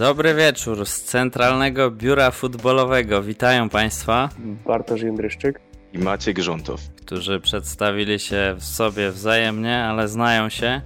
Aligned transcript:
Dobry 0.00 0.34
wieczór 0.34 0.86
z 0.86 1.02
Centralnego 1.02 1.90
Biura 1.90 2.30
Futbolowego. 2.30 3.22
Witają 3.22 3.68
Państwa. 3.68 4.28
Bartosz 4.66 5.02
Jędryszczyk 5.02 5.60
i 5.92 5.98
Maciek 5.98 6.36
Grzątow, 6.36 6.80
którzy 6.96 7.40
przedstawili 7.40 8.18
się 8.18 8.54
w 8.58 8.64
sobie 8.64 9.10
wzajemnie, 9.10 9.78
ale 9.78 10.08
znają 10.08 10.48
się. 10.48 10.80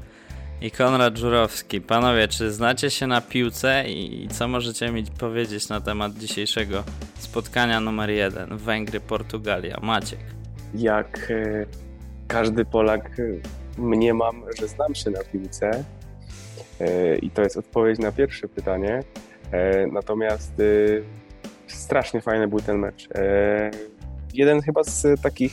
I 0.61 0.71
Konrad 0.71 1.19
Żurowski. 1.19 1.81
Panowie, 1.81 2.29
czy 2.29 2.53
znacie 2.53 2.91
się 2.91 3.07
na 3.07 3.21
piłce 3.21 3.85
i 3.89 4.29
co 4.29 4.49
możecie 4.49 4.91
mi 4.91 5.05
powiedzieć 5.19 5.69
na 5.69 5.81
temat 5.81 6.15
dzisiejszego 6.15 6.85
spotkania 7.19 7.81
numer 7.81 8.11
jeden 8.11 8.57
Węgry-Portugalia? 8.57 9.81
Maciek. 9.83 10.21
Jak 10.75 11.31
e, 11.31 11.67
każdy 12.29 12.65
Polak 12.65 13.11
e, 13.19 13.23
mniemam, 13.81 14.43
że 14.61 14.69
znam 14.69 14.95
się 14.95 15.11
na 15.11 15.25
piłce 15.33 15.85
i 17.23 17.31
to 17.31 17.43
jest 17.43 17.57
odpowiedź 17.57 17.99
na 17.99 18.13
pierwsze 18.13 18.49
pytanie. 18.49 19.01
Natomiast 19.93 20.53
strasznie 21.67 22.21
fajny 22.21 22.49
był 22.49 22.61
ten 22.61 22.79
mecz 22.79 23.09
jeden 24.35 24.63
chyba 24.63 24.85
z 24.85 25.21
takich 25.23 25.53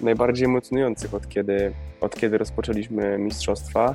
najbardziej 0.00 0.44
emocjonujących 0.44 1.14
od 1.14 1.28
kiedy, 1.28 1.72
od 2.00 2.16
kiedy 2.16 2.38
rozpoczęliśmy 2.38 3.18
mistrzostwa. 3.18 3.94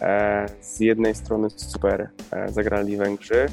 E, 0.00 0.46
z 0.60 0.80
jednej 0.80 1.14
strony 1.14 1.50
super 1.50 2.08
e, 2.32 2.52
zagrali 2.52 2.96
Węgrzy, 2.96 3.46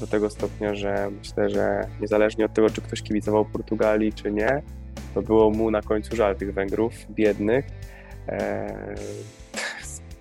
do 0.00 0.06
tego 0.06 0.30
stopnia, 0.30 0.74
że 0.74 1.10
myślę, 1.18 1.50
że 1.50 1.86
niezależnie 2.00 2.44
od 2.44 2.54
tego, 2.54 2.70
czy 2.70 2.80
ktoś 2.80 3.02
kibicował 3.02 3.44
Portugalii, 3.44 4.12
czy 4.12 4.32
nie, 4.32 4.62
to 5.14 5.22
było 5.22 5.50
mu 5.50 5.70
na 5.70 5.82
końcu 5.82 6.16
żal 6.16 6.36
tych 6.36 6.54
Węgrów 6.54 6.92
biednych. 7.10 7.66
E, 8.28 8.74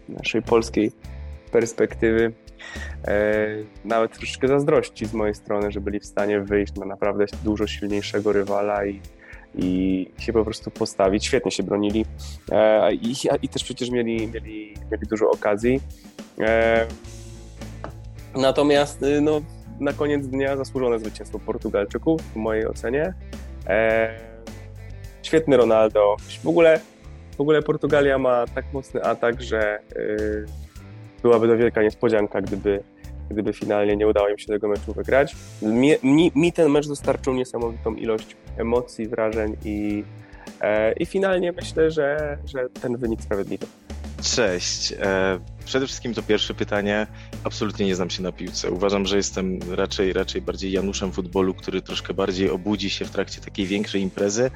naszej 0.09 0.41
polskiej 0.41 0.91
perspektywy 1.51 2.33
nawet 3.85 4.17
troszeczkę 4.17 4.47
zazdrości 4.47 5.05
z 5.05 5.13
mojej 5.13 5.35
strony, 5.35 5.71
że 5.71 5.81
byli 5.81 5.99
w 5.99 6.05
stanie 6.05 6.39
wyjść 6.39 6.75
na 6.75 6.85
naprawdę 6.85 7.25
dużo 7.43 7.67
silniejszego 7.67 8.33
rywala 8.33 8.85
i 8.85 9.01
i 9.57 10.11
się 10.17 10.33
po 10.33 10.43
prostu 10.43 10.71
postawić. 10.71 11.25
Świetnie 11.25 11.51
się 11.51 11.63
bronili 11.63 12.05
e, 12.51 12.93
i, 12.93 13.13
i 13.41 13.49
też 13.49 13.63
przecież 13.63 13.89
mieli, 13.89 14.27
mieli, 14.27 14.73
mieli 14.91 15.07
dużo 15.09 15.29
okazji. 15.29 15.81
E, 16.39 16.85
natomiast 18.35 19.03
y, 19.03 19.21
no, 19.21 19.41
na 19.79 19.93
koniec 19.93 20.27
dnia 20.27 20.57
zasłużone 20.57 20.99
zwycięstwo 20.99 21.39
Portugalczyków 21.39 22.21
w 22.21 22.35
mojej 22.35 22.67
ocenie. 22.67 23.13
E, 23.67 24.19
świetny 25.23 25.57
Ronaldo. 25.57 26.15
W 26.43 26.47
ogóle, 26.47 26.79
w 27.37 27.41
ogóle 27.41 27.61
Portugalia 27.61 28.17
ma 28.17 28.45
tak 28.55 28.65
mocny 28.73 29.03
atak, 29.03 29.41
że 29.41 29.79
y, 29.95 30.45
byłaby 31.21 31.47
to 31.47 31.57
wielka 31.57 31.83
niespodzianka, 31.83 32.41
gdyby 32.41 32.83
gdyby 33.29 33.53
finalnie 33.53 33.95
nie 33.95 34.07
udało 34.07 34.29
im 34.29 34.37
się 34.37 34.47
tego 34.47 34.67
meczu 34.67 34.93
wygrać. 34.93 35.35
Mi, 35.61 35.91
mi, 36.03 36.31
mi 36.35 36.53
ten 36.53 36.69
mecz 36.69 36.87
dostarczył 36.87 37.33
niesamowitą 37.33 37.95
ilość 37.95 38.35
emocji, 38.57 39.07
wrażeń 39.07 39.55
i, 39.65 40.03
e, 40.61 40.93
i 40.93 41.05
finalnie 41.05 41.51
myślę, 41.51 41.91
że, 41.91 42.37
że 42.45 42.69
ten 42.81 42.97
wynik 42.97 43.21
sprawiedliwy. 43.21 43.65
Cześć. 44.21 44.93
E, 44.99 45.39
przede 45.65 45.87
wszystkim 45.87 46.13
to 46.13 46.21
pierwsze 46.21 46.53
pytanie. 46.53 47.07
Absolutnie 47.43 47.85
nie 47.85 47.95
znam 47.95 48.09
się 48.09 48.23
na 48.23 48.31
piłce. 48.31 48.71
Uważam, 48.71 49.05
że 49.05 49.17
jestem 49.17 49.59
raczej, 49.71 50.13
raczej 50.13 50.41
bardziej 50.41 50.71
Januszem 50.71 51.11
futbolu, 51.11 51.53
który 51.53 51.81
troszkę 51.81 52.13
bardziej 52.13 52.49
obudzi 52.49 52.89
się 52.89 53.05
w 53.05 53.11
trakcie 53.11 53.41
takiej 53.41 53.65
większej 53.65 54.01
imprezy. 54.01 54.51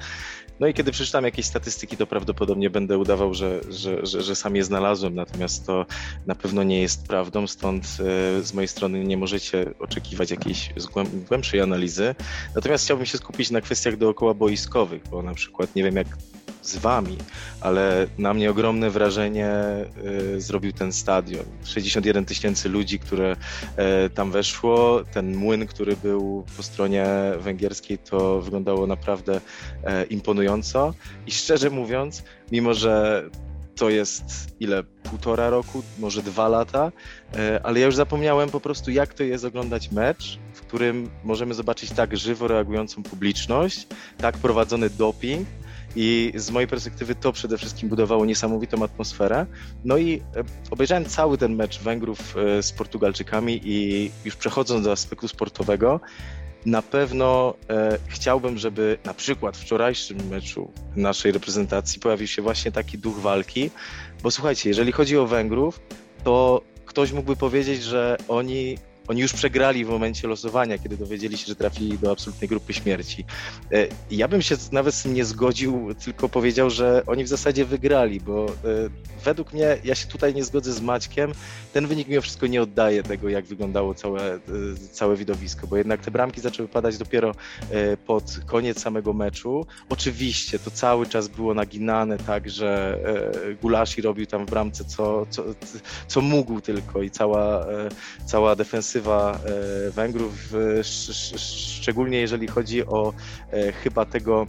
No 0.62 0.68
i 0.68 0.74
kiedy 0.74 0.92
przeczytam 0.92 1.26
jakieś 1.26 1.46
statystyki, 1.46 1.98
to 1.98 2.08
prawdopodobnie 2.08 2.70
będę 2.70 2.98
udawał, 2.98 3.34
że, 3.34 3.62
że, 3.70 4.06
że, 4.06 4.22
że 4.22 4.36
sam 4.36 4.56
je 4.56 4.64
znalazłem, 4.64 5.16
natomiast 5.16 5.66
to 5.66 5.86
na 6.26 6.36
pewno 6.36 6.64
nie 6.64 6.82
jest 6.82 7.08
prawdą, 7.08 7.48
stąd 7.48 7.86
e, 7.86 8.44
z 8.44 8.54
mojej 8.54 8.68
strony 8.68 9.04
nie 9.04 9.18
możecie 9.18 9.74
oczekiwać 9.80 10.32
jakiejś 10.32 10.74
głębszej 11.28 11.62
analizy. 11.62 12.16
Natomiast 12.56 12.86
chciałbym 12.86 13.06
się 13.06 13.18
skupić 13.18 13.52
na 13.52 13.62
kwestiach 13.62 13.98
dookoła 13.98 14.34
boiskowych, 14.34 15.02
bo 15.12 15.24
na 15.24 15.34
przykład 15.34 15.76
nie 15.76 15.84
wiem 15.84 15.96
jak 15.96 16.08
z 16.62 16.78
wami, 16.78 17.18
ale 17.62 18.08
na 18.18 18.34
mnie 18.34 18.50
ogromne 18.50 18.90
wrażenie 18.90 19.52
y, 20.36 20.42
zrobił 20.42 20.72
ten 20.72 20.92
stadion. 20.92 21.46
61 21.64 22.26
tysięcy 22.26 22.70
ludzi, 22.70 23.00
które 23.00 23.36
y, 24.06 24.10
tam 24.10 24.32
weszło, 24.32 25.04
ten 25.14 25.36
młyn, 25.36 25.68
który 25.68 25.98
był 25.98 26.46
po 26.58 26.64
stronie 26.64 27.06
węgierskiej, 27.40 27.98
to 27.98 28.42
wyglądało 28.42 28.88
naprawdę 28.88 29.36
y, 29.38 29.42
imponująco 30.10 30.94
i 31.28 31.32
szczerze 31.32 31.70
mówiąc, 31.70 32.24
mimo 32.52 32.74
że 32.74 33.24
to 33.76 33.90
jest 33.90 34.24
ile? 34.60 34.84
Półtora 34.84 35.50
roku, 35.50 35.84
może 36.00 36.24
dwa 36.24 36.48
lata, 36.48 36.92
ale 37.64 37.80
ja 37.80 37.86
już 37.86 37.96
zapomniałem 37.96 38.50
po 38.50 38.60
prostu, 38.60 38.92
jak 38.92 39.14
to 39.14 39.24
jest 39.24 39.46
oglądać 39.46 39.92
mecz, 39.92 40.40
w 40.54 40.62
którym 40.62 41.10
możemy 41.24 41.54
zobaczyć 41.54 41.92
tak 41.92 42.18
żywo 42.18 42.48
reagującą 42.48 43.04
publiczność, 43.04 43.88
tak 44.18 44.38
prowadzony 44.38 44.90
doping, 44.90 45.48
i 45.96 46.34
z 46.36 46.52
mojej 46.52 46.68
perspektywy 46.68 47.16
to 47.16 47.32
przede 47.32 47.58
wszystkim 47.58 47.90
budowało 47.90 48.26
niesamowitą 48.26 48.84
atmosferę. 48.84 49.46
No 49.86 49.98
i 49.98 50.14
e, 50.16 50.22
obejrzałem 50.72 51.06
cały 51.06 51.38
ten 51.38 51.56
mecz 51.56 51.80
Węgrów 51.80 52.38
e, 52.38 52.64
z 52.64 52.72
Portugalczykami 52.72 53.62
i 53.64 54.12
już 54.26 54.36
przechodząc 54.36 54.86
do 54.86 54.92
aspektu 54.92 55.28
sportowego, 55.28 56.00
na 56.66 56.82
pewno 56.82 57.54
e, 57.70 57.98
chciałbym, 58.08 58.58
żeby 58.58 58.98
na 59.06 59.14
przykład 59.14 59.58
w 59.58 59.62
wczorajszym 59.62 60.28
meczu 60.30 60.72
naszej 60.96 61.32
reprezentacji 61.32 62.00
pojawił 62.00 62.28
się 62.28 62.42
właśnie 62.42 62.72
taki 62.72 62.98
duch 62.98 63.20
walki, 63.20 63.70
bo 64.24 64.32
słuchajcie, 64.32 64.70
jeżeli 64.70 64.92
chodzi 64.92 65.18
o 65.18 65.28
Węgrów, 65.28 65.80
to 66.24 66.62
ktoś 66.86 67.12
mógłby 67.12 67.36
powiedzieć, 67.36 67.84
że 67.84 68.18
oni 68.28 68.78
oni 69.12 69.22
już 69.22 69.34
przegrali 69.34 69.86
w 69.86 69.90
momencie 69.90 70.28
losowania, 70.28 70.78
kiedy 70.78 70.98
dowiedzieli 70.98 71.38
się, 71.38 71.46
że 71.48 71.56
trafili 71.56 71.98
do 71.98 72.12
absolutnej 72.12 72.50
grupy 72.50 72.74
śmierci. 72.74 73.26
E, 73.72 73.88
ja 74.12 74.28
bym 74.28 74.42
się 74.42 74.56
nawet 74.72 74.96
z 74.96 75.04
tym 75.04 75.14
nie 75.14 75.26
zgodził, 75.26 75.96
tylko 76.06 76.30
powiedział, 76.30 76.70
że 76.70 77.04
oni 77.08 77.24
w 77.24 77.28
zasadzie 77.28 77.66
wygrali, 77.66 78.22
bo 78.22 78.46
e, 78.46 78.50
według 79.24 79.54
mnie, 79.54 79.78
ja 79.84 79.96
się 79.96 80.08
tutaj 80.08 80.34
nie 80.34 80.44
zgodzę 80.44 80.74
z 80.74 80.82
Maćkiem, 80.82 81.32
ten 81.74 81.88
wynik 81.88 82.08
mimo 82.08 82.22
wszystko 82.22 82.48
nie 82.48 82.62
oddaje 82.62 83.04
tego, 83.04 83.30
jak 83.30 83.46
wyglądało 83.46 83.94
całe, 83.94 84.36
e, 84.36 84.40
całe 84.92 85.16
widowisko, 85.16 85.68
bo 85.68 85.78
jednak 85.78 86.02
te 86.02 86.12
bramki 86.12 86.42
zaczęły 86.42 86.68
padać 86.70 86.98
dopiero 86.98 87.32
pod 88.06 88.40
koniec 88.46 88.82
samego 88.82 89.14
meczu. 89.14 89.66
Oczywiście 89.90 90.60
to 90.60 90.72
cały 90.72 91.06
czas 91.06 91.28
było 91.28 91.54
naginane 91.54 92.18
tak, 92.18 92.50
że 92.50 93.00
Gulashi 93.62 94.02
robił 94.02 94.26
tam 94.26 94.46
w 94.46 94.50
bramce 94.50 94.86
co, 94.86 95.26
co, 95.30 95.44
co 96.08 96.22
mógł 96.22 96.62
tylko 96.62 97.02
i 97.02 97.10
cała, 97.10 97.66
cała 98.26 98.56
defensywa 98.56 99.01
e, 99.08 99.92
Węgrów, 99.92 100.54
szczególnie 101.38 102.22
jeżeli 102.22 102.48
chodzi 102.48 102.86
o 102.86 103.14
e, 103.52 103.72
chyba 103.72 104.06
tego 104.06 104.48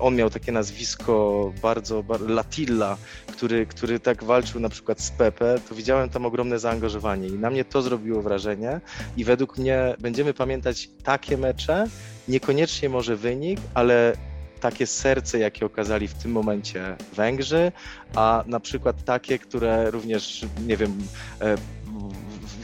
on 0.00 0.16
miał 0.16 0.30
takie 0.30 0.52
nazwisko 0.52 1.52
bardzo, 1.62 2.02
bardzo 2.02 2.28
Latilla, 2.28 2.96
który, 3.26 3.66
który 3.66 4.00
tak 4.00 4.24
walczył 4.24 4.60
na 4.60 4.68
przykład 4.68 5.00
z 5.00 5.10
Pepe, 5.10 5.58
to 5.68 5.74
widziałem 5.74 6.08
tam 6.08 6.26
ogromne 6.26 6.58
zaangażowanie 6.58 7.28
i 7.28 7.32
na 7.32 7.50
mnie 7.50 7.64
to 7.64 7.82
zrobiło 7.82 8.22
wrażenie 8.22 8.80
i 9.16 9.24
według 9.24 9.58
mnie 9.58 9.94
będziemy 9.98 10.34
pamiętać 10.34 10.90
takie 11.02 11.36
mecze, 11.36 11.86
niekoniecznie 12.28 12.88
może 12.88 13.16
wynik, 13.16 13.60
ale 13.74 14.12
takie 14.60 14.86
serce, 14.86 15.38
jakie 15.38 15.66
okazali 15.66 16.08
w 16.08 16.14
tym 16.14 16.32
momencie 16.32 16.96
Węgrzy, 17.12 17.72
a 18.14 18.44
na 18.46 18.60
przykład 18.60 19.04
takie, 19.04 19.38
które 19.38 19.90
również, 19.90 20.46
nie 20.66 20.76
wiem, 20.76 20.98
e, 21.40 21.56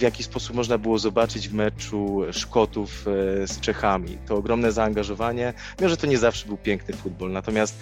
w 0.02 0.04
jaki 0.04 0.22
sposób 0.22 0.56
można 0.56 0.78
było 0.78 0.98
zobaczyć 0.98 1.48
w 1.48 1.54
meczu 1.54 2.20
Szkotów 2.32 3.06
e, 3.08 3.46
z 3.46 3.60
Czechami. 3.60 4.18
To 4.26 4.36
ogromne 4.36 4.72
zaangażowanie, 4.72 5.54
mimo 5.78 5.88
że 5.88 5.96
to 5.96 6.06
nie 6.06 6.18
zawsze 6.18 6.46
był 6.46 6.56
piękny 6.56 6.94
futbol, 6.94 7.32
natomiast 7.32 7.78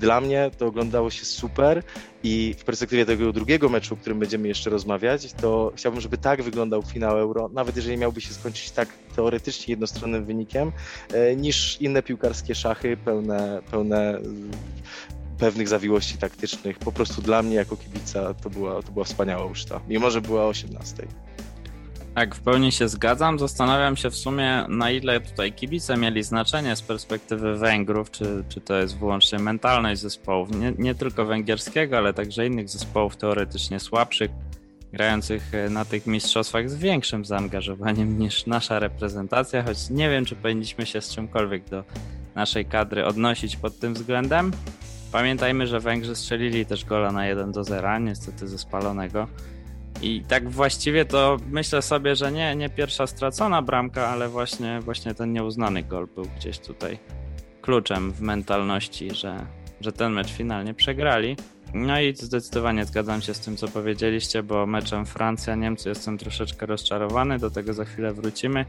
dla 0.00 0.20
mnie 0.20 0.50
to 0.58 0.66
oglądało 0.66 1.10
się 1.10 1.24
super 1.24 1.82
i 2.22 2.54
w 2.58 2.64
perspektywie 2.64 3.06
tego 3.06 3.32
drugiego 3.32 3.68
meczu, 3.68 3.94
o 3.94 3.96
którym 3.96 4.18
będziemy 4.18 4.48
jeszcze 4.48 4.70
rozmawiać, 4.70 5.32
to 5.32 5.72
chciałbym, 5.76 6.00
żeby 6.00 6.18
tak 6.18 6.42
wyglądał 6.42 6.82
finał 6.82 7.18
Euro, 7.18 7.50
nawet 7.52 7.76
jeżeli 7.76 7.96
miałby 7.96 8.20
się 8.20 8.34
skończyć 8.34 8.70
tak 8.70 8.88
teoretycznie 9.16 9.72
jednostronnym 9.72 10.24
wynikiem, 10.24 10.72
e, 11.12 11.36
niż 11.36 11.80
inne 11.80 12.02
piłkarskie 12.02 12.54
szachy 12.54 12.96
pełne, 12.96 13.62
pełne 13.70 14.18
pewnych 15.38 15.68
zawiłości 15.68 16.18
taktycznych. 16.18 16.78
Po 16.78 16.92
prostu 16.92 17.22
dla 17.22 17.42
mnie 17.42 17.54
jako 17.54 17.76
kibica 17.76 18.34
to 18.34 18.50
była, 18.50 18.82
to 18.82 18.92
była 18.92 19.04
wspaniała 19.04 19.44
uczta, 19.44 19.80
mimo 19.88 20.10
że 20.10 20.20
była 20.20 20.46
18. 20.46 21.06
Tak, 22.14 22.34
w 22.34 22.40
pełni 22.40 22.72
się 22.72 22.88
zgadzam. 22.88 23.38
Zastanawiam 23.38 23.96
się 23.96 24.10
w 24.10 24.16
sumie, 24.16 24.64
na 24.68 24.90
ile 24.90 25.20
tutaj 25.20 25.52
kibice 25.52 25.96
mieli 25.96 26.22
znaczenie 26.22 26.76
z 26.76 26.82
perspektywy 26.82 27.56
Węgrów, 27.58 28.10
czy, 28.10 28.44
czy 28.48 28.60
to 28.60 28.76
jest 28.76 28.98
wyłącznie 28.98 29.38
mentalność 29.38 30.00
zespołów, 30.00 30.50
nie, 30.50 30.72
nie 30.78 30.94
tylko 30.94 31.24
węgierskiego, 31.24 31.98
ale 31.98 32.14
także 32.14 32.46
innych 32.46 32.68
zespołów 32.68 33.16
teoretycznie 33.16 33.80
słabszych, 33.80 34.30
grających 34.92 35.54
e, 35.54 35.70
na 35.70 35.84
tych 35.84 36.06
mistrzostwach 36.06 36.70
z 36.70 36.74
większym 36.74 37.24
zaangażowaniem 37.24 38.18
niż 38.18 38.46
nasza 38.46 38.78
reprezentacja, 38.78 39.62
choć 39.62 39.90
nie 39.90 40.10
wiem, 40.10 40.24
czy 40.24 40.36
powinniśmy 40.36 40.86
się 40.86 41.00
z 41.00 41.14
czymkolwiek 41.14 41.64
do 41.68 41.84
naszej 42.34 42.64
kadry 42.64 43.04
odnosić 43.04 43.56
pod 43.56 43.78
tym 43.78 43.94
względem. 43.94 44.50
Pamiętajmy, 45.12 45.66
że 45.66 45.80
Węgrzy 45.80 46.16
strzelili 46.16 46.66
też 46.66 46.84
gola 46.84 47.12
na 47.12 47.26
1 47.26 47.52
do 47.52 47.64
0, 47.64 47.98
niestety 47.98 48.48
ze 48.48 48.58
spalonego 48.58 49.28
I 50.02 50.22
tak 50.28 50.50
właściwie 50.50 51.04
to 51.04 51.36
myślę 51.50 51.82
sobie, 51.82 52.16
że 52.16 52.32
nie, 52.32 52.56
nie 52.56 52.68
pierwsza 52.68 53.06
stracona 53.06 53.62
bramka, 53.62 54.08
ale 54.08 54.28
właśnie, 54.28 54.80
właśnie 54.80 55.14
ten 55.14 55.32
nieuznany 55.32 55.82
gol 55.82 56.06
był 56.14 56.24
gdzieś 56.36 56.58
tutaj 56.58 56.98
kluczem 57.62 58.12
w 58.12 58.20
mentalności, 58.20 59.14
że, 59.14 59.46
że 59.80 59.92
ten 59.92 60.12
mecz 60.12 60.32
finalnie 60.32 60.74
przegrali. 60.74 61.36
No 61.74 62.00
i 62.00 62.16
zdecydowanie 62.16 62.84
zgadzam 62.84 63.22
się 63.22 63.34
z 63.34 63.40
tym, 63.40 63.56
co 63.56 63.68
powiedzieliście, 63.68 64.42
bo 64.42 64.66
meczem 64.66 65.06
Francja-Niemcy 65.06 65.88
jestem 65.88 66.18
troszeczkę 66.18 66.66
rozczarowany, 66.66 67.38
do 67.38 67.50
tego 67.50 67.72
za 67.72 67.84
chwilę 67.84 68.12
wrócimy, 68.12 68.66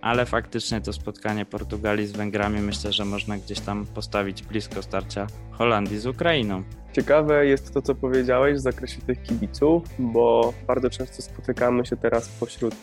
ale 0.00 0.26
faktycznie 0.26 0.80
to 0.80 0.92
spotkanie 0.92 1.44
Portugalii 1.44 2.06
z 2.06 2.12
Węgrami 2.12 2.60
myślę, 2.60 2.92
że 2.92 3.04
można 3.04 3.38
gdzieś 3.38 3.60
tam 3.60 3.86
postawić 3.94 4.42
blisko 4.42 4.82
starcia 4.82 5.26
Holandii 5.50 5.98
z 5.98 6.06
Ukrainą. 6.06 6.62
Ciekawe 6.92 7.46
jest 7.46 7.74
to, 7.74 7.82
co 7.82 7.94
powiedziałeś 7.94 8.56
w 8.56 8.60
zakresie 8.60 9.00
tych 9.00 9.22
kibiców, 9.22 9.82
bo 9.98 10.52
bardzo 10.66 10.90
często 10.90 11.22
spotykamy 11.22 11.86
się 11.86 11.96
teraz 11.96 12.28
pośród 12.28 12.74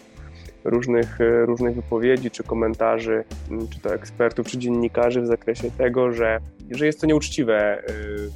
różnych, 0.63 1.17
różnych 1.45 1.75
wypowiedzi 1.75 2.31
czy 2.31 2.43
komentarzy, 2.43 3.23
czy 3.69 3.79
to 3.79 3.93
ekspertów, 3.93 4.47
czy 4.47 4.57
dziennikarzy 4.57 5.21
w 5.21 5.27
zakresie 5.27 5.71
tego, 5.71 6.11
że, 6.11 6.39
że 6.71 6.85
jest 6.85 7.01
to 7.01 7.07
nieuczciwe 7.07 7.83
y, 7.89 8.29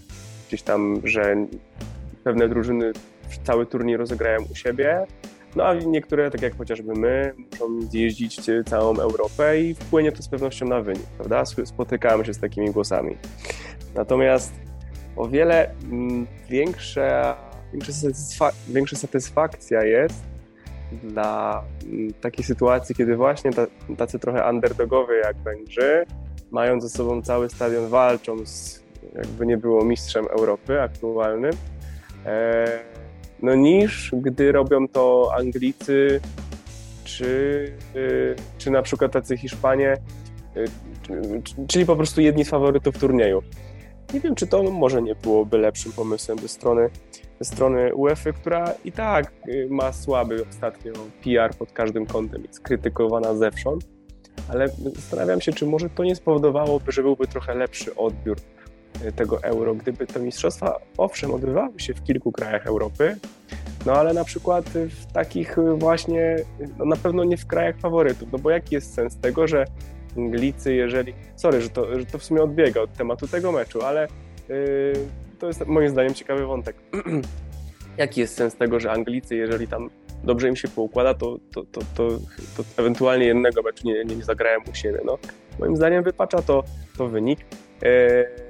gdzieś 0.48 0.62
tam, 0.62 1.02
że 1.04 1.36
pewne 2.24 2.50
drużyny 2.50 2.92
cały 3.44 3.66
turniej 3.66 3.98
rozegrają 3.98 4.40
u 4.52 4.56
siebie, 4.56 5.06
no 5.60 5.66
a 5.66 5.74
niektóre, 5.74 6.32
tak 6.32 6.42
jak 6.42 6.58
chociażby 6.58 6.94
my, 6.94 7.34
muszą 7.52 7.82
zjeździć 7.82 8.42
całą 8.66 9.00
Europę 9.00 9.62
i 9.62 9.76
wpłynie 9.76 10.12
to 10.12 10.24
z 10.24 10.28
pewnością 10.28 10.66
na 10.66 10.82
wynik, 10.82 11.06
prawda? 11.18 11.44
Spotykamy 11.66 12.26
się 12.26 12.34
z 12.34 12.40
takimi 12.40 12.72
głosami. 12.72 13.18
Natomiast 13.96 14.54
o 15.16 15.28
wiele 15.28 15.72
mm, 15.84 16.28
większa, 16.50 17.38
większa, 17.74 17.92
większa 18.68 18.96
satysfakcja 18.96 19.84
jest 19.84 20.24
dla 21.04 21.64
mm, 21.86 22.14
takiej 22.14 22.46
sytuacji, 22.46 22.96
kiedy 22.96 23.16
właśnie 23.16 23.52
tacy 23.98 24.20
trochę 24.20 24.50
underdogowie 24.50 25.16
jak 25.16 25.38
Węgrzy 25.38 26.06
mają 26.52 26.82
ze 26.82 26.90
sobą 26.90 27.22
cały 27.22 27.50
stadion, 27.50 27.88
walczą 27.88 28.46
z 28.46 28.84
jakby 29.16 29.46
nie 29.46 29.58
było 29.58 29.86
mistrzem 29.86 30.26
Europy 30.28 30.82
aktualnym, 30.82 31.54
e, 32.26 32.80
no 33.42 33.56
niż 33.56 34.12
gdy 34.14 34.52
robią 34.52 34.88
to 34.88 35.32
Anglicy 35.38 36.22
czy, 37.04 37.74
y, 37.96 38.36
czy 38.58 38.72
na 38.72 38.82
przykład 38.82 39.12
tacy 39.12 39.38
Hiszpanie, 39.38 39.98
y, 40.58 40.66
czyli 41.68 41.86
po 41.86 41.96
prostu 41.96 42.22
jedni 42.22 42.46
z 42.46 42.50
faworytów 42.50 42.98
turnieju. 42.98 43.42
Nie 44.14 44.20
wiem, 44.20 44.36
czy 44.36 44.48
to 44.48 44.64
może 44.64 45.02
nie 45.02 45.16
byłoby 45.16 45.58
lepszym 45.58 45.92
pomysłem 45.92 46.40
ze 46.40 46.48
strony, 46.48 46.90
ze 47.40 47.46
strony 47.56 47.96
UEFA, 47.96 48.32
która 48.32 48.74
i 48.86 48.92
tak 48.92 49.32
y, 49.48 49.68
ma 49.70 49.94
słaby 49.94 50.46
ostatnio 50.50 50.94
PR 51.24 51.56
pod 51.56 51.72
każdym 51.72 52.06
kątem, 52.06 52.44
jest 52.44 52.60
krytykowana 52.60 53.36
zewsząd, 53.36 53.88
ale 54.50 54.70
zastanawiam 54.96 55.42
się, 55.42 55.54
czy 55.54 55.66
może 55.66 55.90
to 55.90 56.04
nie 56.04 56.16
spowodowałoby, 56.16 56.92
że 56.92 57.02
byłby 57.02 57.28
trochę 57.28 57.56
lepszy 57.56 57.96
odbiór 57.96 58.38
tego 59.16 59.44
euro, 59.44 59.76
gdyby 59.76 60.08
te 60.08 60.20
mistrzostwa, 60.20 60.80
owszem, 60.98 61.34
odbywały 61.34 61.80
się 61.80 61.94
w 61.94 62.04
kilku 62.04 62.32
krajach 62.32 62.68
Europy, 62.68 63.16
no 63.86 63.94
ale 63.94 64.14
na 64.14 64.24
przykład 64.24 64.70
w 64.70 65.06
takich 65.06 65.56
właśnie, 65.76 66.36
no 66.78 66.86
na 66.86 66.96
pewno 66.96 67.24
nie 67.24 67.38
w 67.38 67.46
krajach 67.46 67.78
faworytów, 67.78 68.32
no 68.32 68.40
bo 68.40 68.50
jaki 68.50 68.76
jest 68.76 68.94
sens 68.94 69.18
tego, 69.18 69.48
że 69.48 69.66
Anglicy, 70.18 70.74
jeżeli, 70.74 71.14
sorry, 71.36 71.62
że 71.62 71.70
to, 71.70 72.00
że 72.00 72.06
to 72.06 72.18
w 72.18 72.24
sumie 72.24 72.42
odbiega 72.42 72.82
od 72.82 72.94
tematu 72.94 73.28
tego 73.28 73.52
meczu, 73.52 73.82
ale 73.82 74.08
yy, 74.50 74.94
to 75.40 75.48
jest 75.48 75.66
moim 75.66 75.90
zdaniem 75.90 76.14
ciekawy 76.14 76.46
wątek. 76.46 76.76
jaki 77.98 78.22
jest 78.22 78.36
sens 78.36 78.56
tego, 78.56 78.80
że 78.80 78.92
Anglicy, 78.92 79.36
jeżeli 79.36 79.68
tam 79.68 79.90
dobrze 80.24 80.50
im 80.50 80.56
się 80.56 80.68
poukłada, 80.68 81.14
to, 81.14 81.38
to, 81.54 81.64
to, 81.64 81.82
to, 81.96 82.10
ewentualnie 82.78 83.26
jednego 83.26 83.62
meczu 83.62 83.88
nie, 83.88 84.06
nie, 84.06 84.16
nie 84.16 84.24
zagrają 84.24 84.60
u 84.72 84.76
siebie. 84.76 85.00
No, 85.06 85.18
moim 85.60 85.76
zdaniem 85.76 86.04
wypacza 86.04 86.42
to, 86.42 86.64
to 86.98 87.08
wynik. 87.08 87.40
Yy, 87.82 88.49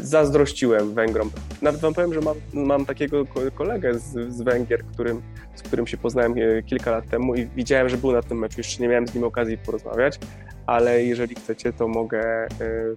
zazdrościłem 0.00 0.94
Węgrom. 0.94 1.30
Nawet 1.62 1.80
wam 1.80 1.94
powiem, 1.94 2.14
że 2.14 2.20
mam, 2.20 2.36
mam 2.52 2.86
takiego 2.86 3.24
kolegę 3.54 3.98
z, 3.98 4.32
z 4.32 4.42
Węgier, 4.42 4.84
którym, 4.84 5.22
z 5.54 5.62
którym 5.62 5.86
się 5.86 5.96
poznałem 5.96 6.34
e, 6.38 6.62
kilka 6.62 6.90
lat 6.90 7.08
temu 7.08 7.34
i 7.34 7.46
widziałem, 7.46 7.88
że 7.88 7.96
był 7.96 8.12
na 8.12 8.22
tym 8.22 8.38
meczu. 8.38 8.54
Jeszcze 8.58 8.82
nie 8.82 8.88
miałem 8.88 9.08
z 9.08 9.14
nim 9.14 9.24
okazji 9.24 9.58
porozmawiać, 9.58 10.18
ale 10.66 11.04
jeżeli 11.04 11.34
chcecie, 11.34 11.72
to 11.72 11.88
mogę, 11.88 12.44
e, 12.44 12.48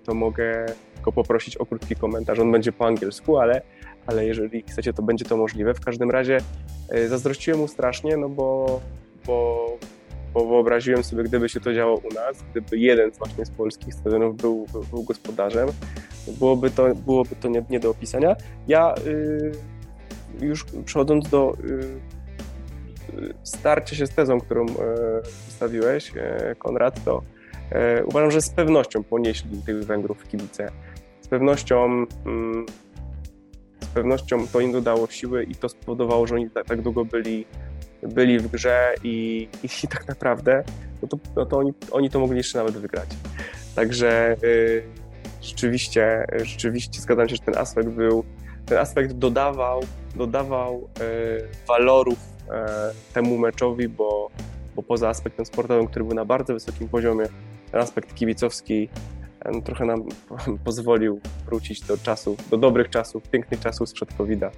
to 0.03 0.13
mogę 0.13 0.65
go 1.03 1.11
poprosić 1.11 1.57
o 1.57 1.65
krótki 1.65 1.95
komentarz. 1.95 2.39
On 2.39 2.51
będzie 2.51 2.71
po 2.71 2.87
angielsku, 2.87 3.37
ale, 3.37 3.61
ale 4.07 4.25
jeżeli 4.25 4.61
chcecie, 4.61 4.93
to 4.93 5.03
będzie 5.03 5.25
to 5.25 5.37
możliwe. 5.37 5.73
W 5.73 5.79
każdym 5.79 6.11
razie 6.11 6.37
e, 6.89 7.07
zazdrościłem 7.07 7.59
mu 7.59 7.67
strasznie, 7.67 8.17
no 8.17 8.29
bo, 8.29 8.79
bo 9.27 9.67
bo 10.35 10.45
wyobraziłem 10.45 11.03
sobie, 11.03 11.23
gdyby 11.23 11.49
się 11.49 11.59
to 11.59 11.73
działo 11.73 11.95
u 11.95 12.13
nas, 12.13 12.43
gdyby 12.51 12.77
jeden 12.77 13.11
z 13.13 13.17
właśnie 13.17 13.45
z 13.45 13.49
polskich 13.49 13.93
stadionów 13.93 14.37
był, 14.37 14.67
był, 14.91 15.03
gospodarzem, 15.03 15.69
byłoby 16.27 16.69
to, 16.69 16.95
byłoby 16.95 17.35
to 17.35 17.47
nie, 17.49 17.65
nie 17.69 17.79
do 17.79 17.89
opisania. 17.89 18.35
Ja 18.67 18.95
y, 19.07 19.51
już 20.41 20.65
przechodząc 20.85 21.29
do 21.29 21.53
y, 21.63 23.33
starcia 23.43 23.95
się 23.95 24.07
z 24.07 24.09
tezą, 24.09 24.41
którą 24.41 24.65
y, 24.65 24.73
postawiłeś, 25.45 26.11
y, 26.15 26.55
Konrad, 26.55 27.03
to 27.03 27.21
y, 27.99 28.05
uważam, 28.05 28.31
że 28.31 28.41
z 28.41 28.49
pewnością 28.49 29.03
ponieśli 29.03 29.61
tych 29.61 29.85
Węgrów 29.85 30.27
kibice. 30.27 30.71
Z 31.21 31.27
pewnością 31.27 32.05
mm, 32.25 32.65
z 33.81 33.87
pewnością 33.87 34.47
to 34.47 34.59
im 34.59 34.71
dodało 34.71 35.07
siły 35.07 35.43
i 35.43 35.55
to 35.55 35.69
spowodowało, 35.69 36.27
że 36.27 36.35
oni 36.35 36.49
tak, 36.49 36.65
tak 36.65 36.81
długo 36.81 37.05
byli 37.05 37.45
byli 38.03 38.39
w 38.39 38.47
grze 38.47 38.93
i, 39.03 39.47
i 39.63 39.87
tak 39.87 40.07
naprawdę 40.07 40.63
no 41.01 41.07
to, 41.07 41.17
no 41.35 41.45
to 41.45 41.57
oni, 41.57 41.73
oni 41.91 42.09
to 42.09 42.19
mogli 42.19 42.37
jeszcze 42.37 42.57
nawet 42.57 42.77
wygrać. 42.77 43.09
Także 43.75 44.35
y, 44.43 44.83
rzeczywiście, 45.41 46.25
rzeczywiście 46.43 47.01
zgadzam 47.01 47.29
się, 47.29 47.35
że 47.35 47.41
ten 47.41 47.57
aspekt 47.57 47.89
był, 47.89 48.23
ten 48.65 48.77
aspekt 48.77 49.11
dodawał, 49.11 49.81
dodawał 50.15 50.89
y, 51.01 51.67
walorów 51.67 52.17
y, 52.17 53.13
temu 53.13 53.37
meczowi, 53.37 53.89
bo, 53.89 54.29
bo 54.75 54.83
poza 54.83 55.09
aspektem 55.09 55.45
sportowym, 55.45 55.87
który 55.87 56.05
był 56.05 56.13
na 56.13 56.25
bardzo 56.25 56.53
wysokim 56.53 56.89
poziomie, 56.89 57.25
ten 57.71 57.81
aspekt 57.81 58.15
kibicowski 58.15 58.89
no, 59.53 59.61
trochę 59.61 59.85
nam 59.85 60.03
pozwolił 60.65 61.19
wrócić 61.45 61.81
do 61.81 61.97
czasów, 61.97 62.49
do 62.49 62.57
dobrych 62.57 62.89
czasów, 62.89 63.29
pięknych 63.29 63.59
czasów 63.59 63.89
sprzed 63.89 64.13
COVID-a. 64.13 64.47
E, 64.47 64.51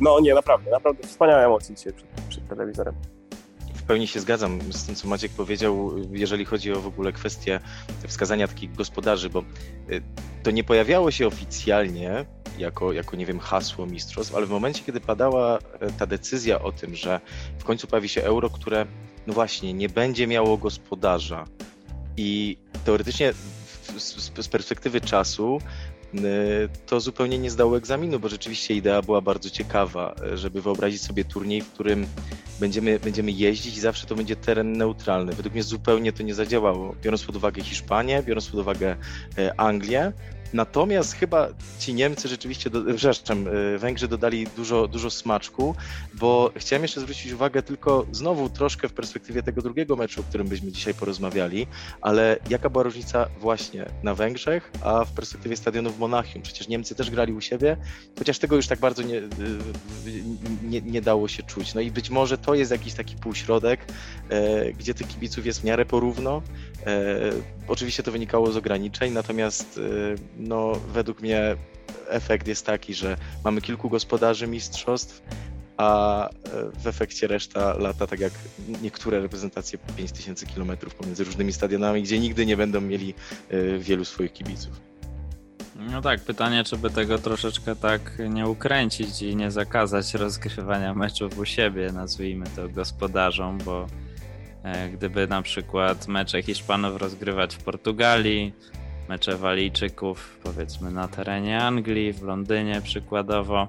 no 0.00 0.20
nie, 0.20 0.34
naprawdę, 0.34 0.70
naprawdę 0.70 1.08
wspaniałe 1.08 1.44
emocje 1.46 1.74
dzisiaj 1.74 1.92
przed, 1.92 2.08
przed 2.28 2.48
telewizorem. 2.48 2.94
W 3.74 3.82
pełni 3.82 4.06
się 4.06 4.20
zgadzam 4.20 4.72
z 4.72 4.86
tym, 4.86 4.94
co 4.94 5.08
Maciek 5.08 5.32
powiedział, 5.32 5.92
jeżeli 6.10 6.44
chodzi 6.44 6.72
o 6.72 6.80
w 6.80 6.86
ogóle 6.86 7.12
kwestię 7.12 7.60
wskazania 8.08 8.48
takich 8.48 8.74
gospodarzy, 8.74 9.30
bo 9.30 9.44
y, 9.90 10.02
to 10.42 10.50
nie 10.50 10.64
pojawiało 10.64 11.10
się 11.10 11.26
oficjalnie 11.26 12.24
jako, 12.58 12.92
jako, 12.92 13.16
nie 13.16 13.26
wiem, 13.26 13.38
hasło 13.38 13.86
mistrzostw, 13.86 14.34
ale 14.34 14.46
w 14.46 14.50
momencie, 14.50 14.82
kiedy 14.84 15.00
padała 15.00 15.58
e, 15.58 15.90
ta 15.98 16.06
decyzja 16.06 16.62
o 16.62 16.72
tym, 16.72 16.94
że 16.94 17.20
w 17.58 17.64
końcu 17.64 17.86
pojawi 17.86 18.08
się 18.08 18.22
euro, 18.22 18.50
które, 18.50 18.86
no 19.26 19.34
właśnie, 19.34 19.74
nie 19.74 19.88
będzie 19.88 20.26
miało 20.26 20.56
gospodarza 20.56 21.44
i 22.16 22.58
teoretycznie 22.84 23.32
z, 23.98 24.34
z 24.44 24.48
perspektywy 24.48 25.00
czasu 25.00 25.58
to 26.86 27.00
zupełnie 27.00 27.38
nie 27.38 27.50
zdało 27.50 27.76
egzaminu, 27.76 28.20
bo 28.20 28.28
rzeczywiście 28.28 28.74
idea 28.74 29.02
była 29.02 29.20
bardzo 29.20 29.50
ciekawa, 29.50 30.14
y, 30.32 30.36
żeby 30.36 30.62
wyobrazić 30.62 31.02
sobie 31.02 31.24
turniej, 31.24 31.60
w 31.60 31.72
którym 31.72 32.06
będziemy, 32.60 33.00
będziemy 33.00 33.32
jeździć 33.32 33.76
i 33.76 33.80
zawsze 33.80 34.06
to 34.06 34.14
będzie 34.14 34.36
teren 34.36 34.72
neutralny. 34.72 35.32
Według 35.32 35.54
mnie 35.54 35.62
zupełnie 35.62 36.12
to 36.12 36.22
nie 36.22 36.34
zadziałało, 36.34 36.94
biorąc 37.02 37.24
pod 37.24 37.36
uwagę 37.36 37.62
Hiszpanię, 37.62 38.22
biorąc 38.26 38.46
pod 38.46 38.60
uwagę 38.60 38.96
y, 39.38 39.56
Anglię, 39.56 40.12
Natomiast 40.52 41.14
chyba 41.14 41.48
ci 41.78 41.94
Niemcy 41.94 42.28
rzeczywiście, 42.28 42.70
do, 42.70 42.94
przepraszam, 42.96 43.46
y, 43.46 43.78
Węgrzy 43.78 44.08
dodali 44.08 44.46
dużo, 44.56 44.88
dużo 44.88 45.10
smaczku, 45.10 45.74
bo 46.14 46.52
chciałem 46.56 46.82
jeszcze 46.82 47.00
zwrócić 47.00 47.32
uwagę 47.32 47.62
tylko 47.62 48.06
znowu 48.12 48.50
troszkę 48.50 48.88
w 48.88 48.92
perspektywie 48.92 49.42
tego 49.42 49.62
drugiego 49.62 49.96
meczu, 49.96 50.20
o 50.20 50.24
którym 50.24 50.48
byśmy 50.48 50.72
dzisiaj 50.72 50.94
porozmawiali, 50.94 51.66
ale 52.00 52.36
jaka 52.50 52.70
była 52.70 52.84
różnica 52.84 53.28
właśnie 53.40 53.86
na 54.02 54.14
Węgrzech, 54.14 54.70
a 54.82 55.04
w 55.04 55.12
perspektywie 55.12 55.56
stadionu 55.56 55.90
w 55.90 55.98
Monachium? 55.98 56.42
Przecież 56.42 56.68
Niemcy 56.68 56.94
też 56.94 57.10
grali 57.10 57.32
u 57.32 57.40
siebie, 57.40 57.76
chociaż 58.18 58.38
tego 58.38 58.56
już 58.56 58.66
tak 58.66 58.78
bardzo 58.78 59.02
nie, 59.02 59.16
y, 59.16 59.28
nie, 60.62 60.80
nie 60.80 61.02
dało 61.02 61.28
się 61.28 61.42
czuć. 61.42 61.74
No 61.74 61.80
i 61.80 61.90
być 61.90 62.10
może 62.10 62.38
to 62.38 62.54
jest 62.54 62.70
jakiś 62.70 62.94
taki 62.94 63.16
półśrodek, 63.16 63.86
gdzie 64.78 64.94
tych 64.94 65.08
kibiców 65.08 65.46
jest 65.46 65.60
w 65.60 65.64
miarę 65.64 65.84
porówno. 65.84 66.42
E, 66.86 67.32
oczywiście 67.68 68.02
to 68.02 68.12
wynikało 68.12 68.52
z 68.52 68.56
ograniczeń, 68.56 69.12
natomiast 69.12 69.78
e, 69.78 70.14
no, 70.38 70.72
według 70.92 71.20
mnie 71.20 71.56
efekt 72.08 72.48
jest 72.48 72.66
taki, 72.66 72.94
że 72.94 73.16
mamy 73.44 73.60
kilku 73.60 73.88
gospodarzy 73.88 74.46
mistrzostw, 74.46 75.22
a 75.76 76.28
e, 76.28 76.32
w 76.82 76.86
efekcie 76.86 77.26
reszta 77.26 77.74
lata, 77.78 78.06
tak 78.06 78.20
jak 78.20 78.32
niektóre 78.82 79.20
reprezentacje 79.20 79.78
5000 79.96 80.46
km 80.46 80.76
pomiędzy 80.98 81.24
różnymi 81.24 81.52
stadionami, 81.52 82.02
gdzie 82.02 82.18
nigdy 82.18 82.46
nie 82.46 82.56
będą 82.56 82.80
mieli 82.80 83.14
wielu 83.78 84.04
swoich 84.04 84.32
kibiców. 84.32 84.80
No 85.90 86.02
tak, 86.02 86.20
pytanie, 86.20 86.64
czy 86.64 86.76
by 86.76 86.90
tego 86.90 87.18
troszeczkę 87.18 87.76
tak 87.76 88.18
nie 88.28 88.48
ukręcić 88.48 89.22
i 89.22 89.36
nie 89.36 89.50
zakazać 89.50 90.14
rozgrywania 90.14 90.94
meczów 90.94 91.38
u 91.38 91.44
siebie, 91.44 91.92
nazwijmy 91.92 92.46
to 92.56 92.68
gospodarzom, 92.68 93.58
bo 93.58 93.86
gdyby 94.92 95.26
na 95.26 95.42
przykład 95.42 96.08
mecze 96.08 96.42
Hiszpanów 96.42 96.96
rozgrywać 96.96 97.54
w 97.56 97.62
Portugalii, 97.62 98.52
mecze 99.08 99.36
Walijczyków 99.36 100.38
powiedzmy 100.42 100.90
na 100.90 101.08
terenie 101.08 101.62
Anglii, 101.62 102.12
w 102.12 102.22
Londynie 102.22 102.80
przykładowo, 102.80 103.68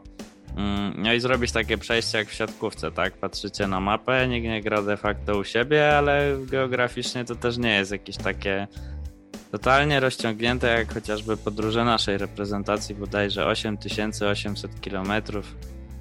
mm, 0.57 0.93
no 0.97 1.13
i 1.13 1.19
zrobić 1.19 1.51
takie 1.51 1.77
przejście 1.77 2.17
jak 2.17 2.27
w 2.27 2.33
siatkówce, 2.33 2.91
tak? 2.91 3.13
Patrzycie 3.13 3.67
na 3.67 3.79
mapę, 3.79 4.27
nikt 4.27 4.47
nie 4.47 4.61
gra 4.61 4.81
de 4.81 4.97
facto 4.97 5.37
u 5.37 5.43
siebie, 5.43 5.97
ale 5.97 6.37
geograficznie 6.45 7.25
to 7.25 7.35
też 7.35 7.57
nie 7.57 7.75
jest 7.75 7.91
jakieś 7.91 8.17
takie 8.17 8.67
totalnie 9.51 9.99
rozciągnięte, 9.99 10.67
jak 10.67 10.93
chociażby 10.93 11.37
podróże 11.37 11.85
naszej 11.85 12.17
reprezentacji, 12.17 12.95
bodajże 12.95 13.45
8800 13.45 14.71
km. 14.79 15.11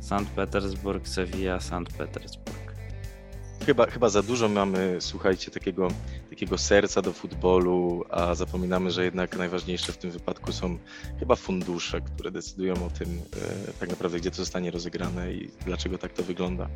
Sankt 0.00 0.32
Petersburg, 0.32 1.08
Sevilla, 1.08 1.60
Sankt 1.60 1.96
Petersburg. 1.96 2.41
Chyba, 3.66 3.86
chyba 3.86 4.08
za 4.08 4.22
dużo 4.22 4.48
mamy, 4.48 4.96
słuchajcie, 5.00 5.50
takiego, 5.50 5.88
takiego 6.30 6.58
serca 6.58 7.02
do 7.02 7.12
futbolu, 7.12 8.04
a 8.10 8.34
zapominamy, 8.34 8.90
że 8.90 9.04
jednak 9.04 9.36
najważniejsze 9.36 9.92
w 9.92 9.96
tym 9.96 10.10
wypadku 10.10 10.52
są 10.52 10.78
chyba 11.18 11.36
fundusze, 11.36 12.00
które 12.00 12.30
decydują 12.30 12.74
o 12.74 12.90
tym 12.98 13.08
e, 13.68 13.72
tak 13.80 13.88
naprawdę, 13.88 14.18
gdzie 14.20 14.30
to 14.30 14.36
zostanie 14.36 14.70
rozegrane 14.70 15.32
i 15.32 15.50
dlaczego 15.66 15.98
tak 15.98 16.12
to 16.12 16.22
wygląda. 16.22 16.68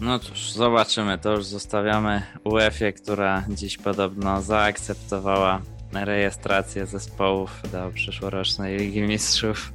No 0.00 0.18
cóż, 0.18 0.52
zobaczymy. 0.52 1.18
To 1.18 1.32
już 1.32 1.44
zostawiamy 1.44 2.22
UEFA, 2.44 2.92
która 2.92 3.44
dziś 3.48 3.78
podobno 3.78 4.42
zaakceptowała 4.42 5.62
rejestrację 5.92 6.86
zespołów 6.86 7.62
do 7.72 7.90
przyszłorocznej 7.94 8.78
Ligi 8.78 9.02
Mistrzów, 9.02 9.72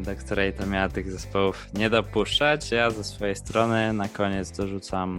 do 0.00 0.16
której 0.16 0.52
to 0.52 0.66
miała 0.66 0.88
tych 0.88 1.12
zespołów 1.12 1.68
nie 1.74 1.90
dopuszczać. 1.90 2.70
Ja 2.70 2.90
ze 2.90 3.04
swojej 3.04 3.36
strony 3.36 3.92
na 3.92 4.08
koniec 4.08 4.50
dorzucam 4.50 5.16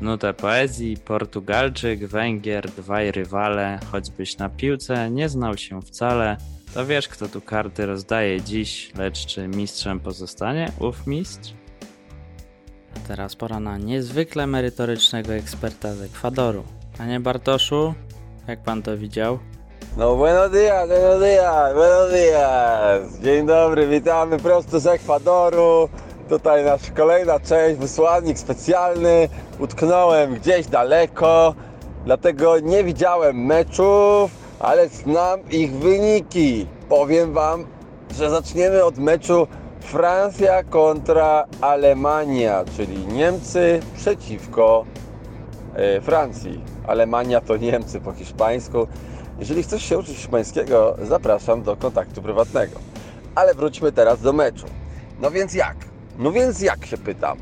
nutę 0.00 0.34
poezji. 0.34 0.96
Portugalczyk, 0.96 2.06
Węgier, 2.06 2.70
dwaj 2.70 3.12
rywale, 3.12 3.80
choćbyś 3.92 4.38
na 4.38 4.48
piłce 4.48 5.10
nie 5.10 5.28
znał 5.28 5.56
się 5.56 5.82
wcale, 5.82 6.36
to 6.74 6.86
wiesz 6.86 7.08
kto 7.08 7.28
tu 7.28 7.40
karty 7.40 7.86
rozdaje 7.86 8.42
dziś, 8.42 8.92
lecz 8.94 9.26
czy 9.26 9.48
mistrzem 9.48 10.00
pozostanie 10.00 10.72
ów 10.78 11.06
mistrz? 11.06 11.54
A 12.96 13.08
teraz 13.08 13.36
pora 13.36 13.60
na 13.60 13.78
niezwykle 13.78 14.46
merytorycznego 14.46 15.32
eksperta 15.32 15.94
z 15.94 16.02
Ekwadoru. 16.02 16.64
Panie 16.98 17.20
Bartoszu, 17.20 17.94
jak 18.48 18.62
pan 18.62 18.82
to 18.82 18.98
widział? 18.98 19.38
No 19.96 20.16
buenos 20.16 20.50
días, 20.50 20.88
buenos 20.88 21.20
días, 21.20 21.74
buenos 21.74 22.12
días. 22.12 23.20
Dzień 23.22 23.46
dobry, 23.46 23.86
witamy 23.86 24.38
prosto 24.38 24.80
z 24.80 24.86
Ekwadoru. 24.86 25.88
Tutaj 26.28 26.64
nasza 26.64 26.92
kolejna 26.92 27.40
część, 27.40 27.80
wysłannik 27.80 28.38
specjalny. 28.38 29.28
Utknąłem 29.58 30.34
gdzieś 30.34 30.66
daleko, 30.66 31.54
dlatego 32.04 32.60
nie 32.60 32.84
widziałem 32.84 33.46
meczów, 33.46 34.30
ale 34.60 34.88
znam 34.88 35.40
ich 35.50 35.72
wyniki. 35.72 36.66
Powiem 36.88 37.32
Wam, 37.32 37.66
że 38.18 38.30
zaczniemy 38.30 38.84
od 38.84 38.98
meczu 38.98 39.46
Francja 39.80 40.62
kontra 40.62 41.44
Alemania, 41.60 42.64
czyli 42.76 43.06
Niemcy 43.06 43.80
przeciwko 43.96 44.84
e, 45.74 46.00
Francji. 46.00 46.60
Alemania 46.86 47.40
to 47.40 47.56
Niemcy 47.56 48.00
po 48.00 48.12
hiszpańsku. 48.12 48.86
Jeżeli 49.44 49.62
chcesz 49.62 49.82
się 49.82 49.98
uczyć 49.98 50.16
hiszpańskiego, 50.16 50.96
zapraszam 51.02 51.62
do 51.62 51.76
kontaktu 51.76 52.22
prywatnego. 52.22 52.80
Ale 53.34 53.54
wróćmy 53.54 53.92
teraz 53.92 54.20
do 54.20 54.32
meczu. 54.32 54.66
No 55.20 55.30
więc 55.30 55.54
jak? 55.54 55.76
No 56.18 56.32
więc 56.32 56.60
jak 56.60 56.86
się 56.86 56.96
pytam? 56.96 57.38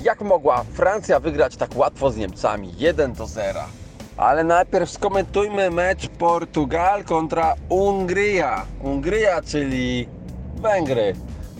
Jak 0.00 0.20
mogła 0.20 0.64
Francja 0.72 1.20
wygrać 1.20 1.56
tak 1.56 1.76
łatwo 1.76 2.10
z 2.10 2.16
Niemcami 2.16 2.72
1 2.78 3.12
do 3.12 3.26
0? 3.26 3.60
Ale 4.16 4.44
najpierw 4.44 4.90
skomentujmy 4.90 5.70
mecz 5.70 6.08
Portugal 6.08 7.04
kontra 7.04 7.54
Hungria. 7.68 8.66
Hungria, 8.82 9.42
czyli 9.42 10.08
Węgry. 10.56 11.14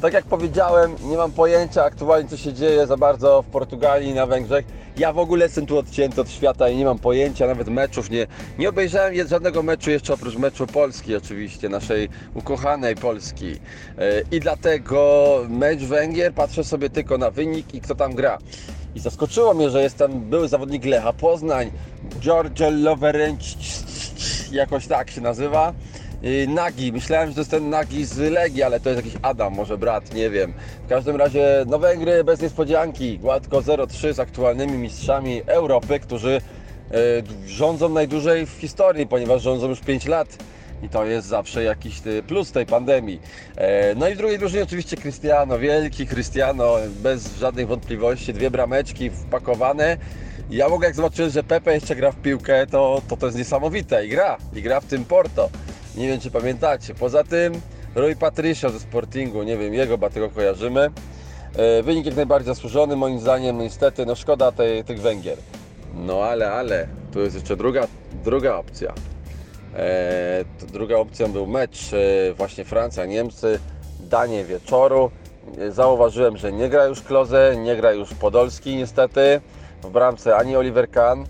Tak 0.04 0.12
jak 0.12 0.24
powiedziałem, 0.24 0.96
nie 1.02 1.16
mam 1.16 1.32
pojęcia 1.32 1.84
aktualnie 1.84 2.28
co 2.28 2.36
się 2.36 2.52
dzieje 2.52 2.86
za 2.86 2.96
bardzo 2.96 3.42
w 3.42 3.46
Portugalii 3.46 4.10
i 4.10 4.14
na 4.14 4.26
Węgrzech. 4.26 4.64
Ja 4.96 5.12
w 5.12 5.18
ogóle 5.18 5.44
jestem 5.44 5.66
tu 5.66 5.78
odcięty 5.78 6.20
od 6.20 6.30
świata 6.30 6.68
i 6.68 6.76
nie 6.76 6.84
mam 6.84 6.98
pojęcia, 6.98 7.46
nawet 7.46 7.68
meczów 7.68 8.10
nie, 8.10 8.26
nie 8.58 8.68
obejrzałem 8.68 9.28
żadnego 9.28 9.62
meczu 9.62 9.90
jeszcze 9.90 10.14
oprócz 10.14 10.36
meczu 10.36 10.66
Polski 10.66 11.16
oczywiście, 11.16 11.68
naszej 11.68 12.08
ukochanej 12.34 12.96
Polski. 12.96 13.52
E, 13.98 14.22
I 14.30 14.40
dlatego 14.40 15.36
mecz 15.48 15.80
Węgier 15.80 16.34
patrzę 16.34 16.64
sobie 16.64 16.90
tylko 16.90 17.18
na 17.18 17.30
wynik 17.30 17.74
i 17.74 17.80
kto 17.80 17.94
tam 17.94 18.14
gra. 18.14 18.38
I 18.94 19.00
zaskoczyło 19.00 19.54
mnie, 19.54 19.70
że 19.70 19.82
jest 19.82 19.98
tam 19.98 20.20
były 20.20 20.48
zawodnik 20.48 20.84
Lecha 20.84 21.12
Poznań, 21.12 21.70
George 22.20 22.60
Loverenc, 22.70 23.56
jakoś 24.52 24.86
tak 24.86 25.10
się 25.10 25.20
nazywa. 25.20 25.74
Y, 26.24 26.46
Nagi. 26.48 26.92
Myślałem, 26.92 27.28
że 27.28 27.34
to 27.34 27.40
jest 27.40 27.50
ten 27.50 27.70
Nagi 27.70 28.04
z 28.04 28.18
Legii, 28.18 28.62
ale 28.62 28.80
to 28.80 28.90
jest 28.90 29.04
jakiś 29.04 29.20
Adam, 29.22 29.54
może 29.54 29.78
brat, 29.78 30.14
nie 30.14 30.30
wiem. 30.30 30.52
W 30.86 30.88
każdym 30.88 31.16
razie 31.16 31.64
no 31.66 31.78
Węgry 31.78 32.24
bez 32.24 32.40
niespodzianki. 32.40 33.18
Gładko 33.18 33.58
0-3 33.58 34.12
z 34.12 34.20
aktualnymi 34.20 34.78
mistrzami 34.78 35.42
Europy, 35.46 36.00
którzy 36.00 36.40
y, 37.46 37.48
rządzą 37.48 37.88
najdłużej 37.88 38.46
w 38.46 38.50
historii, 38.50 39.06
ponieważ 39.06 39.42
rządzą 39.42 39.68
już 39.68 39.80
5 39.80 40.06
lat. 40.06 40.28
I 40.82 40.88
to 40.88 41.04
jest 41.04 41.26
zawsze 41.26 41.62
jakiś 41.62 42.06
y, 42.06 42.22
plus 42.22 42.52
tej 42.52 42.66
pandemii. 42.66 43.20
E, 43.56 43.94
no 43.94 44.08
i 44.08 44.14
w 44.14 44.18
drugiej 44.18 44.38
drużynie 44.38 44.62
oczywiście 44.62 44.96
Cristiano, 44.96 45.58
wielki 45.58 46.06
Cristiano, 46.06 46.76
bez 47.02 47.36
żadnych 47.36 47.68
wątpliwości, 47.68 48.34
dwie 48.34 48.50
brameczki 48.50 49.10
wpakowane. 49.10 49.96
Ja 50.50 50.68
mogę 50.68 50.86
jak 50.86 50.96
zobaczyłem, 50.96 51.30
że 51.30 51.42
Pepe 51.42 51.74
jeszcze 51.74 51.96
gra 51.96 52.12
w 52.12 52.16
piłkę, 52.16 52.66
to, 52.66 53.02
to 53.08 53.16
to 53.16 53.26
jest 53.26 53.38
niesamowite 53.38 54.06
i 54.06 54.08
gra, 54.08 54.36
i 54.54 54.62
gra 54.62 54.80
w 54.80 54.84
tym 54.84 55.04
Porto. 55.04 55.50
Nie 55.96 56.08
wiem, 56.08 56.20
czy 56.20 56.30
pamiętacie. 56.30 56.94
Poza 56.94 57.24
tym 57.24 57.60
Roy 57.94 58.16
Patricia 58.16 58.68
ze 58.68 58.80
Sportingu, 58.80 59.42
nie 59.42 59.56
wiem, 59.56 59.74
jego 59.74 59.98
ba 59.98 60.10
tego 60.10 60.30
kojarzymy. 60.30 60.90
E, 61.56 61.82
wynik 61.82 62.06
jak 62.06 62.16
najbardziej 62.16 62.54
zasłużony, 62.54 62.96
moim 62.96 63.20
zdaniem, 63.20 63.58
niestety, 63.58 64.06
no 64.06 64.14
szkoda 64.14 64.52
tej, 64.52 64.84
tych 64.84 65.00
Węgier. 65.00 65.38
No 65.94 66.22
ale, 66.22 66.52
ale, 66.52 66.86
tu 67.12 67.20
jest 67.20 67.34
jeszcze 67.34 67.56
druga, 67.56 67.86
druga 68.24 68.56
opcja. 68.56 68.94
E, 69.76 70.44
druga 70.72 70.96
opcją 70.96 71.32
był 71.32 71.46
mecz 71.46 71.92
e, 71.92 72.34
właśnie 72.34 72.64
Francja-Niemcy, 72.64 73.58
danie 74.00 74.44
wieczoru. 74.44 75.10
E, 75.58 75.72
zauważyłem, 75.72 76.36
że 76.36 76.52
nie 76.52 76.68
gra 76.68 76.84
już 76.84 77.02
Kloze, 77.02 77.56
nie 77.56 77.76
gra 77.76 77.92
już 77.92 78.14
Podolski 78.14 78.76
niestety. 78.76 79.40
W 79.82 79.90
bramce 79.90 80.36
ani 80.36 80.56
Oliver 80.56 80.90
Kahn. 80.90 81.24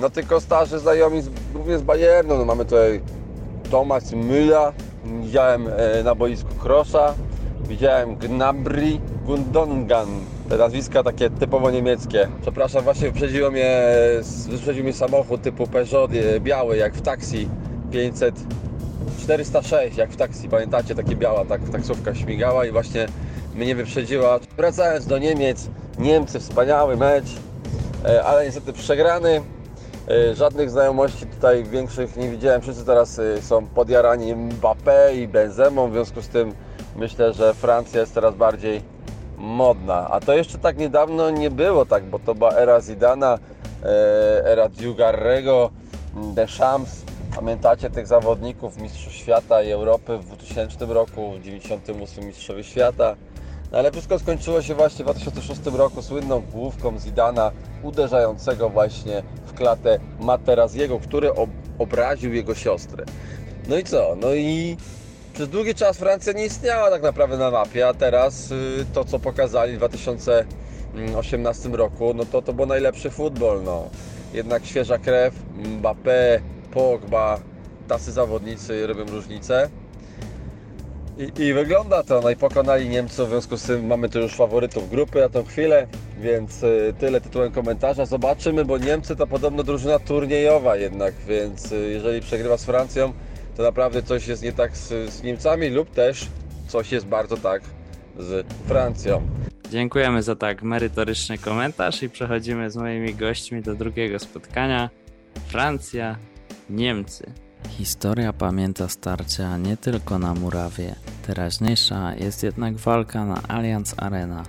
No 0.00 0.10
tylko 0.10 0.40
starzy 0.40 0.78
znajomi 0.78 1.22
z, 1.22 1.28
głównie 1.54 1.78
z 1.78 1.82
Bayernu. 1.82 2.38
No, 2.38 2.44
mamy 2.44 2.64
tutaj 2.64 3.00
Thomas 3.70 4.12
Müller, 4.12 4.72
widziałem 5.04 5.68
e, 5.68 6.02
na 6.02 6.14
boisku 6.14 6.54
Krosza, 6.54 7.14
widziałem 7.68 8.16
Gnabry, 8.16 9.00
Gundongan, 9.26 10.08
te 10.48 10.58
nazwiska 10.58 11.02
takie 11.02 11.30
typowo 11.30 11.70
niemieckie. 11.70 12.28
Przepraszam, 12.42 12.84
właśnie 12.84 13.10
wyprzedziło 13.10 13.50
mnie, 13.50 13.80
wyprzedził 14.48 14.84
mnie 14.84 14.92
samochód 14.92 15.42
typu 15.42 15.66
Peugeot 15.66 16.10
e, 16.12 16.40
biały, 16.40 16.76
jak 16.76 16.94
w 16.94 17.02
taksi 17.02 17.48
500 17.90 18.34
406, 19.18 19.96
jak 19.96 20.10
w 20.10 20.16
taksi, 20.16 20.48
pamiętacie, 20.48 20.94
takie 20.94 21.16
biała, 21.16 21.44
tak, 21.44 21.68
taksówka 21.68 22.14
śmigała 22.14 22.66
i 22.66 22.72
właśnie 22.72 23.06
mnie 23.54 23.74
wyprzedziła. 23.74 24.40
Wracając 24.56 25.06
do 25.06 25.18
Niemiec, 25.18 25.68
Niemcy, 25.98 26.40
wspaniały 26.40 26.96
mecz, 26.96 27.26
e, 28.04 28.24
ale 28.24 28.44
niestety 28.44 28.72
przegrany. 28.72 29.40
E, 30.10 30.34
żadnych 30.34 30.70
znajomości 30.70 31.26
tutaj 31.26 31.64
większych 31.64 32.16
nie 32.16 32.30
widziałem. 32.30 32.62
Wszyscy 32.62 32.84
teraz 32.84 33.18
e, 33.18 33.42
są 33.42 33.66
podjarani 33.66 34.34
Mbappé 34.34 35.14
i 35.16 35.28
Benzemą, 35.28 35.88
w 35.88 35.92
związku 35.92 36.22
z 36.22 36.28
tym 36.28 36.54
myślę, 36.96 37.32
że 37.32 37.54
Francja 37.54 38.00
jest 38.00 38.14
teraz 38.14 38.34
bardziej 38.34 38.82
modna. 39.38 40.08
A 40.10 40.20
to 40.20 40.34
jeszcze 40.34 40.58
tak 40.58 40.78
niedawno 40.78 41.30
nie 41.30 41.50
było 41.50 41.86
tak, 41.86 42.04
bo 42.04 42.18
to 42.18 42.34
była 42.34 42.52
era 42.52 42.80
Zidana, 42.80 43.38
e, 43.82 44.46
era 44.46 44.68
Dziugarrego, 44.68 45.70
Deschamps. 46.34 47.02
Pamiętacie 47.36 47.90
tych 47.90 48.06
zawodników 48.06 48.76
Mistrzów 48.80 49.12
Świata 49.12 49.62
i 49.62 49.70
Europy 49.70 50.18
w 50.18 50.24
2000 50.24 50.86
roku, 50.86 51.32
w 51.32 51.40
98 51.40 52.26
Mistrzowie 52.26 52.64
Świata. 52.64 53.16
No 53.72 53.78
ale 53.78 53.92
wszystko 53.92 54.18
skończyło 54.18 54.62
się 54.62 54.74
właśnie 54.74 55.04
w 55.04 55.08
2006 55.08 55.60
roku 55.66 56.02
słynną 56.02 56.42
główką 56.52 56.98
Zidana 56.98 57.52
uderzającego 57.82 58.70
właśnie 58.70 59.22
w 59.46 59.54
klatę 59.54 59.98
Materaziego, 60.20 60.98
który 60.98 61.34
ob 61.34 61.50
obraził 61.78 62.34
jego 62.34 62.54
siostrę. 62.54 63.04
No 63.68 63.78
i 63.78 63.84
co? 63.84 64.16
No 64.20 64.34
i 64.34 64.76
przez 65.34 65.48
długi 65.48 65.74
czas 65.74 65.98
Francja 65.98 66.32
nie 66.32 66.44
istniała 66.44 66.90
tak 66.90 67.02
naprawdę 67.02 67.38
na 67.38 67.50
mapie, 67.50 67.88
a 67.88 67.94
teraz 67.94 68.50
y, 68.50 68.86
to 68.92 69.04
co 69.04 69.18
pokazali 69.18 69.72
w 69.74 69.76
2018 69.76 71.68
roku, 71.68 72.14
no 72.14 72.24
to 72.24 72.42
to 72.42 72.52
był 72.52 72.66
najlepszy 72.66 73.10
futbol, 73.10 73.62
no. 73.62 73.88
Jednak 74.34 74.66
świeża 74.66 74.98
krew, 74.98 75.34
Mbappé, 75.56 76.40
Pogba, 76.70 77.40
tacy 77.88 78.12
zawodnicy 78.12 78.86
robią 78.86 79.04
różnicę. 79.04 79.68
I, 81.18 81.42
I, 81.42 81.52
wygląda 81.52 82.02
to, 82.02 82.20
no 82.20 82.30
i 82.30 82.36
pokonali 82.36 82.88
Niemców, 82.88 83.26
w 83.26 83.30
związku 83.30 83.56
z 83.56 83.62
tym 83.62 83.86
mamy 83.86 84.08
tu 84.08 84.18
już 84.18 84.34
faworytów 84.34 84.90
grupy 84.90 85.20
na 85.20 85.28
tą 85.28 85.44
chwilę, 85.44 85.86
więc 86.20 86.62
y, 86.62 86.94
tyle 86.98 87.20
tytułem 87.20 87.52
komentarza. 87.52 88.06
Zobaczymy, 88.06 88.64
bo 88.64 88.78
Niemcy 88.78 89.16
to 89.16 89.26
podobno 89.26 89.62
drużyna 89.62 89.98
turniejowa 89.98 90.76
jednak, 90.76 91.14
więc 91.28 91.72
y, 91.72 91.90
jeżeli 91.90 92.20
przegrywa 92.20 92.56
z 92.56 92.64
Francją, 92.64 93.12
to 93.56 93.62
naprawdę 93.62 94.02
coś 94.02 94.26
jest 94.26 94.42
nie 94.42 94.52
tak 94.52 94.76
z, 94.76 95.12
z 95.12 95.22
Niemcami 95.22 95.68
lub 95.68 95.90
też 95.90 96.26
coś 96.68 96.92
jest 96.92 97.06
bardzo 97.06 97.36
tak 97.36 97.62
z 98.18 98.46
Francją. 98.66 99.22
Dziękujemy 99.70 100.22
za 100.22 100.36
tak 100.36 100.62
merytoryczny 100.62 101.38
komentarz 101.38 102.02
i 102.02 102.10
przechodzimy 102.10 102.70
z 102.70 102.76
moimi 102.76 103.14
gośćmi 103.14 103.62
do 103.62 103.74
drugiego 103.74 104.18
spotkania. 104.18 104.90
Francja, 105.48 106.16
Niemcy. 106.70 107.47
Historia 107.68 108.32
pamięta 108.32 108.88
starcia 108.88 109.56
nie 109.58 109.76
tylko 109.76 110.18
na 110.18 110.34
murawie. 110.34 110.94
Teraźniejsza 111.26 112.14
jest 112.14 112.42
jednak 112.42 112.76
walka 112.76 113.24
na 113.24 113.42
Allianz 113.42 113.94
Arena. 113.96 114.44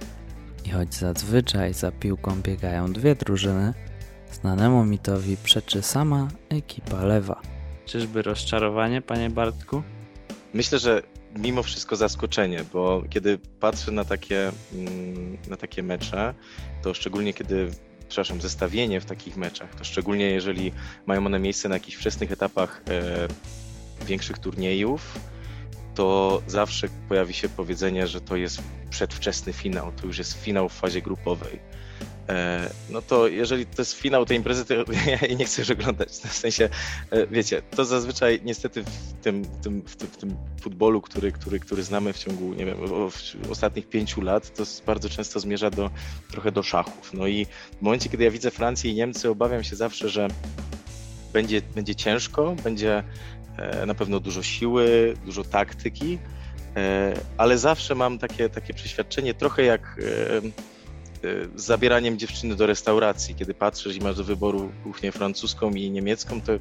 I 0.65 0.69
choć 0.69 0.95
zazwyczaj 0.95 1.73
za 1.73 1.91
piłką 1.91 2.41
biegają 2.41 2.93
dwie 2.93 3.15
drużyny, 3.15 3.73
znanemu 4.31 4.85
mitowi 4.85 5.37
przeczy 5.43 5.81
sama 5.81 6.27
ekipa 6.49 7.03
lewa. 7.03 7.41
Czyżby 7.85 8.21
rozczarowanie, 8.21 9.01
panie 9.01 9.29
Bartku? 9.29 9.83
Myślę, 10.53 10.79
że 10.79 11.01
mimo 11.37 11.63
wszystko 11.63 11.95
zaskoczenie, 11.95 12.63
bo 12.73 13.03
kiedy 13.09 13.37
patrzę 13.59 13.91
na 13.91 14.05
takie, 14.05 14.51
mm, 14.73 15.37
na 15.49 15.57
takie 15.57 15.83
mecze, 15.83 16.33
to 16.81 16.93
szczególnie 16.93 17.33
kiedy 17.33 17.71
przepraszam, 18.09 18.41
zestawienie 18.41 19.01
w 19.01 19.05
takich 19.05 19.37
meczach, 19.37 19.75
to 19.75 19.83
szczególnie 19.83 20.25
jeżeli 20.25 20.71
mają 21.05 21.25
one 21.25 21.39
miejsce 21.39 21.69
na 21.69 21.75
jakichś 21.75 21.97
wczesnych 21.97 22.31
etapach 22.31 22.81
e, 22.87 23.27
większych 24.05 24.39
turniejów, 24.39 25.19
to 25.95 26.41
zawsze 26.47 26.87
pojawi 27.09 27.33
się 27.33 27.49
powiedzenie, 27.49 28.07
że 28.07 28.21
to 28.21 28.35
jest 28.35 28.61
przedwczesny 28.89 29.53
finał, 29.53 29.91
to 30.01 30.07
już 30.07 30.17
jest 30.17 30.33
finał 30.33 30.69
w 30.69 30.73
fazie 30.73 31.01
grupowej. 31.01 31.59
E, 32.29 32.69
no 32.89 33.01
to 33.01 33.27
jeżeli 33.27 33.65
to 33.65 33.81
jest 33.81 33.93
finał 33.93 34.25
tej 34.25 34.37
imprezy, 34.37 34.65
to 34.65 34.73
ja 35.07 35.27
jej 35.27 35.37
nie 35.37 35.45
chcę 35.45 35.61
już 35.61 35.71
oglądać. 35.71 36.09
W 36.09 36.33
sensie, 36.33 36.69
e, 37.11 37.27
wiecie, 37.27 37.61
to 37.61 37.85
zazwyczaj 37.85 38.41
niestety 38.43 38.83
w 38.83 39.13
tym, 39.21 39.43
w 39.43 39.63
tym, 39.63 39.81
w 39.81 39.95
tym, 39.95 40.07
w 40.07 40.17
tym 40.17 40.35
futbolu, 40.61 41.01
który, 41.01 41.31
który, 41.31 41.59
który 41.59 41.83
znamy 41.83 42.13
w 42.13 42.19
ciągu, 42.19 42.53
nie 42.53 42.65
wiem, 42.65 42.77
ostatnich 43.49 43.89
pięciu 43.89 44.21
lat, 44.21 44.53
to 44.53 44.63
bardzo 44.85 45.09
często 45.09 45.39
zmierza 45.39 45.69
do, 45.69 45.89
trochę 46.31 46.51
do 46.51 46.63
szachów. 46.63 47.13
No 47.13 47.27
i 47.27 47.45
w 47.79 47.81
momencie, 47.81 48.09
kiedy 48.09 48.23
ja 48.23 48.31
widzę 48.31 48.51
Francję 48.51 48.91
i 48.91 48.95
Niemcy, 48.95 49.29
obawiam 49.29 49.63
się 49.63 49.75
zawsze, 49.75 50.09
że 50.09 50.27
będzie, 51.33 51.61
będzie 51.75 51.95
ciężko, 51.95 52.55
będzie 52.63 53.03
e, 53.57 53.85
na 53.85 53.95
pewno 53.95 54.19
dużo 54.19 54.43
siły, 54.43 55.13
dużo 55.25 55.43
taktyki, 55.43 56.19
ale 57.37 57.57
zawsze 57.57 57.95
mam 57.95 58.17
takie, 58.19 58.49
takie 58.49 58.73
przeświadczenie, 58.73 59.33
trochę 59.33 59.63
jak 59.63 59.97
z 61.55 61.65
zabieraniem 61.65 62.17
dziewczyny 62.17 62.55
do 62.55 62.65
restauracji. 62.65 63.35
Kiedy 63.35 63.53
patrzysz 63.53 63.95
i 63.95 64.01
masz 64.01 64.15
do 64.15 64.23
wyboru 64.23 64.71
kuchnię 64.83 65.11
francuską 65.11 65.71
i 65.71 65.91
niemiecką, 65.91 66.41
to 66.41 66.51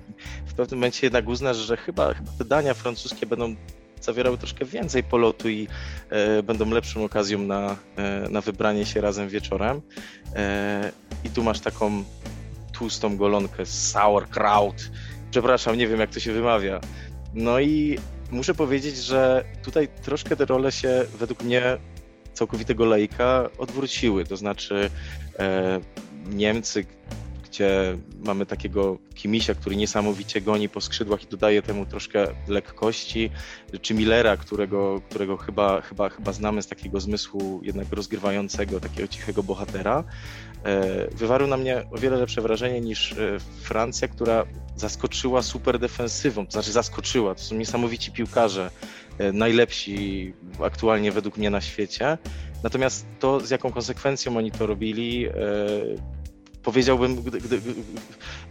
w 0.47 0.55
pewnym 0.55 0.79
momencie 0.79 1.07
jednak 1.07 1.29
uznasz, 1.29 1.57
że 1.57 1.77
chyba, 1.77 2.15
chyba 2.15 2.31
te 2.39 2.45
dania 2.45 2.75
francuskie 2.75 3.27
będą 3.27 3.55
zawierały 4.01 4.39
troszkę 4.39 4.65
więcej 4.65 5.03
polotu 5.03 5.49
i 5.49 5.69
e, 6.11 6.43
będą 6.43 6.71
lepszą 6.71 7.05
okazją 7.05 7.39
na, 7.39 7.77
e, 7.97 8.29
na 8.31 8.41
wybranie 8.41 8.87
się 8.87 9.01
razem 9.01 9.29
wieczorem. 9.29 9.81
E, 10.35 10.93
I 11.25 11.31
tu 11.31 11.43
masz 11.43 11.61
taką 11.61 12.05
tłustą 12.73 13.17
golonkę, 13.17 13.67
sauerkraut. 13.67 14.91
Przepraszam, 15.31 15.77
nie 15.77 15.89
wiem 15.89 16.01
jak 16.01 16.11
to 16.11 16.21
się 16.21 16.33
wymawia. 16.33 16.81
No 17.35 17.61
i 17.61 17.99
muszę 18.31 18.55
powiedzieć, 18.55 18.97
że 18.97 19.45
tutaj 19.63 19.89
troszkę 20.03 20.37
te 20.37 20.45
role 20.45 20.73
się 20.73 21.05
według 21.19 21.43
mnie 21.43 21.79
całkowitego 22.39 22.85
lejka 22.85 23.51
odwróciły. 23.59 24.25
To 24.25 24.37
znaczy 24.37 24.91
e, 25.39 25.81
Niemcy, 26.27 26.85
gdzie 27.51 27.99
mamy 28.25 28.47
takiego 28.47 28.99
Kimisia, 29.15 29.55
który 29.55 29.77
niesamowicie 29.77 30.41
goni 30.41 30.69
po 30.69 30.81
skrzydłach 30.81 31.23
i 31.23 31.27
dodaje 31.27 31.63
temu 31.63 31.87
troszkę 31.87 32.27
lekkości, 32.49 33.31
czy 33.83 33.95
Millera, 33.95 34.37
którego, 34.37 35.01
którego 35.09 35.37
chyba, 35.37 35.81
chyba, 35.81 36.09
chyba 36.09 36.33
znamy 36.33 36.63
z 36.63 36.67
takiego 36.67 37.01
zmysłu 37.01 37.61
jednak 37.63 37.87
rozgrywającego, 37.93 38.81
takiego 38.81 39.09
cichego 39.09 39.43
bohatera, 39.43 40.05
e, 40.65 41.09
wywarł 41.11 41.47
na 41.47 41.57
mnie 41.57 41.85
o 41.91 41.99
wiele 41.99 42.17
lepsze 42.17 42.41
wrażenie 42.43 42.81
niż 42.81 43.13
e, 43.13 43.17
Francja, 43.63 44.09
która 44.09 44.45
zaskoczyła 44.77 45.43
super 45.43 45.79
defensywą, 45.79 46.47
to 46.47 46.53
znaczy 46.53 46.73
zaskoczyła, 46.73 47.35
to 47.35 47.43
są 47.43 47.55
niesamowici 47.55 48.13
piłkarze, 48.13 48.71
najlepsi 49.33 50.33
aktualnie 50.63 51.13
według 51.13 51.37
mnie 51.37 51.51
na 51.51 51.61
świecie. 51.61 52.19
Natomiast 52.63 53.07
to, 53.19 53.41
z 53.41 53.51
jaką 53.51 53.73
konsekwencją 53.73 54.37
oni 54.37 54.51
to 54.51 54.67
robili, 54.67 55.27
e, 55.27 55.33
powiedziałbym, 56.63 57.17
gdy, 57.17 57.41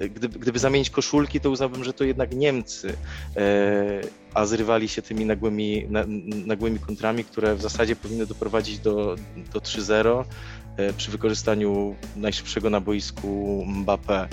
gdy, 0.09 0.29
gdyby 0.29 0.59
zamienić 0.59 0.89
koszulki, 0.89 1.39
to 1.39 1.49
uznałbym, 1.49 1.83
że 1.83 1.93
to 1.93 2.03
jednak 2.03 2.35
Niemcy, 2.35 2.93
e, 3.37 4.01
a 4.33 4.45
zrywali 4.45 4.87
się 4.87 5.01
tymi 5.01 5.25
nagłymi, 5.25 5.87
nagłymi 6.45 6.79
kontrami, 6.79 7.23
które 7.23 7.55
w 7.55 7.61
zasadzie 7.61 7.95
powinny 7.95 8.25
doprowadzić 8.25 8.79
do, 8.79 9.15
do 9.53 9.59
3-0 9.59 10.23
przy 10.97 11.11
wykorzystaniu 11.11 11.95
najszybszego 12.15 12.69
na 12.69 12.81
boisku 12.81 13.65
Mbappé. 13.67 14.27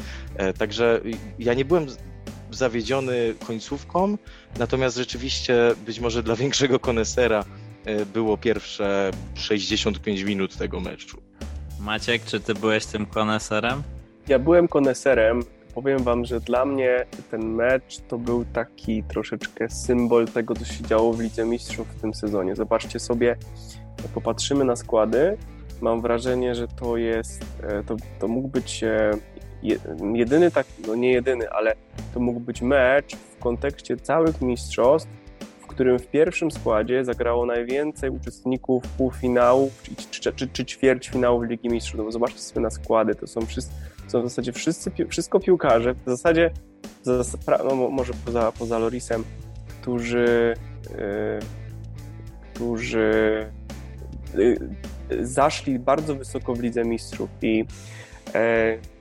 Także 0.58 1.00
ja 1.38 1.54
nie 1.54 1.64
byłem 1.64 1.86
zawiedziony 2.54 3.34
końcówką, 3.46 4.18
natomiast 4.58 4.96
rzeczywiście 4.96 5.54
być 5.86 6.00
może 6.00 6.22
dla 6.22 6.36
większego 6.36 6.80
konesera 6.80 7.44
e, 7.84 8.06
było 8.06 8.36
pierwsze 8.36 9.10
65 9.34 10.22
minut 10.22 10.56
tego 10.56 10.80
meczu. 10.80 11.22
Maciek, 11.80 12.24
czy 12.24 12.40
ty 12.40 12.54
byłeś 12.54 12.86
tym 12.86 13.06
koneserem? 13.06 13.82
Ja 14.28 14.38
byłem 14.38 14.68
koneserem. 14.68 15.42
Powiem 15.74 15.98
wam, 15.98 16.24
że 16.24 16.40
dla 16.40 16.64
mnie 16.64 17.06
ten 17.30 17.42
mecz 17.42 17.98
to 18.08 18.18
był 18.18 18.44
taki 18.44 19.02
troszeczkę 19.02 19.70
symbol 19.70 20.28
tego, 20.28 20.54
co 20.54 20.64
się 20.64 20.84
działo 20.84 21.12
w 21.12 21.20
Lidze 21.20 21.44
Mistrzów 21.44 21.88
w 21.88 22.00
tym 22.00 22.14
sezonie. 22.14 22.56
Zobaczcie 22.56 22.98
sobie, 22.98 23.36
jak 24.02 24.08
popatrzymy 24.14 24.64
na 24.64 24.76
składy, 24.76 25.36
mam 25.80 26.00
wrażenie, 26.00 26.54
że 26.54 26.68
to 26.68 26.96
jest, 26.96 27.44
e, 27.62 27.84
to, 27.84 27.96
to 28.18 28.28
mógł 28.28 28.48
być 28.48 28.84
e, 28.84 29.10
jedyny 30.14 30.50
tak, 30.50 30.66
no 30.86 30.94
nie 30.94 31.12
jedyny, 31.12 31.50
ale 31.50 31.74
to 32.14 32.20
mógł 32.20 32.40
być 32.40 32.62
mecz 32.62 33.16
w 33.16 33.38
kontekście 33.38 33.96
całych 33.96 34.40
mistrzostw, 34.40 35.10
w 35.60 35.66
którym 35.66 35.98
w 35.98 36.06
pierwszym 36.06 36.50
składzie 36.50 37.04
zagrało 37.04 37.46
najwięcej 37.46 38.10
uczestników 38.10 38.82
półfinałów 38.88 39.82
czy, 40.10 40.20
czy, 40.20 40.32
czy, 40.32 40.64
czy 40.64 40.64
Ligi 41.48 41.68
Mistrzów. 41.68 41.98
No 41.98 42.04
bo 42.04 42.12
zobaczcie 42.12 42.38
sobie 42.38 42.60
na 42.60 42.70
składy, 42.70 43.14
to 43.14 43.26
są, 43.26 43.40
wszyscy, 43.40 43.72
są 44.08 44.20
w 44.20 44.24
zasadzie 44.24 44.52
wszyscy, 44.52 44.90
wszystko 45.08 45.40
piłkarze, 45.40 45.94
w 45.94 46.10
zasadzie 46.10 46.50
no 47.64 47.74
może 47.74 48.12
poza, 48.24 48.52
poza 48.52 48.78
Lorisem, 48.78 49.24
którzy, 49.80 50.54
yy, 50.90 51.38
którzy 52.54 53.46
yy, 54.34 55.26
zaszli 55.26 55.78
bardzo 55.78 56.14
wysoko 56.14 56.54
w 56.54 56.60
Lidze 56.60 56.84
Mistrzów 56.84 57.30
i 57.42 57.64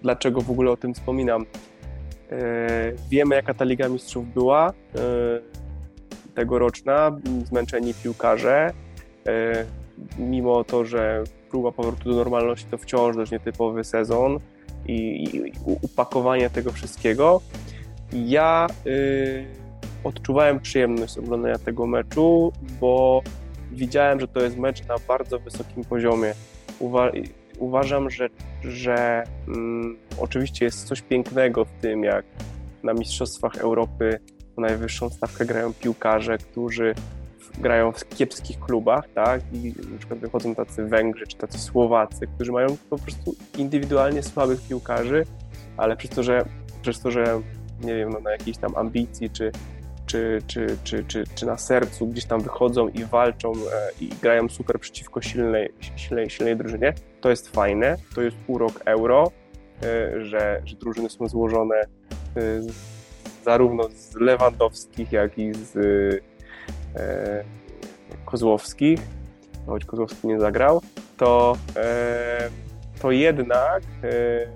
dlaczego 0.01 0.41
w 0.41 0.51
ogóle 0.51 0.71
o 0.71 0.77
tym 0.77 0.93
wspominam? 0.93 1.45
E, 2.31 2.91
wiemy, 3.09 3.35
jaka 3.35 3.53
ta 3.53 3.65
Liga 3.65 3.89
Mistrzów 3.89 4.33
była 4.33 4.69
e, 4.69 4.73
tegoroczna, 6.35 7.19
zmęczeni 7.45 7.93
piłkarze. 7.93 8.73
Mimo 10.19 10.63
to, 10.63 10.85
że 10.85 11.23
próba 11.49 11.71
powrotu 11.71 12.09
do 12.09 12.15
normalności 12.15 12.65
to 12.71 12.77
wciąż 12.77 13.15
dość 13.15 13.31
nietypowy 13.31 13.83
sezon 13.83 14.39
i, 14.87 15.23
i 15.23 15.53
upakowanie 15.81 16.49
tego 16.49 16.71
wszystkiego. 16.71 17.41
Ja 18.13 18.67
y, 18.87 19.45
odczuwałem 20.03 20.59
przyjemność 20.59 21.17
oglądania 21.17 21.57
tego 21.57 21.87
meczu, 21.87 22.53
bo 22.81 23.21
widziałem, 23.71 24.19
że 24.19 24.27
to 24.27 24.39
jest 24.43 24.57
mecz 24.57 24.87
na 24.87 24.95
bardzo 25.07 25.39
wysokim 25.39 25.83
poziomie. 25.83 26.33
Uwa- 26.79 27.11
uważam, 27.59 28.09
że, 28.09 28.29
że 28.63 29.23
mm, 29.47 29.97
oczywiście 30.19 30.65
jest 30.65 30.87
coś 30.87 31.01
pięknego 31.01 31.65
w 31.65 31.71
tym, 31.81 32.03
jak 32.03 32.25
na 32.83 32.93
Mistrzostwach 32.93 33.57
Europy 33.57 34.19
najwyższą 34.57 35.09
stawkę 35.09 35.45
grają 35.45 35.73
piłkarze, 35.73 36.37
którzy 36.37 36.95
grają 37.57 37.91
w 37.91 38.09
kiepskich 38.09 38.59
klubach, 38.59 39.09
tak? 39.15 39.41
I 39.53 39.73
na 39.91 39.97
przykład 39.97 40.19
wychodzą 40.19 40.55
tacy 40.55 40.85
Węgrzy 40.85 41.27
czy 41.27 41.37
tacy 41.37 41.59
Słowacy, 41.59 42.27
którzy 42.35 42.51
mają 42.51 42.67
po 42.89 42.97
prostu 42.97 43.35
indywidualnie 43.57 44.23
słabych 44.23 44.61
piłkarzy, 44.67 45.25
ale 45.77 45.97
przez 45.97 46.09
to, 46.09 46.23
że, 46.23 46.45
przez 46.81 46.99
to, 46.99 47.11
że 47.11 47.41
nie 47.83 47.95
wiem, 47.95 48.09
no, 48.09 48.19
na 48.19 48.31
jakiejś 48.31 48.57
tam 48.57 48.75
ambicji 48.75 49.29
czy 49.29 49.51
czy, 50.13 50.41
czy, 50.47 50.77
czy, 50.83 51.03
czy, 51.03 51.23
czy 51.35 51.45
na 51.45 51.57
sercu 51.57 52.07
gdzieś 52.07 52.25
tam 52.25 52.41
wychodzą 52.41 52.87
i 52.87 53.03
walczą 53.03 53.51
e, 53.51 53.57
i 54.01 54.09
grają 54.21 54.49
super 54.49 54.79
przeciwko 54.79 55.21
silnej, 55.21 55.73
silnej, 55.95 56.29
silnej 56.29 56.57
drużynie, 56.57 56.93
to 57.21 57.29
jest 57.29 57.49
fajne, 57.49 57.97
to 58.15 58.21
jest 58.21 58.37
urok 58.47 58.81
euro, 58.85 59.31
e, 59.83 60.25
że, 60.25 60.61
że 60.65 60.75
drużyny 60.75 61.09
są 61.09 61.27
złożone 61.27 61.75
e, 61.75 61.87
zarówno 63.43 63.89
z 63.89 64.15
Lewandowskich, 64.15 65.11
jak 65.11 65.37
i 65.37 65.53
z 65.53 65.75
e, 66.95 67.43
Kozłowskich, 68.25 68.99
choć 69.65 69.85
Kozłowski 69.85 70.27
nie 70.27 70.39
zagrał, 70.39 70.81
to, 71.17 71.57
e, 71.75 72.49
to 73.01 73.11
jednak 73.11 73.83
e, 74.03 74.47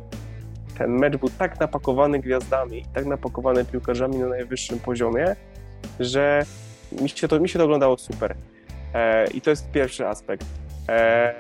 ten 0.78 0.92
mecz 0.92 1.18
był 1.18 1.30
tak 1.30 1.60
napakowany 1.60 2.20
gwiazdami, 2.20 2.86
tak 2.94 3.06
napakowany 3.06 3.66
piłkarzami 3.66 4.18
na 4.18 4.28
najwyższym 4.28 4.80
poziomie, 4.80 5.36
że 6.00 6.46
mi 7.02 7.10
się 7.10 7.28
to, 7.28 7.40
mi 7.40 7.50
się 7.50 7.60
to 7.60 7.66
oglądało 7.66 7.98
super. 7.98 8.36
E, 8.94 9.28
I 9.28 9.42
to 9.42 9.50
jest 9.50 9.72
pierwszy 9.72 10.08
aspekt. 10.08 10.46
E, 10.90 11.34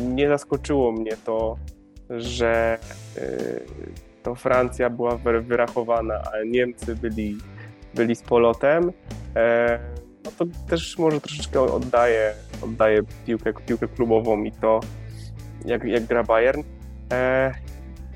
nie 0.00 0.28
zaskoczyło 0.28 0.92
mnie 0.92 1.16
to, 1.24 1.56
że 2.10 2.78
e, 3.18 3.20
to 4.22 4.34
Francja 4.34 4.90
była 4.90 5.16
wyrachowana, 5.40 6.14
a 6.14 6.44
Niemcy 6.46 6.96
byli, 6.96 7.38
byli 7.94 8.16
z 8.16 8.22
polotem. 8.22 8.92
E, 9.36 9.78
no 10.24 10.30
to 10.38 10.44
też 10.68 10.98
może 10.98 11.20
troszeczkę 11.20 11.60
oddaje, 11.60 12.34
oddaje 12.62 13.02
piłkę, 13.26 13.52
piłkę 13.66 13.88
klubową 13.88 14.44
i 14.44 14.52
to, 14.52 14.80
jak, 15.64 15.84
jak 15.84 16.04
gra 16.04 16.22
Bayern. 16.22 16.62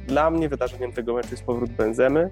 Dla 0.09 0.31
mnie 0.31 0.49
wydarzeniem 0.49 0.93
tego 0.93 1.15
meczu 1.15 1.29
jest 1.31 1.45
powrót 1.45 1.71
Benzemy. 1.71 2.31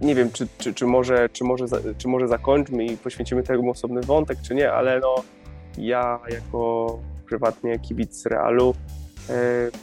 Nie 0.00 0.14
wiem, 0.14 0.30
czy, 0.32 0.48
czy, 0.58 0.74
czy, 0.74 0.86
może, 0.86 1.28
czy, 1.28 1.44
może, 1.44 1.64
czy 1.98 2.08
może 2.08 2.28
zakończmy 2.28 2.84
i 2.84 2.96
poświęcimy 2.96 3.42
temu 3.42 3.70
osobny 3.70 4.00
wątek, 4.00 4.38
czy 4.42 4.54
nie, 4.54 4.72
ale 4.72 5.00
no, 5.00 5.14
ja 5.78 6.20
jako 6.30 6.98
prywatnie 7.28 7.78
kibic 7.78 8.26
Realu 8.26 8.74
e, 9.30 9.32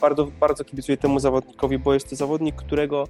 bardzo, 0.01 0.27
bardzo 0.39 0.63
kibicuję 0.63 0.97
temu 0.97 1.19
zawodnikowi, 1.19 1.79
bo 1.79 1.93
jest 1.93 2.09
to 2.09 2.15
zawodnik, 2.15 2.55
którego 2.55 3.07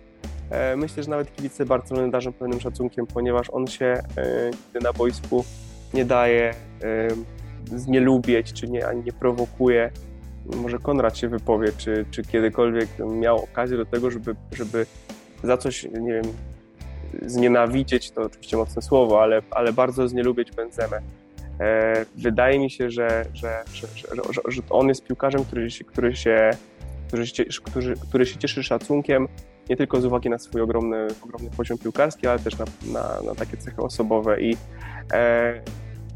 e, 0.50 0.76
myślę, 0.76 1.04
że 1.04 1.10
nawet 1.10 1.36
kibice 1.36 1.66
Barcelony 1.66 2.12
darzą 2.12 2.34
pewnym 2.34 2.62
szacunkiem, 2.62 3.08
ponieważ 3.08 3.50
on 3.50 3.68
się 3.68 3.86
e, 3.86 4.46
nigdy 4.46 4.80
na 4.82 4.94
boisku 4.94 5.46
nie 5.94 6.06
daje 6.06 6.54
znielubieć, 7.76 8.54
czy 8.54 8.68
nie, 8.68 8.88
ani 8.88 9.04
nie 9.04 9.14
prowokuje. 9.14 9.92
Może 10.46 10.80
Konrad 10.80 11.18
się 11.18 11.28
wypowie, 11.28 11.72
czy, 11.78 12.06
czy 12.12 12.24
kiedykolwiek 12.24 12.90
miał 13.00 13.44
okazję 13.44 13.78
do 13.78 13.86
tego, 13.86 14.12
żeby, 14.12 14.36
żeby 14.52 14.86
za 15.44 15.58
coś, 15.58 15.84
nie 15.84 16.14
wiem, 16.14 16.26
znienawidzieć, 17.22 18.12
to 18.12 18.22
oczywiście 18.22 18.58
mocne 18.58 18.82
słowo, 18.82 19.22
ale, 19.22 19.42
ale 19.52 19.74
bardzo 19.74 20.08
znielubić 20.08 20.52
Benzemę. 20.52 21.00
E, 21.60 22.06
wydaje 22.16 22.60
mi 22.60 22.72
się, 22.72 22.90
że, 22.90 23.26
że, 23.34 23.64
że, 23.74 23.88
że, 24.48 24.62
on 24.70 24.88
jest 24.88 25.04
piłkarzem, 25.04 25.46
który 25.46 25.72
się, 25.72 25.84
który, 25.84 26.16
się, 26.16 26.52
który, 27.08 27.26
się, 27.28 27.44
który 28.10 28.26
się 28.26 28.38
cieszy 28.38 28.64
szacunkiem, 28.64 29.28
nie 29.70 29.78
tylko 29.78 30.02
z 30.02 30.06
uwagi 30.06 30.30
na 30.30 30.40
swój 30.40 30.62
ogromny, 30.62 31.08
ogromny 31.24 31.50
poziom 31.58 31.78
piłkarski, 31.78 32.28
ale 32.28 32.40
też 32.40 32.58
na, 32.58 32.66
na, 32.94 33.22
na 33.22 33.36
takie 33.36 33.58
cechy 33.58 33.82
osobowe. 33.82 34.42
I 34.42 34.58
e, 35.14 35.62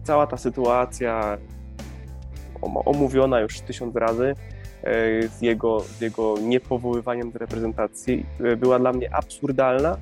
cała 0.04 0.28
ta 0.28 0.38
sytuacja 0.38 1.38
omówiona 2.62 3.40
już 3.40 3.60
tysiąc 3.60 3.96
razy 3.96 4.36
e, 4.84 5.28
z 5.28 5.42
jego, 5.42 5.80
z 5.80 6.02
jego 6.02 6.36
niepowoływaniem 6.42 7.32
do 7.32 7.40
reprezentacji 7.40 8.26
e, 8.40 8.56
była 8.56 8.80
dla 8.80 8.94
mnie 8.94 9.16
absurdalna. 9.16 9.98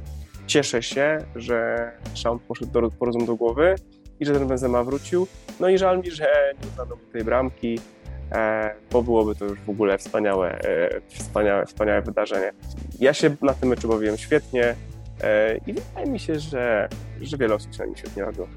Cieszę 0.48 0.84
się, 0.84 1.18
że 1.36 1.92
Szam 2.14 2.40
poszedł 2.40 2.72
do 2.72 2.92
porozum 2.92 3.26
do 3.26 3.36
głowy 3.36 3.76
i 4.20 4.26
że 4.26 4.34
ten 4.34 4.48
Benzema 4.48 4.84
wrócił. 4.84 5.28
No 5.60 5.70
i 5.70 5.78
żal 5.78 6.00
mi, 6.00 6.12
że 6.12 6.54
nie 6.62 6.68
uznano 6.68 6.96
tej 7.14 7.24
bramki, 7.24 7.80
e, 8.32 8.72
bo 8.92 9.04
byłoby 9.04 9.36
to 9.36 9.46
już 9.46 9.60
w 9.60 9.70
ogóle 9.70 9.98
wspaniałe, 9.98 10.60
wspaniałe, 11.08 11.66
wspaniałe 11.66 12.02
wydarzenie. 12.02 12.52
Ja 13.00 13.14
się 13.14 13.36
na 13.42 13.54
tym 13.54 13.70
meczu 13.70 13.88
bawiłem 13.88 14.18
świetnie 14.18 14.76
i 15.68 15.74
wydaje 15.74 16.08
mi 16.08 16.20
się, 16.20 16.40
że, 16.40 16.90
że 17.22 17.38
wiele 17.38 17.56
osób 17.56 17.74
się 17.74 17.80
na 17.80 17.86
nim 17.86 17.96
świetnie 17.96 18.24
bawiło. 18.24 18.48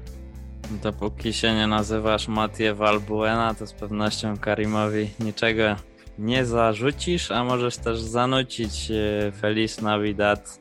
Dopóki 0.71 1.33
się 1.33 1.55
nie 1.55 1.67
nazywasz 1.67 2.27
Mathieu 2.27 2.75
Valbuena, 2.75 3.53
to 3.53 3.67
z 3.67 3.73
pewnością 3.73 4.37
Karimowi 4.37 5.09
niczego 5.19 5.75
nie 6.19 6.45
zarzucisz, 6.45 7.31
a 7.31 7.43
możesz 7.43 7.77
też 7.77 7.99
zanucić 7.99 8.91
e, 8.91 9.31
Feliz 9.31 9.81
Navidad 9.81 10.59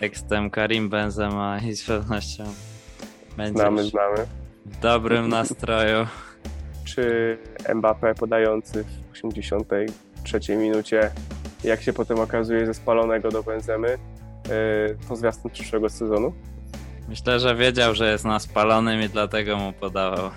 tekstem 0.00 0.50
Karim 0.50 0.88
Benzema 0.88 1.58
i 1.58 1.72
z 1.72 1.86
pewnością 1.86 2.44
będziesz 3.36 3.62
znamy, 3.62 3.84
znamy. 3.84 4.26
w 4.66 4.80
dobrym 4.80 5.28
nastroju. 5.28 6.06
Czy 6.84 7.38
Mbappé 7.64 8.14
podający 8.14 8.84
w 8.84 9.12
83 9.12 10.56
minucie, 10.56 11.10
jak 11.64 11.82
się 11.82 11.92
potem 11.92 12.20
okazuje 12.20 12.66
ze 12.66 12.74
spalonego 12.74 13.28
do 13.28 13.42
Benzemy, 13.42 13.88
e, 13.88 13.98
to 15.08 15.16
zwiastun 15.16 15.50
przyszłego 15.50 15.88
sezonu? 15.88 16.32
Myślę, 17.08 17.40
że 17.40 17.56
wiedział, 17.56 17.94
że 17.94 18.10
jest 18.12 18.24
na 18.24 18.38
spalonym 18.38 19.02
i 19.02 19.08
dlatego 19.08 19.56
mu 19.56 19.72
podawał. 19.72 20.30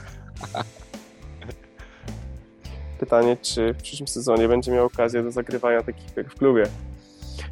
Pytanie, 2.99 3.37
czy 3.41 3.73
w 3.73 3.81
przyszłym 3.81 4.07
sezonie 4.07 4.47
będzie 4.47 4.71
miał 4.71 4.85
okazję 4.85 5.23
do 5.23 5.31
zagrywania 5.31 5.83
takich 5.83 6.17
jak 6.17 6.31
w 6.31 6.35
klubie. 6.35 6.63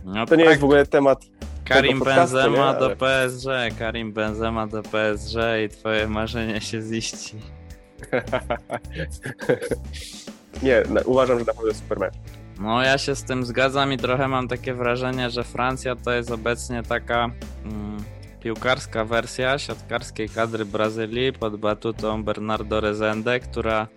No 0.04 0.26
to 0.26 0.36
nie 0.36 0.44
tak. 0.44 0.50
jest 0.50 0.62
w 0.62 0.64
ogóle 0.64 0.86
temat. 0.86 1.26
Karim 1.66 2.00
Benzema 2.00 2.74
do 2.74 2.90
PSG, 2.90 3.78
Karim 3.80 4.14
Benzema 4.14 4.68
do 4.68 4.84
PSG 4.84 5.36
i 5.66 5.70
twoje 5.70 6.08
marzenie 6.08 6.62
się 6.62 6.82
ziści. 6.82 7.36
nie, 10.64 10.84
uważam, 11.06 11.40
że 11.40 11.46
naprawdę 11.46 11.74
super 11.74 12.00
mecz. 12.00 12.14
No 12.60 12.84
ja 12.84 12.98
się 12.98 13.16
z 13.16 13.24
tym 13.24 13.46
zgadzam 13.46 13.94
i 13.94 13.98
trochę 13.98 14.28
mam 14.28 14.48
takie 14.48 14.74
wrażenie, 14.74 15.30
że 15.30 15.44
Francja 15.44 15.96
to 15.96 16.12
jest 16.12 16.32
obecnie 16.32 16.84
taka 16.84 17.30
mm, 17.66 18.04
piłkarska 18.40 19.06
wersja 19.06 19.60
siatkarskiej 19.60 20.30
kadry 20.30 20.66
Brazylii 20.66 21.34
pod 21.34 21.56
batutą 21.56 22.24
Bernardo 22.24 22.80
Rezende, 22.80 23.40
która 23.40 23.88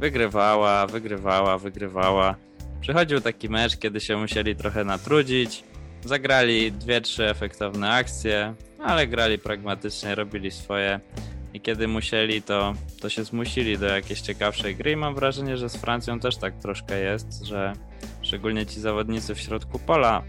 wygrywała, 0.00 0.86
wygrywała, 0.86 1.58
wygrywała. 1.58 2.34
Przychodził 2.80 3.20
taki 3.20 3.48
mecz, 3.48 3.76
kiedy 3.76 4.00
się 4.00 4.16
musieli 4.16 4.56
trochę 4.56 4.84
natrudzić. 4.84 5.64
Zagrali 6.04 6.72
dwie, 6.72 7.00
trzy 7.00 7.28
efektowne 7.30 7.90
akcje, 7.90 8.54
ale 8.78 9.06
grali 9.06 9.38
pragmatycznie, 9.38 10.14
robili 10.14 10.50
swoje. 10.50 11.00
I 11.54 11.60
kiedy 11.60 11.88
musieli, 11.88 12.42
to, 12.42 12.74
to 13.00 13.08
się 13.08 13.24
zmusili 13.24 13.78
do 13.78 13.86
jakiejś 13.86 14.20
ciekawszej 14.20 14.76
gry. 14.76 14.90
I 14.90 14.96
mam 14.96 15.14
wrażenie, 15.14 15.56
że 15.56 15.68
z 15.68 15.76
Francją 15.76 16.20
też 16.20 16.36
tak 16.36 16.58
troszkę 16.58 17.00
jest, 17.00 17.44
że 17.44 17.72
szczególnie 18.22 18.66
ci 18.66 18.80
zawodnicy 18.80 19.34
w 19.34 19.40
środku 19.40 19.78
pola, 19.78 20.22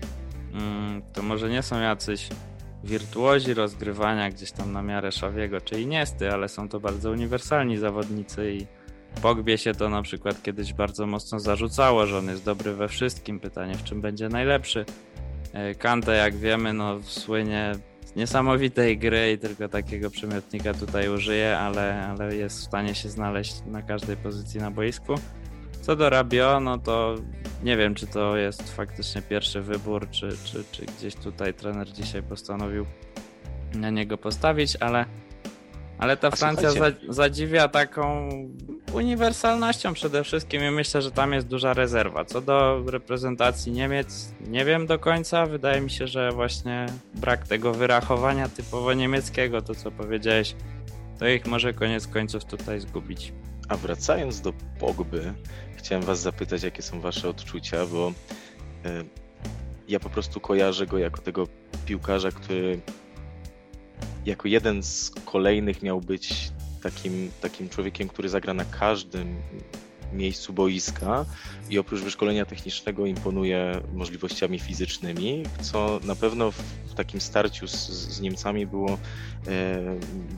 mm, 0.53 1.01
to 1.13 1.21
może 1.21 1.49
nie 1.49 1.63
są 1.63 1.79
jacyś 1.79 2.29
wirtuozi 2.85 3.53
rozgrywania 3.53 4.29
gdzieś 4.29 4.51
tam 4.51 4.71
na 4.71 4.81
miarę 4.81 5.11
Szawiego 5.11 5.61
czy 5.61 5.81
Iniesty, 5.81 6.31
ale 6.31 6.49
są 6.49 6.69
to 6.69 6.79
bardzo 6.79 7.11
uniwersalni 7.11 7.77
zawodnicy 7.77 8.53
i 8.53 8.65
Pogbie 9.21 9.57
się 9.57 9.73
to 9.73 9.89
na 9.89 10.01
przykład 10.01 10.43
kiedyś 10.43 10.73
bardzo 10.73 11.07
mocno 11.07 11.39
zarzucało, 11.39 12.05
że 12.05 12.17
on 12.17 12.27
jest 12.27 12.45
dobry 12.45 12.73
we 12.73 12.87
wszystkim. 12.87 13.39
Pytanie, 13.39 13.75
w 13.75 13.83
czym 13.83 14.01
będzie 14.01 14.29
najlepszy. 14.29 14.85
E, 15.53 15.75
Kante, 15.75 16.15
jak 16.15 16.35
wiemy, 16.35 16.73
no 16.73 16.99
słynie 17.03 17.71
z 18.05 18.15
niesamowitej 18.15 18.97
gry 18.97 19.31
i 19.31 19.37
tylko 19.37 19.69
takiego 19.69 20.09
przymiotnika 20.09 20.73
tutaj 20.73 21.09
użyje, 21.09 21.57
ale, 21.57 22.07
ale 22.07 22.35
jest 22.35 22.59
w 22.59 22.63
stanie 22.63 22.95
się 22.95 23.09
znaleźć 23.09 23.55
na 23.65 23.81
każdej 23.81 24.17
pozycji 24.17 24.59
na 24.59 24.71
boisku. 24.71 25.15
Co 25.85 25.95
do 25.95 26.09
Rabio, 26.09 26.59
no 26.59 26.77
to 26.77 27.15
nie 27.63 27.77
wiem, 27.77 27.95
czy 27.95 28.07
to 28.07 28.37
jest 28.37 28.75
faktycznie 28.75 29.21
pierwszy 29.21 29.61
wybór, 29.61 30.09
czy, 30.11 30.29
czy, 30.43 30.63
czy 30.71 30.85
gdzieś 30.85 31.15
tutaj 31.15 31.53
trener 31.53 31.91
dzisiaj 31.91 32.23
postanowił 32.23 32.85
na 33.73 33.89
niego 33.89 34.17
postawić, 34.17 34.75
ale, 34.79 35.05
ale 35.97 36.17
ta 36.17 36.27
A 36.27 36.31
Francja 36.31 36.71
za, 36.71 36.91
zadziwia 37.09 37.67
taką 37.67 38.29
uniwersalnością 38.93 39.93
przede 39.93 40.23
wszystkim 40.23 40.63
i 40.63 40.71
myślę, 40.71 41.01
że 41.01 41.11
tam 41.11 41.33
jest 41.33 41.47
duża 41.47 41.73
rezerwa. 41.73 42.25
Co 42.25 42.41
do 42.41 42.83
reprezentacji 42.87 43.71
Niemiec, 43.71 44.33
nie 44.47 44.65
wiem 44.65 44.87
do 44.87 44.99
końca. 44.99 45.45
Wydaje 45.45 45.81
mi 45.81 45.89
się, 45.89 46.07
że 46.07 46.31
właśnie 46.31 46.85
brak 47.15 47.47
tego 47.47 47.73
wyrachowania 47.73 48.49
typowo 48.49 48.93
niemieckiego, 48.93 49.61
to 49.61 49.75
co 49.75 49.91
powiedziałeś, 49.91 50.55
to 51.19 51.27
ich 51.27 51.45
może 51.45 51.73
koniec 51.73 52.07
końców 52.07 52.45
tutaj 52.45 52.79
zgubić. 52.79 53.33
A 53.69 53.77
wracając 53.77 54.41
do 54.41 54.53
Pogby, 54.79 55.33
chciałem 55.75 56.03
Was 56.03 56.21
zapytać, 56.21 56.63
jakie 56.63 56.81
są 56.81 57.01
Wasze 57.01 57.29
odczucia, 57.29 57.85
bo 57.85 58.13
e, 58.85 59.03
ja 59.87 59.99
po 59.99 60.09
prostu 60.09 60.39
kojarzę 60.39 60.85
go 60.87 60.97
jako 60.97 61.21
tego 61.21 61.47
piłkarza, 61.85 62.31
który 62.31 62.79
jako 64.25 64.47
jeden 64.47 64.83
z 64.83 65.11
kolejnych 65.25 65.81
miał 65.83 66.01
być 66.01 66.51
takim, 66.83 67.31
takim 67.41 67.69
człowiekiem, 67.69 68.07
który 68.07 68.29
zagra 68.29 68.53
na 68.53 68.65
każdym 68.65 69.35
miejscu 70.15 70.53
boiska 70.53 71.25
i 71.69 71.79
oprócz 71.79 72.01
wyszkolenia 72.01 72.45
technicznego 72.45 73.05
imponuje 73.05 73.81
możliwościami 73.93 74.59
fizycznymi, 74.59 75.43
co 75.61 75.99
na 76.03 76.15
pewno 76.15 76.51
w 76.85 76.93
takim 76.95 77.21
starciu 77.21 77.67
z, 77.67 77.89
z 77.89 78.21
Niemcami 78.21 78.67
było, 78.67 78.97
e, 79.47 79.79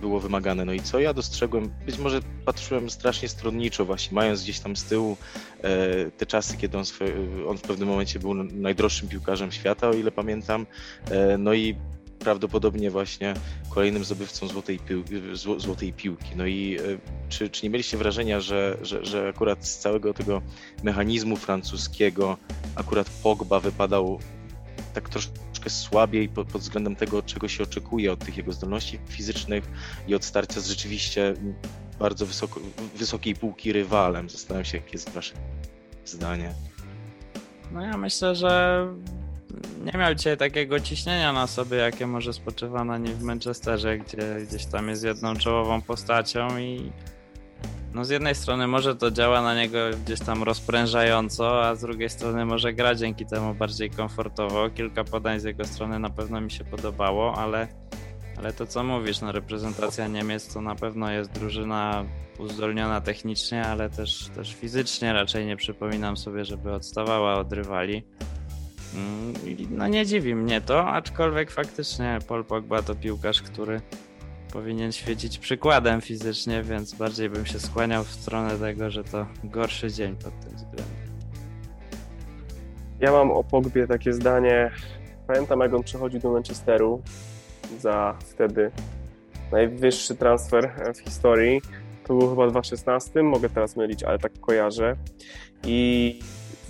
było 0.02 0.20
wymagane. 0.20 0.66
No 0.66 0.74
i 0.74 0.80
co 0.80 1.00
ja 1.00 1.14
dostrzegłem, 1.14 1.74
być 1.86 1.98
może 1.98 2.20
patrzyłem 2.46 2.90
strasznie 2.90 3.30
stronniczo 3.30 3.86
właśnie, 3.86 4.16
mając 4.16 4.44
gdzieś 4.44 4.60
tam 4.60 4.76
z 4.76 4.84
tyłu 4.84 5.18
e, 5.62 6.12
te 6.12 6.26
czasy, 6.26 6.58
kiedy 6.58 6.78
on, 6.78 6.86
swe, 6.86 7.06
on 7.48 7.58
w 7.58 7.62
pewnym 7.62 7.90
momencie 7.90 8.20
był 8.20 8.34
najdroższym 8.34 9.08
piłkarzem 9.08 9.52
świata, 9.52 9.90
o 9.90 9.94
ile 9.94 10.12
pamiętam, 10.12 10.66
e, 11.12 11.38
no 11.38 11.54
i 11.54 11.76
prawdopodobnie 12.20 12.92
właśnie 12.92 13.34
kolejnym 13.70 14.04
zdobywcą 14.04 14.48
złotej, 14.48 14.80
pił, 14.80 15.04
złotej 15.58 15.94
piłki. 15.94 16.36
No 16.36 16.46
i 16.46 16.78
czy, 17.30 17.50
czy 17.50 17.66
nie 17.66 17.70
mieliście 17.70 17.98
wrażenia, 17.98 18.40
że, 18.40 18.78
że, 18.82 19.06
że 19.06 19.30
akurat 19.30 19.68
z 19.68 19.78
całego 19.78 20.14
tego 20.14 20.42
mechanizmu 20.84 21.36
francuskiego 21.36 22.38
akurat 22.76 23.10
Pogba 23.24 23.60
wypadał 23.60 24.20
tak 24.94 25.10
troszkę 25.10 25.70
słabiej 25.70 26.30
pod, 26.30 26.48
pod 26.48 26.62
względem 26.62 26.96
tego, 26.96 27.22
czego 27.22 27.48
się 27.48 27.64
oczekuje 27.64 28.12
od 28.12 28.20
tych 28.20 28.38
jego 28.38 28.54
zdolności 28.54 29.00
fizycznych 29.10 29.64
i 30.08 30.16
od 30.16 30.26
starcia 30.26 30.62
z 30.62 30.68
rzeczywiście 30.68 31.34
bardzo 32.00 32.26
wysoko, 32.26 32.60
wysokiej 32.96 33.36
półki 33.36 33.74
rywalem. 33.74 34.30
Zastanawiam 34.30 34.66
się, 34.66 34.78
jakie 34.78 34.92
jest 34.94 35.10
wasze 35.10 35.34
zdanie. 36.06 36.54
No 37.72 37.82
ja 37.82 37.98
myślę, 37.98 38.36
że 38.36 38.88
nie 39.86 40.00
miał 40.00 40.16
dzisiaj 40.16 40.38
takiego 40.38 40.80
ciśnienia 40.80 41.34
na 41.34 41.48
sobie, 41.48 41.78
jakie 41.78 42.08
może 42.08 42.34
spoczywa 42.34 42.84
na 42.84 42.98
nim 42.98 43.14
w 43.14 43.24
Manchesterze, 43.24 43.98
gdzie 43.98 44.38
gdzieś 44.48 44.66
tam 44.66 44.90
jest 44.90 45.04
jedną 45.04 45.36
czołową 45.36 45.82
postacią 45.82 46.58
i 46.58 46.92
no 47.94 48.06
z 48.06 48.10
jednej 48.10 48.36
strony 48.36 48.68
może 48.68 48.96
to 48.96 49.12
działa 49.12 49.42
na 49.42 49.56
niego 49.56 49.78
gdzieś 50.06 50.20
tam 50.20 50.44
rozprężająco, 50.44 51.66
a 51.66 51.76
z 51.76 51.82
drugiej 51.82 52.10
strony 52.10 52.46
może 52.46 52.74
gra 52.74 52.96
dzięki 52.96 53.26
temu 53.26 53.54
bardziej 53.54 53.90
komfortowo. 53.90 54.70
Kilka 54.70 55.04
podań 55.04 55.40
z 55.40 55.44
jego 55.44 55.66
strony 55.66 56.00
na 56.00 56.10
pewno 56.10 56.42
mi 56.42 56.52
się 56.52 56.64
podobało, 56.64 57.36
ale, 57.36 57.68
ale 58.38 58.54
to 58.54 58.68
co 58.68 58.84
mówisz, 58.84 59.22
no 59.22 59.32
reprezentacja 59.32 60.08
Niemiec 60.08 60.54
to 60.54 60.62
na 60.62 60.76
pewno 60.76 61.12
jest 61.12 61.32
drużyna 61.32 62.06
uzdolniona 62.40 63.02
technicznie, 63.02 63.66
ale 63.66 63.90
też, 63.90 64.30
też 64.36 64.54
fizycznie 64.54 65.14
raczej 65.14 65.46
nie 65.46 65.58
przypominam 65.58 66.18
sobie, 66.18 66.46
żeby 66.46 66.74
odstawała 66.74 67.36
od 67.40 67.54
rywali. 67.54 68.04
Mm, 68.98 69.34
no 69.70 69.88
nie 69.88 70.06
dziwi 70.06 70.36
mnie 70.36 70.62
to, 70.62 70.88
aczkolwiek 70.88 71.52
faktycznie 71.52 72.20
Paul 72.28 72.44
Pogba 72.44 72.82
to 72.82 72.96
piłkarz, 72.96 73.42
który 73.42 73.82
powinien 74.54 74.92
świecić 74.92 75.38
przykładem 75.38 76.02
fizycznie, 76.02 76.64
więc 76.64 76.94
bardziej 76.94 77.30
bym 77.30 77.46
się 77.46 77.60
skłaniał 77.60 78.04
w 78.04 78.12
stronę 78.12 78.58
tego, 78.58 78.90
że 78.90 79.04
to 79.04 79.26
gorszy 79.44 79.92
dzień 79.92 80.16
pod 80.16 80.40
tym 80.40 80.56
względem. 80.56 81.08
Ja 83.00 83.12
mam 83.12 83.32
o 83.32 83.44
Pogbie 83.44 83.88
takie 83.88 84.14
zdanie. 84.14 84.72
Pamiętam, 85.28 85.60
jak 85.60 85.74
on 85.74 85.84
przechodził 85.84 86.20
do 86.20 86.32
Manchesteru 86.32 87.02
za 87.80 88.16
wtedy 88.20 88.72
najwyższy 89.52 90.16
transfer 90.16 90.72
w 90.96 91.00
historii. 91.00 91.62
To 92.04 92.14
był 92.14 92.30
chyba 92.30 92.48
2016, 92.48 93.24
mogę 93.24 93.50
teraz 93.50 93.76
mylić, 93.76 94.04
ale 94.04 94.20
tak 94.20 94.40
kojarzę. 94.40 94.96
I 95.64 96.20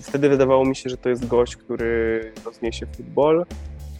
wtedy 0.07 0.29
wydawało 0.29 0.65
mi 0.65 0.75
się, 0.75 0.89
że 0.89 0.97
to 0.97 1.09
jest 1.09 1.27
gość, 1.27 1.55
który 1.55 2.31
rozniesie 2.45 2.85
futbol, 2.85 3.45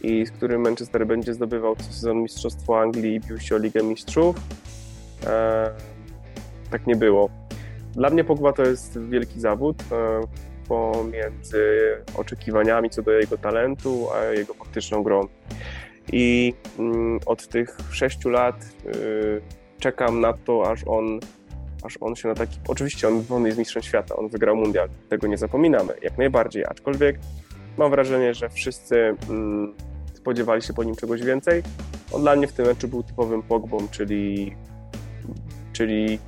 i 0.02 0.26
z 0.26 0.32
którym 0.32 0.62
Manchester 0.62 1.08
będzie 1.08 1.34
zdobywał 1.34 1.76
co 1.76 1.84
sezon 1.84 2.18
Mistrzostwo 2.18 2.82
Anglii 2.82 3.16
i 3.16 3.20
bił 3.20 3.40
się 3.40 3.56
o 3.56 3.58
Ligę 3.58 3.84
Mistrzów. 3.84 4.36
E, 5.26 5.72
tak 6.72 6.88
nie 6.88 6.96
było. 6.96 7.30
Dla 7.94 8.10
mnie 8.10 8.24
Pogba 8.24 8.54
to 8.54 8.64
jest 8.64 9.00
wielki 9.10 9.40
zawód 9.40 9.78
e, 9.92 10.22
pomiędzy 10.68 11.68
oczekiwaniami 12.16 12.90
co 12.90 13.02
do 13.02 13.12
jego 13.12 13.38
talentu, 13.38 14.08
a 14.14 14.24
jego 14.24 14.54
faktyczną 14.54 15.04
grą. 15.04 15.28
I 16.12 16.54
mm, 16.80 17.20
od 17.26 17.48
tych 17.48 17.78
sześciu 17.92 18.30
lat 18.30 18.56
y, 18.86 19.42
czekam 19.80 20.22
na 20.22 20.34
to, 20.34 20.72
aż 20.72 20.84
on, 20.86 21.20
aż 21.88 21.98
on 22.02 22.16
się 22.16 22.28
na 22.28 22.36
taki. 22.36 22.60
Oczywiście 22.68 23.08
on, 23.08 23.24
on 23.30 23.46
jest 23.46 23.58
mistrzem 23.58 23.84
świata, 23.84 24.16
on 24.16 24.30
wygrał 24.30 24.56
mundial, 24.56 24.90
tego 25.10 25.28
nie 25.28 25.38
zapominamy, 25.38 25.94
jak 26.02 26.18
najbardziej, 26.18 26.66
aczkolwiek 26.66 27.20
mam 27.78 27.92
wrażenie, 27.92 28.34
że 28.34 28.50
wszyscy 28.50 29.16
mm, 29.30 29.74
spodziewali 30.14 30.62
się 30.62 30.74
po 30.74 30.84
nim 30.84 30.96
czegoś 30.96 31.22
więcej. 31.22 31.64
On 32.12 32.22
dla 32.22 32.36
mnie 32.36 32.48
w 32.48 32.54
tym 32.54 32.66
meczu 32.66 32.88
był 32.88 33.04
typowym 33.04 33.44
Pogbą, 33.44 33.88
czyli, 33.92 34.56
czyli 35.74 36.20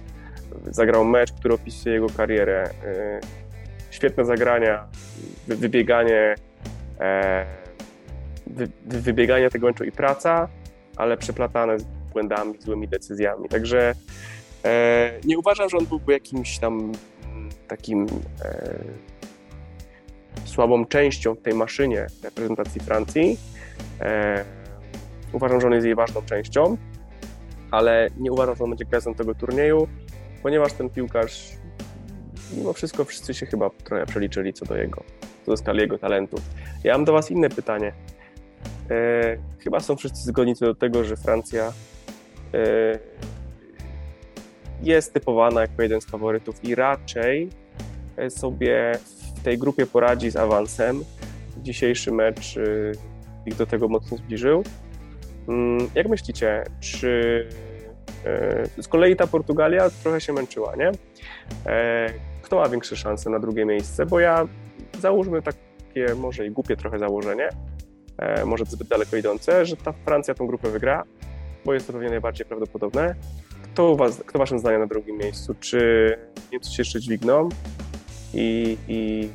zagrał 0.72 1.06
mecz, 1.06 1.32
który 1.34 1.54
opisuje 1.54 1.96
jego 1.96 2.08
karierę. 2.10 2.70
E, 2.86 3.20
świetne 3.92 4.26
zagrania, 4.26 4.88
wybieganie, 5.48 6.36
e, 7.00 7.46
wybieganie 8.86 9.50
tego 9.50 9.68
meczu 9.68 9.84
i 9.84 9.92
praca, 9.92 10.48
ale 10.96 11.18
przeplatane 11.18 11.80
z 11.80 11.84
błędami, 12.14 12.54
złymi 12.60 12.88
decyzjami. 12.88 13.50
Także 13.50 13.96
nie 15.24 15.40
uważam, 15.40 15.70
że 15.70 15.78
on 15.78 15.86
byłby 15.86 16.14
jakimś 16.14 16.60
tam 16.60 16.92
takim 17.68 18.08
słabą 20.46 20.86
częścią 20.86 21.36
w 21.36 21.42
tej 21.42 21.54
maszynie 21.54 22.08
reprezentacji 22.24 22.82
Francji. 22.82 23.38
E, 24.02 24.46
uważam, 25.34 25.62
że 25.62 25.68
on 25.68 25.74
jest 25.74 25.86
jej 25.86 25.96
ważną 25.96 26.22
częścią, 26.22 26.78
ale 27.72 28.10
nie 28.18 28.32
uważam, 28.32 28.56
że 28.56 28.64
on 28.64 28.70
będzie 28.70 28.86
gwiazdą 28.86 29.14
tego 29.14 29.36
turnieju, 29.36 29.88
ponieważ 30.44 30.74
ten 30.74 30.90
piłkarz, 30.90 31.52
mimo 32.54 32.74
wszystko 32.74 33.06
wszyscy 33.06 33.34
się 33.34 33.46
chyba 33.46 33.70
trochę 33.84 34.06
przeliczyli 34.06 34.54
co 34.54 34.66
do 34.66 34.76
jego, 34.76 35.04
co 35.46 35.52
do 35.52 35.58
skali 35.58 35.80
jego 35.80 35.98
talentów. 35.98 36.42
Ja 36.84 36.94
mam 36.94 37.06
do 37.06 37.14
Was 37.14 37.32
inne 37.32 37.50
pytanie. 37.50 37.94
E, 38.90 39.38
chyba 39.60 39.80
są 39.80 39.96
wszyscy 39.96 40.24
zgodni 40.24 40.56
co 40.56 40.66
do 40.66 40.76
tego, 40.76 41.04
że 41.04 41.16
Francja 41.16 41.74
e, 42.54 43.00
jest 44.82 45.14
typowana 45.14 45.62
jako 45.62 45.82
jeden 45.82 46.02
z 46.02 46.06
faworytów 46.06 46.64
i 46.64 46.76
raczej 46.76 47.50
sobie 48.30 48.92
w 49.40 49.44
tej 49.44 49.58
grupie 49.58 49.86
poradzi 49.86 50.32
z 50.32 50.36
awansem. 50.36 51.04
Dzisiejszy 51.58 52.12
mecz 52.12 52.58
y, 52.58 52.92
ich 53.46 53.56
do 53.56 53.66
tego 53.66 53.88
mocno 53.88 54.18
zbliżył. 54.18 54.64
Mm, 55.48 55.90
jak 55.96 56.10
myślicie, 56.10 56.64
czy 56.80 57.48
y, 58.78 58.84
z 58.84 58.88
kolei 58.88 59.16
ta 59.16 59.28
Portugalia 59.28 59.90
trochę 60.04 60.22
się 60.22 60.34
męczyła, 60.34 60.76
nie? 60.76 60.92
E, 61.66 62.10
kto 62.42 62.56
ma 62.56 62.70
większe 62.70 62.96
szanse 62.96 63.30
na 63.30 63.40
drugie 63.40 63.66
miejsce? 63.66 64.06
Bo 64.06 64.20
ja 64.20 64.48
załóżmy 65.00 65.42
takie 65.42 66.16
może 66.16 66.46
i 66.46 66.52
głupie 66.52 66.76
trochę 66.76 67.00
założenie, 67.00 67.50
e, 68.18 68.46
może 68.46 68.66
zbyt 68.66 68.88
daleko 68.88 69.18
idące, 69.18 69.66
że 69.66 69.78
ta 69.78 69.92
Francja 69.92 70.34
tą 70.34 70.48
grupę 70.48 70.70
wygra, 70.70 71.04
bo 71.66 71.74
jest 71.74 71.88
to 71.88 71.94
pewnie 71.94 72.10
najbardziej 72.10 72.46
prawdopodobne. 72.46 73.16
Kto, 73.74 73.96
was, 73.96 74.22
kto 74.26 74.40
waszym 74.40 74.60
zdaniem 74.60 74.80
na 74.80 74.88
drugim 74.88 75.18
miejscu? 75.18 75.56
Czy 75.60 76.18
Niemcy 76.52 76.72
się 76.72 76.82
jeszcze 76.82 77.00
dźwigną? 77.00 77.50
i, 78.34 78.78
i 78.88 79.30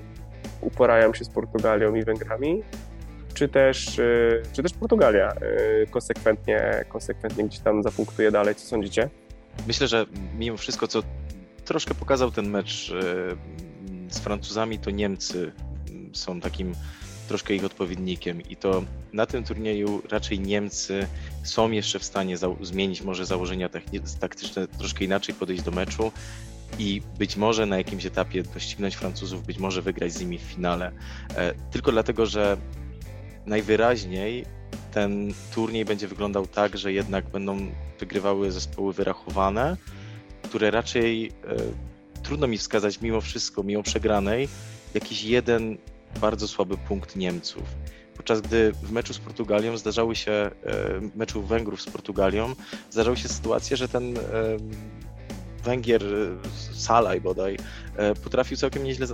uporają 0.60 1.14
się 1.14 1.24
z 1.24 1.28
Portugalią 1.28 1.94
i 1.94 2.04
Węgrami, 2.04 2.62
czy 3.34 3.48
też, 3.48 3.98
y, 3.98 4.42
czy 4.52 4.62
też 4.62 4.72
Portugalia 4.72 5.32
y, 5.82 5.86
konsekwentnie, 5.90 6.84
konsekwentnie 6.88 7.44
gdzieś 7.44 7.60
tam 7.60 7.82
zapunktuje 7.82 8.30
dalej. 8.30 8.54
Co 8.54 8.66
sądzicie? 8.66 9.10
Myślę, 9.66 9.88
że 9.88 10.06
mimo 10.38 10.56
wszystko, 10.56 10.88
co 10.88 11.02
troszkę 11.64 11.94
pokazał 11.94 12.30
ten 12.30 12.50
mecz 12.50 12.90
y, 12.90 13.36
z 14.08 14.18
Francuzami, 14.18 14.78
to 14.78 14.90
Niemcy 14.90 15.52
są 16.12 16.40
takim 16.40 16.72
troszkę 17.28 17.54
ich 17.54 17.64
odpowiednikiem 17.64 18.42
i 18.42 18.56
to 18.56 18.84
na 19.12 19.26
tym 19.26 19.44
turnieju 19.44 20.02
raczej 20.10 20.40
Niemcy 20.40 21.06
są 21.44 21.70
jeszcze 21.70 21.98
w 21.98 22.04
stanie 22.04 22.36
zmienić 22.60 23.02
może 23.02 23.26
założenia 23.26 23.68
taktyczne, 24.20 24.68
troszkę 24.68 25.04
inaczej 25.04 25.34
podejść 25.34 25.62
do 25.62 25.70
meczu 25.70 26.12
i 26.78 27.02
być 27.18 27.36
może 27.36 27.66
na 27.66 27.78
jakimś 27.78 28.06
etapie 28.06 28.42
doścignąć 28.42 28.94
Francuzów, 28.94 29.46
być 29.46 29.58
może 29.58 29.82
wygrać 29.82 30.12
z 30.12 30.20
nimi 30.20 30.38
w 30.38 30.42
finale. 30.42 30.92
E, 31.36 31.54
tylko 31.70 31.92
dlatego, 31.92 32.26
że 32.26 32.56
najwyraźniej 33.46 34.44
ten 34.92 35.34
turniej 35.54 35.84
będzie 35.84 36.08
wyglądał 36.08 36.46
tak, 36.46 36.78
że 36.78 36.92
jednak 36.92 37.30
będą 37.30 37.58
wygrywały 38.00 38.52
zespoły 38.52 38.92
wyrachowane, 38.92 39.76
które 40.42 40.70
raczej 40.70 41.26
e, 41.26 41.32
trudno 42.22 42.46
mi 42.46 42.58
wskazać 42.58 43.00
mimo 43.00 43.20
wszystko, 43.20 43.62
mimo 43.62 43.82
przegranej, 43.82 44.48
jakiś 44.94 45.24
jeden 45.24 45.78
bardzo 46.20 46.48
słaby 46.48 46.76
punkt 46.76 47.16
Niemców. 47.16 47.62
Podczas 48.16 48.40
gdy 48.40 48.72
w 48.72 48.92
meczu 48.92 49.14
z 49.14 49.18
Portugalią 49.18 49.76
zdarzały 49.76 50.16
się, 50.16 50.32
e, 50.32 50.50
meczu 51.14 51.42
Węgrów 51.42 51.82
z 51.82 51.86
Portugalią, 51.86 52.54
zdarzały 52.90 53.16
się 53.16 53.28
sytuacje, 53.28 53.76
że 53.76 53.88
ten 53.88 54.14
Węgier, 55.64 56.02
Salaj 56.72 57.20
bodaj, 57.20 57.56
e, 57.96 58.14
potrafił 58.14 58.56
całkiem 58.56 58.84
nieźle 58.84 59.06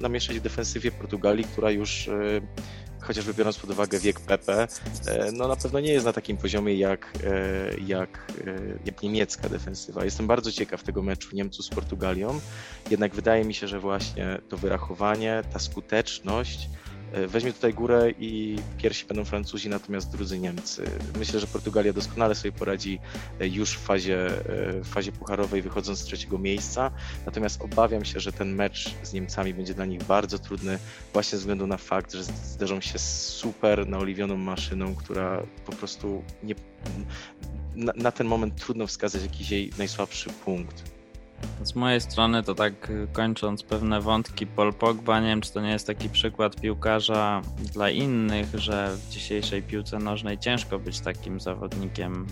namieszać 0.00 0.38
w 0.38 0.42
defensywie 0.42 0.90
Portugalii, 0.92 1.44
która 1.44 1.70
już 1.70 2.08
e, 2.08 2.12
chociażby 3.06 3.34
biorąc 3.34 3.58
pod 3.58 3.70
uwagę 3.70 3.98
wiek 3.98 4.20
Pepe, 4.20 4.68
e, 5.06 5.32
no 5.32 5.48
na 5.48 5.56
pewno 5.56 5.80
nie 5.80 5.92
jest 5.92 6.06
na 6.06 6.12
takim 6.12 6.36
poziomie 6.36 6.74
jak, 6.74 7.12
jak, 7.86 8.32
jak 8.84 9.02
niemiecka 9.02 9.48
defensywa. 9.48 10.04
Jestem 10.04 10.26
bardzo 10.26 10.52
ciekaw 10.52 10.82
tego 10.82 11.02
meczu 11.02 11.36
Niemców 11.36 11.66
z 11.66 11.68
Portugalią, 11.68 12.40
jednak 12.90 13.14
wydaje 13.14 13.44
mi 13.44 13.54
się, 13.54 13.68
że 13.68 13.80
właśnie 13.80 14.38
to 14.48 14.56
wyrachowanie, 14.56 15.42
ta 15.52 15.58
skuteczność 15.58 16.68
E, 16.76 16.85
weźmie 17.28 17.52
tutaj 17.52 17.74
górę 17.74 18.10
i 18.18 18.58
pierwsi 18.78 19.06
będą 19.06 19.24
Francuzi, 19.24 19.68
natomiast 19.68 20.10
drudzy 20.10 20.38
Niemcy. 20.38 20.90
Myślę, 21.18 21.40
że 21.40 21.46
Portugalia 21.46 21.92
doskonale 21.92 22.34
sobie 22.34 22.52
poradzi 22.52 22.98
e, 23.40 23.48
już 23.48 23.70
w 23.70 23.80
fazie, 23.80 24.26
e, 24.26 24.80
w 24.80 24.88
fazie 24.88 25.12
pucharowej, 25.12 25.62
wychodząc 25.62 25.98
z 25.98 26.04
trzeciego 26.04 26.38
miejsca. 26.38 26.90
Natomiast 27.26 27.62
obawiam 27.62 28.04
się, 28.04 28.20
że 28.20 28.32
ten 28.32 28.54
mecz 28.54 28.94
z 29.02 29.12
Niemcami 29.12 29.54
będzie 29.54 29.74
dla 29.74 29.84
nich 29.84 30.02
bardzo 30.02 30.38
trudny, 30.38 30.78
właśnie 31.12 31.30
ze 31.30 31.40
względu 31.40 31.66
na 31.66 31.76
fakt, 31.76 32.12
że 32.12 32.24
zderzą 32.24 32.80
się 32.80 32.98
z 32.98 33.28
super 33.28 33.88
naoliwioną 33.88 34.36
maszyną, 34.36 34.94
która 34.94 35.42
po 35.66 35.72
prostu 35.72 36.22
nie. 36.42 36.54
Na, 37.74 37.92
na 37.96 38.12
ten 38.12 38.26
moment 38.26 38.56
trudno 38.56 38.86
wskazać 38.86 39.22
jakiś 39.22 39.50
jej 39.50 39.70
najsłabszy 39.78 40.30
punkt. 40.30 40.95
Z 41.62 41.74
mojej 41.74 42.00
strony 42.00 42.42
to 42.42 42.54
tak 42.54 42.90
y, 42.90 43.08
kończąc 43.12 43.62
pewne 43.62 44.00
wątki 44.00 44.46
Paul 44.46 44.72
Pogba, 44.72 45.20
nie 45.20 45.26
wiem 45.26 45.40
czy 45.40 45.52
to 45.52 45.60
nie 45.60 45.70
jest 45.70 45.86
taki 45.86 46.08
przykład 46.08 46.60
piłkarza 46.60 47.42
dla 47.72 47.90
innych, 47.90 48.46
że 48.54 48.96
w 48.96 49.08
dzisiejszej 49.08 49.62
piłce 49.62 49.98
nożnej 49.98 50.38
ciężko 50.38 50.78
być 50.78 51.00
takim 51.00 51.40
zawodnikiem 51.40 52.26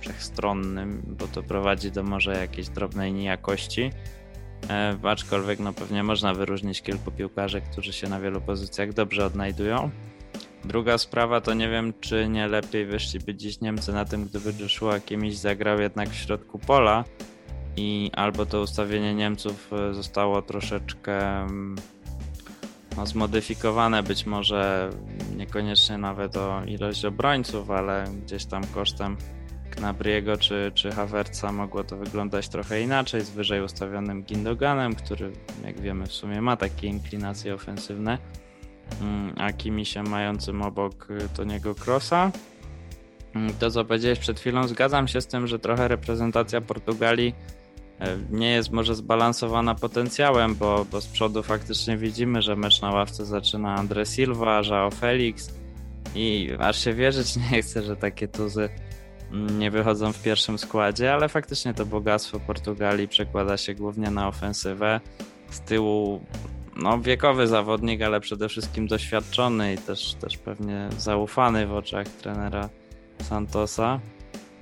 wszechstronnym, 0.00 1.02
bo 1.18 1.28
to 1.28 1.42
prowadzi 1.42 1.90
do 1.90 2.02
może 2.02 2.36
jakiejś 2.36 2.68
drobnej 2.68 3.12
niejakości. 3.12 3.90
E, 4.70 4.96
aczkolwiek 5.02 5.60
no 5.60 5.72
pewnie 5.72 6.02
można 6.02 6.34
wyróżnić 6.34 6.82
kilku 6.82 7.10
piłkarzy, 7.10 7.60
którzy 7.60 7.92
się 7.92 8.08
na 8.08 8.20
wielu 8.20 8.40
pozycjach 8.40 8.92
dobrze 8.92 9.26
odnajdują. 9.26 9.90
Druga 10.64 10.98
sprawa 10.98 11.40
to 11.40 11.54
nie 11.54 11.68
wiem, 11.68 11.92
czy 12.00 12.28
nie 12.28 12.48
lepiej 12.48 12.86
wyszliby 12.86 13.34
dziś 13.34 13.60
Niemcy 13.60 13.92
na 13.92 14.04
tym, 14.04 14.24
gdyby 14.24 14.52
Joshua 14.62 15.00
Kimmich 15.00 15.34
zagrał 15.34 15.80
jednak 15.80 16.08
w 16.08 16.14
środku 16.14 16.58
pola, 16.58 17.04
i 17.76 18.10
albo 18.14 18.46
to 18.46 18.60
ustawienie 18.60 19.14
Niemców 19.14 19.70
e, 19.72 19.94
zostało 19.94 20.42
troszeczkę 20.42 21.40
mm, 21.40 21.76
no, 22.96 23.06
zmodyfikowane, 23.06 24.02
być 24.02 24.26
może 24.26 24.90
niekoniecznie 25.36 25.98
nawet 25.98 26.36
o 26.36 26.64
ilość 26.64 27.04
obrońców, 27.04 27.70
ale 27.70 28.04
gdzieś 28.24 28.44
tam 28.44 28.66
kosztem 28.66 29.16
Knabriego 29.70 30.36
czy, 30.36 30.72
czy 30.74 30.90
Havertza 30.90 31.52
mogło 31.52 31.84
to 31.84 31.96
wyglądać 31.96 32.48
trochę 32.48 32.82
inaczej, 32.82 33.20
z 33.20 33.30
wyżej 33.30 33.62
ustawionym 33.62 34.22
Gindoganem, 34.22 34.94
który 34.94 35.32
jak 35.64 35.80
wiemy 35.80 36.06
w 36.06 36.12
sumie 36.12 36.40
ma 36.40 36.56
takie 36.56 36.86
inklinacje 36.86 37.54
ofensywne, 37.54 38.18
mm, 39.00 39.34
a 39.38 39.52
Kimisiem 39.52 40.08
mającym 40.08 40.62
obok 40.62 41.10
y, 41.10 41.28
Toniego 41.36 41.74
Krosa. 41.74 42.32
Mm, 43.34 43.52
to 43.54 43.70
co 43.70 43.84
powiedziałeś 43.84 44.18
przed 44.18 44.40
chwilą, 44.40 44.68
zgadzam 44.68 45.08
się 45.08 45.20
z 45.20 45.26
tym, 45.26 45.46
że 45.46 45.58
trochę 45.58 45.88
reprezentacja 45.88 46.60
Portugalii 46.60 47.34
E, 47.34 47.55
nie 48.30 48.50
jest 48.50 48.70
może 48.70 48.94
zbalansowana 48.94 49.74
potencjałem, 49.74 50.54
bo, 50.54 50.86
bo 50.92 51.00
z 51.00 51.06
przodu 51.06 51.42
faktycznie 51.42 51.96
widzimy, 51.96 52.42
że 52.42 52.56
mecz 52.56 52.82
na 52.82 52.90
ławce 52.90 53.24
zaczyna 53.24 53.74
Andre 53.74 54.06
Silva, 54.06 54.62
Joao 54.62 54.90
Felix 54.90 55.54
i 56.14 56.50
aż 56.58 56.84
się 56.84 56.92
wierzyć 56.92 57.36
nie 57.52 57.62
chce, 57.62 57.82
że 57.82 57.96
takie 57.96 58.28
tuzy 58.28 58.68
nie 59.32 59.70
wychodzą 59.70 60.12
w 60.12 60.22
pierwszym 60.22 60.58
składzie, 60.58 61.12
ale 61.12 61.28
faktycznie 61.28 61.74
to 61.74 61.86
bogactwo 61.86 62.40
Portugalii 62.40 63.08
przekłada 63.08 63.56
się 63.56 63.74
głównie 63.74 64.10
na 64.10 64.28
ofensywę. 64.28 65.00
Z 65.50 65.60
tyłu 65.60 66.20
no, 66.76 66.98
wiekowy 66.98 67.46
zawodnik, 67.46 68.02
ale 68.02 68.20
przede 68.20 68.48
wszystkim 68.48 68.86
doświadczony 68.86 69.74
i 69.74 69.78
też, 69.78 70.14
też 70.14 70.36
pewnie 70.36 70.88
zaufany 70.98 71.66
w 71.66 71.72
oczach 71.72 72.08
trenera 72.08 72.68
Santosa. 73.22 74.00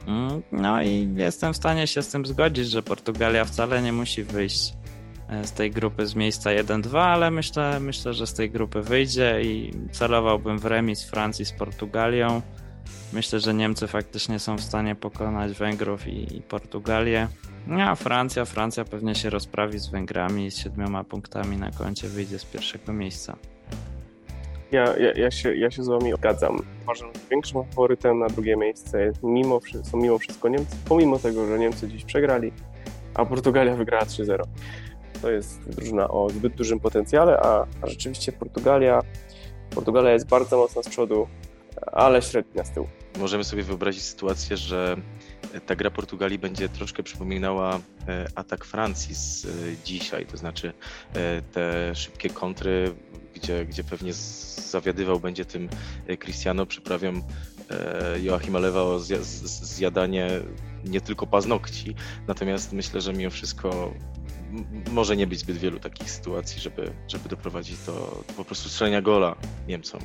Mm, 0.06 0.42
no 0.52 0.82
i 0.82 1.08
jestem 1.16 1.52
w 1.52 1.56
stanie 1.56 1.86
się 1.86 2.02
z 2.02 2.08
tym 2.08 2.26
zgodzić, 2.26 2.70
że 2.70 2.82
Portugalia 2.82 3.44
wcale 3.44 3.82
nie 3.82 3.92
musi 3.92 4.24
wyjść 4.24 4.74
e, 5.28 5.46
z 5.46 5.52
tej 5.52 5.70
grupy 5.70 6.06
z 6.06 6.14
miejsca 6.14 6.50
1-2, 6.50 6.98
ale 6.98 7.30
myślę, 7.30 7.80
myślę, 7.80 8.14
że 8.14 8.26
z 8.26 8.34
tej 8.34 8.50
grupy 8.50 8.82
wyjdzie 8.82 9.40
i 9.42 9.72
celowałbym 9.92 10.58
w 10.58 10.64
remis 10.64 11.04
Francji 11.04 11.44
z 11.44 11.52
Portugalią. 11.52 12.42
Myślę, 13.12 13.40
że 13.40 13.54
Niemcy 13.54 13.86
faktycznie 13.86 14.38
są 14.38 14.56
w 14.56 14.60
stanie 14.60 14.94
pokonać 14.94 15.52
Węgrów 15.52 16.06
i, 16.06 16.42
Portugalię. 16.42 17.28
No, 17.66 17.82
a 17.82 17.94
Francja, 17.94 18.44
Francja 18.44 18.84
pewnie 18.84 19.14
się 19.14 19.30
rozprawi 19.30 19.78
z 19.78 19.86
Węgrami 19.86 20.50
z 20.50 20.58
siedmioma 20.58 21.04
punktami 21.04 21.56
na 21.56 21.70
koncie 21.70 22.08
wyjdzie 22.08 22.38
z 22.38 22.44
pierwszego 22.44 22.92
miejsca. 22.92 23.36
Ja, 24.74 24.96
ja, 24.96 25.12
ja, 25.12 25.30
się, 25.30 25.56
ja 25.56 25.70
się 25.70 25.84
z 25.84 25.88
wami 25.88 26.12
zgadzam. 26.12 26.62
Uważam, 26.82 27.08
że 27.14 27.20
większym 27.30 27.64
faworytem 27.64 28.18
na 28.18 28.26
drugie 28.26 28.56
miejsce 28.56 29.12
mimo, 29.22 29.60
są 29.82 29.98
mimo 29.98 30.18
wszystko 30.18 30.48
Niemcy, 30.48 30.76
pomimo 30.88 31.18
tego, 31.18 31.46
że 31.46 31.58
Niemcy 31.58 31.88
dziś 31.88 32.04
przegrali, 32.04 32.52
a 33.14 33.24
Portugalia 33.24 33.76
wygrała 33.76 34.04
3-0. 34.04 34.42
To 35.22 35.30
jest 35.30 35.70
drużyna 35.70 36.08
o 36.08 36.30
zbyt 36.30 36.54
dużym 36.54 36.80
potencjale, 36.80 37.40
a, 37.40 37.66
a 37.82 37.86
rzeczywiście 37.86 38.32
Portugalia, 38.32 39.00
Portugalia 39.74 40.12
jest 40.12 40.28
bardzo 40.28 40.56
mocna 40.56 40.82
z 40.82 40.88
przodu, 40.88 41.26
ale 41.92 42.22
średnia 42.22 42.64
z 42.64 42.70
tyłu. 42.70 42.86
Możemy 43.18 43.44
sobie 43.44 43.62
wyobrazić 43.62 44.02
sytuację, 44.02 44.56
że 44.56 44.96
ta 45.66 45.76
gra 45.76 45.90
Portugalii 45.90 46.38
będzie 46.38 46.68
troszkę 46.68 47.02
przypominała 47.02 47.80
e, 48.08 48.26
atak 48.34 48.64
Francji 48.64 49.14
z 49.14 49.44
e, 49.44 49.48
dzisiaj, 49.84 50.26
to 50.26 50.36
znaczy 50.36 50.72
e, 51.14 51.42
te 51.42 51.94
szybkie 51.94 52.30
kontry, 52.30 52.94
gdzie, 53.44 53.66
gdzie 53.66 53.84
pewnie 53.84 54.12
zawiadywał 54.70 55.20
będzie 55.20 55.44
tym 55.44 55.68
Cristiano, 56.18 56.66
przyprawiam 56.66 57.22
Joachima 58.22 58.58
Lewa 58.58 58.82
o 58.82 58.98
zjadanie 58.98 60.30
nie 60.84 61.00
tylko 61.00 61.26
paznokci, 61.26 61.94
natomiast 62.26 62.72
myślę, 62.72 63.00
że 63.00 63.12
mimo 63.12 63.30
wszystko 63.30 63.94
może 64.90 65.16
nie 65.16 65.26
być 65.26 65.38
zbyt 65.38 65.56
wielu 65.56 65.78
takich 65.78 66.10
sytuacji, 66.10 66.60
żeby, 66.60 66.92
żeby 67.08 67.28
doprowadzić 67.28 67.78
do, 67.86 68.24
do 68.28 68.34
po 68.36 68.44
prostu 68.44 68.68
strzelenia 68.68 69.02
gola 69.02 69.36
Niemcom. 69.68 70.00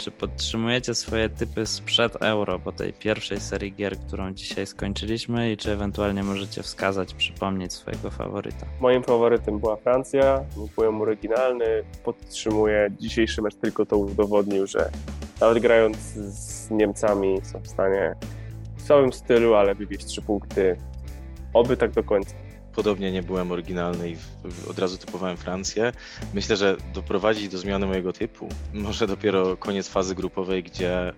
Czy 0.00 0.10
podtrzymujecie 0.10 0.94
swoje 0.94 1.28
typy 1.28 1.66
sprzed 1.66 2.22
euro 2.22 2.58
po 2.58 2.72
tej 2.72 2.92
pierwszej 2.92 3.40
serii 3.40 3.72
gier, 3.72 3.98
którą 3.98 4.32
dzisiaj 4.32 4.66
skończyliśmy 4.66 5.52
i 5.52 5.56
czy 5.56 5.72
ewentualnie 5.72 6.22
możecie 6.22 6.62
wskazać, 6.62 7.14
przypomnieć 7.14 7.72
swojego 7.72 8.10
faworyta? 8.10 8.66
Moim 8.80 9.02
faworytem 9.02 9.58
była 9.58 9.76
Francja, 9.76 10.44
byłem 10.76 11.00
oryginalny, 11.00 11.64
podtrzymuję 12.04 12.88
dzisiejszy 13.00 13.42
mecz 13.42 13.54
tylko 13.54 13.86
to 13.86 13.96
udowodnił, 13.96 14.66
że 14.66 14.90
nawet 15.40 15.58
grając 15.58 15.96
z 16.14 16.70
Niemcami 16.70 17.40
są 17.42 17.60
w 17.60 17.68
stanie 17.68 18.14
w 18.76 18.82
całym 18.82 19.12
stylu, 19.12 19.54
ale 19.54 19.74
wywieźć 19.74 20.04
trzy 20.04 20.22
punkty. 20.22 20.76
Oby 21.54 21.76
tak 21.76 21.90
do 21.90 22.02
końca 22.02 22.34
podobnie 22.74 23.12
nie 23.12 23.22
byłem 23.22 23.52
oryginalny 23.52 24.10
i 24.10 24.16
od 24.70 24.78
razu 24.78 24.98
typowałem 24.98 25.36
Francję. 25.36 25.92
Myślę, 26.34 26.56
że 26.56 26.76
doprowadzić 26.94 27.48
do 27.48 27.58
zmiany 27.58 27.86
mojego 27.86 28.12
typu 28.12 28.48
może 28.72 29.06
dopiero 29.06 29.56
koniec 29.56 29.88
fazy 29.88 30.14
grupowej, 30.14 30.62
gdzie 30.62 31.12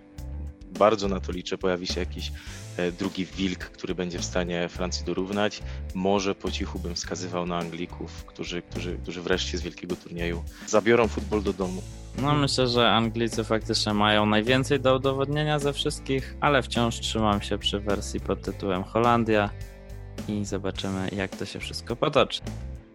bardzo 0.78 1.08
na 1.08 1.20
to 1.20 1.32
liczę, 1.32 1.58
pojawi 1.58 1.86
się 1.86 2.00
jakiś 2.00 2.32
e, 2.76 2.92
drugi 2.92 3.26
wilk, 3.26 3.58
który 3.58 3.94
będzie 3.94 4.18
w 4.18 4.24
stanie 4.24 4.68
Francji 4.68 5.04
dorównać. 5.04 5.62
Może 5.94 6.34
po 6.34 6.50
cichu 6.50 6.78
bym 6.78 6.94
wskazywał 6.94 7.46
na 7.46 7.58
Anglików, 7.58 8.24
którzy, 8.24 8.62
którzy, 8.62 8.98
którzy 9.02 9.22
wreszcie 9.22 9.58
z 9.58 9.62
wielkiego 9.62 9.96
turnieju 9.96 10.44
zabiorą 10.66 11.08
futbol 11.08 11.42
do 11.42 11.52
domu. 11.52 11.82
No 12.18 12.34
myślę, 12.34 12.68
że 12.68 12.90
Anglicy 12.90 13.44
faktycznie 13.44 13.94
mają 13.94 14.26
najwięcej 14.26 14.80
do 14.80 14.96
udowodnienia 14.96 15.58
ze 15.58 15.72
wszystkich, 15.72 16.36
ale 16.40 16.62
wciąż 16.62 17.00
trzymam 17.00 17.42
się 17.42 17.58
przy 17.58 17.80
wersji 17.80 18.20
pod 18.20 18.42
tytułem 18.42 18.84
Holandia 18.84 19.50
i 20.29 20.44
zobaczymy, 20.44 21.09
jak 21.16 21.37
to 21.37 21.44
się 21.44 21.59
wszystko 21.59 21.96
potoczy. 21.96 22.40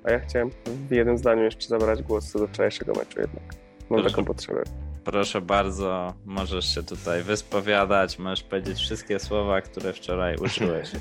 A 0.03 0.11
ja 0.11 0.19
chciałem 0.19 0.49
w 0.89 0.91
jednym 0.91 1.17
zdaniu 1.17 1.43
jeszcze 1.43 1.67
zabrać 1.67 2.03
głos 2.03 2.31
co 2.31 2.39
do 2.39 2.47
wczorajszego 2.47 2.93
meczu 2.93 3.21
jednak. 3.21 3.43
Mam 3.89 3.99
Proszę. 3.99 4.09
taką 4.09 4.25
potrzebę. 4.25 4.63
Proszę 5.03 5.41
bardzo, 5.41 6.13
możesz 6.25 6.75
się 6.75 6.83
tutaj 6.83 7.23
wyspowiadać, 7.23 8.19
możesz 8.19 8.43
powiedzieć 8.43 8.77
wszystkie 8.77 9.19
słowa, 9.19 9.61
które 9.61 9.93
wczoraj 9.93 10.35
użyłeś. 10.45 10.91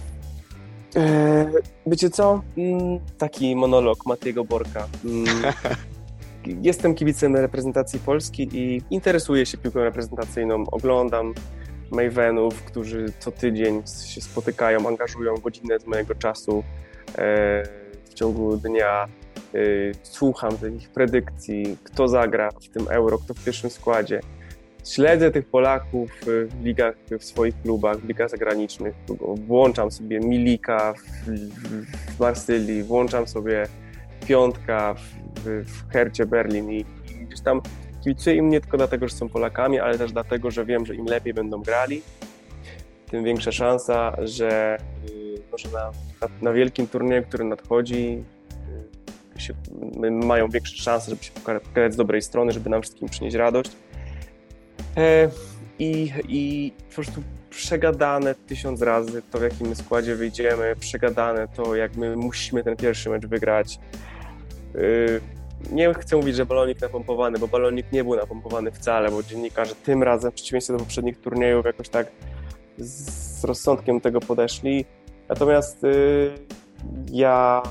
Eee, 0.97 1.47
wiecie 1.87 2.11
co? 2.11 2.43
Mm, 2.59 3.01
taki 3.19 3.57
monolog 3.57 4.07
Matiego 4.07 4.45
Borka. 4.45 4.89
Mm, 5.05 5.27
jestem 6.63 6.95
kibicem 6.95 7.37
reprezentacji 7.37 8.01
Polski 8.01 8.49
i 8.53 8.83
interesuję 8.91 9.47
się 9.47 9.59
piłką 9.59 9.81
reprezentacyjną, 9.81 10.65
oglądam 10.71 11.35
Mavenów, 11.91 12.63
którzy 12.63 13.07
co 13.19 13.33
tydzień 13.33 13.83
się 14.07 14.21
spotykają, 14.21 14.89
angażują 14.89 15.35
godzinę 15.35 15.79
z 15.79 15.87
mojego 15.87 16.15
czasu 16.15 16.65
e, 17.19 17.63
w 18.05 18.15
ciągu 18.15 18.57
dnia. 18.57 19.09
E, 19.55 19.59
słucham 20.03 20.53
ich 20.77 20.89
predykcji, 20.91 21.77
kto 21.85 22.09
zagra 22.09 22.51
w 22.51 22.69
tym 22.69 22.89
euro, 22.89 23.19
kto 23.19 23.35
w 23.35 23.45
pierwszym 23.45 23.71
składzie. 23.71 24.21
Śledzę 24.87 25.31
tych 25.31 25.47
Polaków 25.47 26.11
w 26.27 26.65
ligach, 26.65 26.95
w 27.21 27.25
swoich 27.25 27.63
klubach, 27.63 27.97
w 27.97 28.09
ligach 28.09 28.31
zagranicznych. 28.31 28.95
Włączam 29.47 29.91
sobie 29.91 30.21
Milika 30.21 30.95
w, 31.27 32.21
Marsylii, 32.21 32.83
włączam 32.83 33.27
sobie 33.27 33.67
Piątka 34.27 34.95
w, 35.45 35.93
Hercie 35.93 36.27
Berlin 36.27 36.71
i 36.71 36.85
gdzieś 37.27 37.41
tam 37.41 37.61
kibicuję 38.07 38.37
im 38.37 38.49
nie 38.49 38.61
tylko 38.61 38.77
dlatego, 38.77 39.09
że 39.09 39.15
są 39.15 39.29
Polakami, 39.29 39.81
ale 39.81 39.99
też 39.99 40.13
dlatego, 40.13 40.51
że 40.51 40.65
wiem, 40.65 40.87
że 40.87 40.95
im 40.95 41.07
lepiej 41.07 41.35
będą 41.35 41.63
grali, 41.63 42.03
tym 43.11 43.25
większa 43.25 43.53
szansa, 43.53 44.17
że 44.25 44.79
y, 45.11 45.43
może 45.53 45.69
na, 45.69 45.91
na, 46.21 46.29
na 46.43 46.53
wielkim 46.53 46.87
turnieju, 46.87 47.23
który 47.23 47.45
nadchodzi, 47.45 48.25
y, 49.37 49.41
się, 49.41 49.55
mają 50.11 50.49
większe 50.49 50.77
szanse, 50.77 51.11
żeby 51.11 51.25
się 51.25 51.33
pokazać 51.33 51.93
z 51.93 51.97
dobrej 51.97 52.23
strony, 52.23 52.53
żeby 52.53 52.71
nam 52.71 52.83
wszystkim 52.83 53.09
przynieść 53.09 53.37
radość. 53.37 53.71
E, 54.97 55.31
i, 55.79 56.13
I 56.29 56.73
po 56.89 56.95
prostu 56.95 57.23
przegadane 57.51 58.35
tysiąc 58.35 58.83
razy 58.83 59.23
to, 59.31 59.39
w 59.39 59.43
jakim 59.43 59.75
składzie 59.75 60.17
wyjdziemy, 60.17 60.77
przegadane 60.81 61.49
to, 61.49 61.77
jak 61.77 61.97
my 61.97 62.17
musimy 62.17 62.65
ten 62.65 62.77
pierwszy 62.77 63.11
mecz 63.11 63.27
wygrać. 63.27 63.79
Yy, 64.75 65.21
nie 65.73 65.95
chcę 65.95 66.17
mówić, 66.17 66.37
że 66.37 66.47
balonik 66.47 66.81
napompowany, 66.81 67.39
bo 67.39 67.49
balonik 67.49 67.93
nie 67.93 68.05
był 68.05 68.17
napompowany 68.17 68.71
wcale, 68.71 69.11
bo 69.11 69.23
dziennikarze 69.23 69.75
tym 69.75 70.03
razem, 70.03 70.31
w 70.31 70.35
przeciwieństwie 70.35 70.73
do 70.73 70.79
poprzednich 70.79 71.21
turniejów, 71.21 71.67
jakoś 71.67 71.89
tak 71.89 72.07
z 72.79 73.45
rozsądkiem 73.45 74.01
tego 74.01 74.21
podeszli. 74.21 74.85
Natomiast 75.29 75.83
yy, 75.83 76.33
ja, 77.13 77.63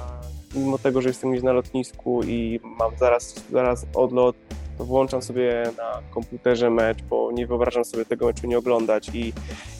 mimo 0.55 0.77
tego, 0.77 1.01
że 1.01 1.09
jestem 1.09 1.31
gdzieś 1.31 1.43
na 1.43 1.53
lotnisku 1.53 2.23
i 2.23 2.59
mam 2.63 2.97
zaraz, 2.97 3.43
zaraz 3.51 3.85
odlot, 3.95 4.35
to 4.77 4.85
włączam 4.85 5.21
sobie 5.21 5.63
na 5.77 6.01
komputerze 6.11 6.69
mecz, 6.69 7.03
bo 7.03 7.31
nie 7.31 7.47
wyobrażam 7.47 7.85
sobie 7.85 8.05
tego 8.05 8.25
meczu 8.25 8.47
nie 8.47 8.57
oglądać 8.57 9.09
i, 9.13 9.33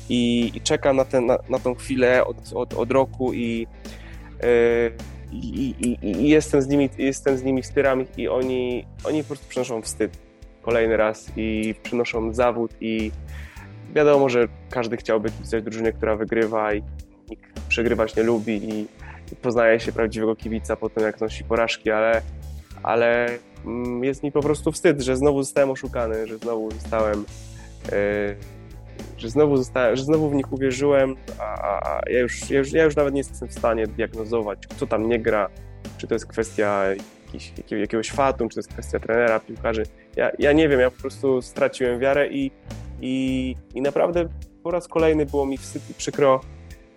i, 0.09 0.51
i 0.55 0.61
czekam 0.61 0.95
na, 0.95 1.05
ten, 1.05 1.25
na, 1.25 1.37
na 1.49 1.59
tą 1.59 1.75
chwilę 1.75 2.25
od, 2.25 2.37
od, 2.53 2.73
od 2.73 2.91
roku 2.91 3.33
i, 3.33 3.67
yy, 4.41 5.14
i, 5.35 6.29
jestem 6.29 6.61
z 6.61 6.67
nimi, 6.67 6.89
jestem 6.97 7.37
z 7.37 7.43
nimi, 7.43 7.61
wspieram 7.61 8.01
ich 8.01 8.17
i 8.17 8.27
oni, 8.27 8.85
oni 9.03 9.21
po 9.21 9.27
prostu 9.27 9.49
przynoszą 9.49 9.81
wstyd. 9.81 10.17
Kolejny 10.61 10.97
raz 10.97 11.31
i 11.37 11.75
przynoszą 11.83 12.33
zawód 12.33 12.71
i 12.81 13.11
wiadomo, 13.95 14.29
że 14.29 14.47
każdy 14.69 14.97
chciałby 14.97 15.29
kibicować 15.31 15.63
drużynie, 15.63 15.93
która 15.93 16.15
wygrywa 16.15 16.73
i 16.73 16.83
nikt 17.29 17.59
przegrywać 17.67 18.15
nie 18.15 18.23
lubi 18.23 18.53
i, 18.69 18.87
i 19.31 19.35
poznaje 19.35 19.79
się 19.79 19.91
prawdziwego 19.91 20.35
kibica 20.35 20.75
po 20.75 20.89
tym, 20.89 21.03
jak 21.03 21.21
nosi 21.21 21.43
porażki, 21.43 21.91
ale, 21.91 22.21
ale 22.83 23.29
mm, 23.65 24.03
jest 24.03 24.23
mi 24.23 24.31
po 24.31 24.41
prostu 24.41 24.71
wstyd, 24.71 25.01
że 25.01 25.15
znowu 25.15 25.43
zostałem 25.43 25.69
oszukany, 25.69 26.27
że 26.27 26.37
znowu 26.37 26.71
zostałem 26.71 27.25
yy, 27.91 28.35
że 29.17 29.29
znowu, 29.29 29.57
zostałem, 29.57 29.95
że 29.95 30.03
znowu 30.03 30.29
w 30.29 30.35
nich 30.35 30.53
uwierzyłem, 30.53 31.15
a, 31.39 32.01
ja, 32.09 32.19
już, 32.19 32.49
ja, 32.49 32.57
już, 32.59 32.71
ja 32.71 32.83
już 32.83 32.95
nawet 32.95 33.13
nie 33.13 33.19
jestem 33.19 33.47
w 33.47 33.53
stanie 33.53 33.87
diagnozować, 33.87 34.67
kto 34.67 34.87
tam 34.87 35.09
nie 35.09 35.19
gra, 35.19 35.49
czy 35.97 36.07
to 36.07 36.15
jest 36.15 36.25
kwestia 36.25 36.83
jakiś, 37.25 37.53
jakiegoś 37.71 38.11
fatum, 38.11 38.49
czy 38.49 38.55
to 38.55 38.59
jest 38.59 38.69
kwestia 38.69 38.99
trenera, 38.99 39.39
piłkarzy. 39.39 39.83
Ja, 40.15 40.31
ja 40.39 40.51
nie 40.51 40.69
wiem, 40.69 40.79
ja 40.79 40.91
po 40.91 41.01
prostu 41.01 41.41
straciłem 41.41 41.99
wiarę 41.99 42.27
i, 42.27 42.51
i, 43.01 43.55
i 43.75 43.81
naprawdę 43.81 44.27
po 44.63 44.71
raz 44.71 44.87
kolejny 44.87 45.25
było 45.25 45.45
mi 45.45 45.57
wstyd 45.57 45.89
i 45.89 45.93
przykro, 45.93 46.41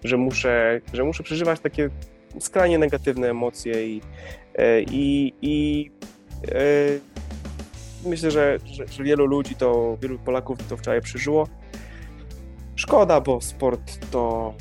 że 0.04 0.16
muszę, 0.16 0.80
że 0.92 1.04
muszę 1.04 1.22
przeżywać 1.22 1.60
takie 1.60 1.90
skrajnie 2.40 2.78
negatywne 2.78 3.30
emocje 3.30 3.86
i, 3.86 4.00
e, 4.54 4.82
i, 4.82 5.34
i 5.42 5.90
e, 6.48 6.58
myślę, 8.08 8.30
że, 8.30 8.58
że, 8.64 8.88
że, 8.88 9.04
wielu 9.04 9.26
ludzi 9.26 9.54
to, 9.54 9.96
wielu 10.00 10.18
Polaków 10.18 10.58
to 10.68 10.76
wczoraj 10.76 11.00
przeżyło. 11.00 11.48
Szkoda, 12.88 13.20
bo 13.20 13.40
sport 13.40 14.10
to 14.10 14.54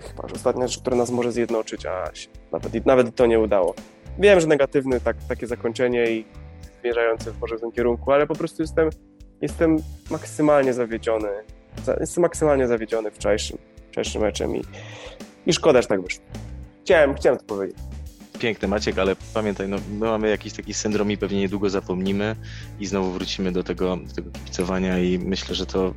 chyba 0.00 0.28
że 0.28 0.34
ostatnia 0.34 0.66
rzecz, 0.66 0.80
która 0.80 0.96
nas 0.96 1.10
może 1.10 1.32
zjednoczyć, 1.32 1.86
a 1.86 2.10
nawet, 2.52 2.86
nawet 2.86 3.14
to 3.16 3.26
nie 3.26 3.40
udało. 3.40 3.74
Wiem, 4.18 4.40
że 4.40 4.46
negatywne 4.46 5.00
tak, 5.00 5.16
takie 5.28 5.46
zakończenie 5.46 6.10
i 6.10 6.24
zmierzające 6.80 7.32
może 7.40 7.56
w 7.56 7.72
kierunku, 7.72 8.12
ale 8.12 8.26
po 8.26 8.34
prostu 8.34 8.62
jestem, 8.62 8.90
jestem 9.40 9.76
maksymalnie 10.10 10.72
zawiedziony. 10.72 11.28
Jestem 12.00 12.22
maksymalnie 12.22 12.66
zawiedziony 12.66 13.10
wczorajszym, 13.10 13.58
wczorajszym 13.90 14.22
meczem 14.22 14.56
i, 14.56 14.62
i 15.46 15.52
szkoda, 15.52 15.82
że 15.82 15.88
tak 15.88 16.02
wyszło. 16.02 16.24
Chciałem, 16.82 17.14
chciałem 17.14 17.38
to 17.38 17.44
powiedzieć 17.44 17.91
piękne, 18.42 18.68
Maciek, 18.68 18.98
ale 18.98 19.16
pamiętaj, 19.34 19.68
no, 19.68 19.76
my 19.90 20.06
mamy 20.06 20.30
jakiś 20.30 20.52
taki 20.52 20.74
syndrom 20.74 21.10
i 21.10 21.16
pewnie 21.16 21.40
niedługo 21.40 21.70
zapomnimy 21.70 22.36
i 22.80 22.86
znowu 22.86 23.12
wrócimy 23.12 23.52
do 23.52 23.62
tego, 23.64 23.96
do 23.96 24.14
tego 24.14 24.30
kibicowania 24.30 24.98
i 24.98 25.18
myślę, 25.18 25.54
że 25.54 25.66
to 25.66 25.94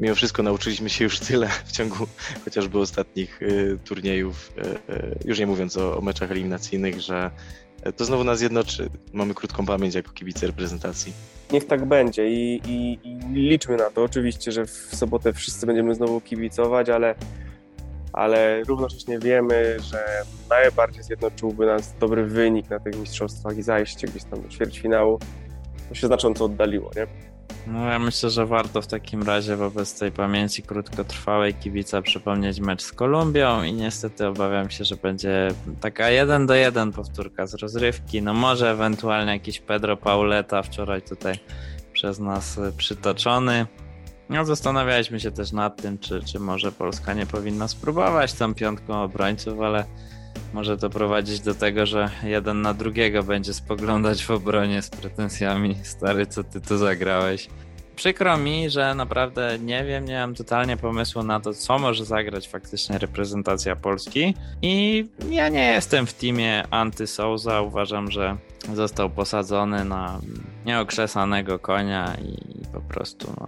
mimo 0.00 0.14
wszystko 0.14 0.42
nauczyliśmy 0.42 0.90
się 0.90 1.04
już 1.04 1.20
tyle 1.20 1.48
w 1.64 1.72
ciągu 1.72 2.06
chociażby 2.44 2.78
ostatnich 2.78 3.42
y, 3.42 3.78
turniejów, 3.84 4.52
y, 4.58 4.92
y, 4.94 5.18
już 5.24 5.38
nie 5.38 5.46
mówiąc 5.46 5.76
o, 5.76 5.98
o 5.98 6.00
meczach 6.00 6.30
eliminacyjnych, 6.30 7.00
że 7.00 7.30
to 7.96 8.04
znowu 8.04 8.24
nas 8.24 8.40
jednoczy. 8.40 8.90
Mamy 9.12 9.34
krótką 9.34 9.66
pamięć 9.66 9.94
jako 9.94 10.12
kibice 10.12 10.46
reprezentacji. 10.46 11.12
Niech 11.52 11.66
tak 11.66 11.84
będzie 11.84 12.30
i, 12.30 12.60
i, 12.68 12.98
i 13.04 13.34
liczmy 13.34 13.76
na 13.76 13.90
to. 13.90 14.02
Oczywiście, 14.02 14.52
że 14.52 14.66
w 14.66 14.70
sobotę 14.70 15.32
wszyscy 15.32 15.66
będziemy 15.66 15.94
znowu 15.94 16.20
kibicować, 16.20 16.88
ale 16.88 17.14
ale 18.16 18.62
równocześnie 18.62 19.18
wiemy, 19.18 19.76
że 19.80 20.04
najbardziej 20.50 21.02
zjednoczyłby 21.02 21.66
nas 21.66 21.94
dobry 22.00 22.26
wynik 22.26 22.70
na 22.70 22.80
tych 22.80 23.00
mistrzostwach 23.00 23.58
i 23.58 23.62
zajście 23.62 24.06
gdzieś 24.06 24.24
tam 24.24 24.42
do 24.42 24.48
ćwierćfinału. 24.48 25.18
To 25.88 25.94
się 25.94 26.06
znacząco 26.06 26.44
oddaliło, 26.44 26.90
nie? 26.96 27.06
No 27.66 27.86
ja 27.86 27.98
myślę, 27.98 28.30
że 28.30 28.46
warto 28.46 28.82
w 28.82 28.86
takim 28.86 29.22
razie 29.22 29.56
wobec 29.56 29.98
tej 29.98 30.12
pamięci 30.12 30.62
krótkotrwałej 30.62 31.54
kibica 31.54 32.02
przypomnieć 32.02 32.60
mecz 32.60 32.82
z 32.82 32.92
Kolumbią 32.92 33.62
i 33.62 33.72
niestety 33.72 34.26
obawiam 34.26 34.70
się, 34.70 34.84
że 34.84 34.96
będzie 34.96 35.48
taka 35.80 36.10
jeden 36.10 36.46
do 36.46 36.54
jeden 36.54 36.92
powtórka 36.92 37.46
z 37.46 37.54
rozrywki. 37.54 38.22
No 38.22 38.34
może 38.34 38.70
ewentualnie 38.70 39.32
jakiś 39.32 39.60
Pedro 39.60 39.96
Pauleta 39.96 40.62
wczoraj 40.62 41.02
tutaj 41.02 41.34
przez 41.92 42.18
nas 42.18 42.60
przytoczony. 42.76 43.66
No, 44.28 44.44
zastanawialiśmy 44.44 45.20
się 45.20 45.30
też 45.30 45.52
nad 45.52 45.82
tym, 45.82 45.98
czy, 45.98 46.22
czy 46.24 46.38
może 46.38 46.72
Polska 46.72 47.14
nie 47.14 47.26
powinna 47.26 47.68
spróbować 47.68 48.32
tam 48.32 48.54
piątką 48.54 49.02
obrońców, 49.02 49.60
ale 49.60 49.84
może 50.52 50.78
to 50.78 50.90
prowadzić 50.90 51.40
do 51.40 51.54
tego, 51.54 51.86
że 51.86 52.10
jeden 52.22 52.62
na 52.62 52.74
drugiego 52.74 53.22
będzie 53.22 53.54
spoglądać 53.54 54.24
w 54.24 54.30
obronie 54.30 54.82
z 54.82 54.90
pretensjami. 54.90 55.76
Stary, 55.82 56.26
co 56.26 56.44
ty 56.44 56.60
tu 56.60 56.78
zagrałeś? 56.78 57.48
Przykro 57.96 58.36
mi, 58.36 58.70
że 58.70 58.94
naprawdę 58.94 59.58
nie 59.58 59.84
wiem, 59.84 60.04
nie 60.04 60.18
mam 60.18 60.34
totalnie 60.34 60.76
pomysłu 60.76 61.22
na 61.22 61.40
to, 61.40 61.54
co 61.54 61.78
może 61.78 62.04
zagrać 62.04 62.48
faktycznie 62.48 62.98
reprezentacja 62.98 63.76
Polski. 63.76 64.34
I 64.62 65.06
ja 65.30 65.48
nie 65.48 65.72
jestem 65.72 66.06
w 66.06 66.14
teamie 66.14 66.64
anty-Souza. 66.70 67.60
Uważam, 67.60 68.10
że 68.10 68.36
został 68.74 69.10
posadzony 69.10 69.84
na 69.84 70.20
nieokrzesanego 70.66 71.58
konia 71.58 72.16
i 72.16 72.66
po 72.72 72.80
prostu 72.80 73.34
no, 73.40 73.46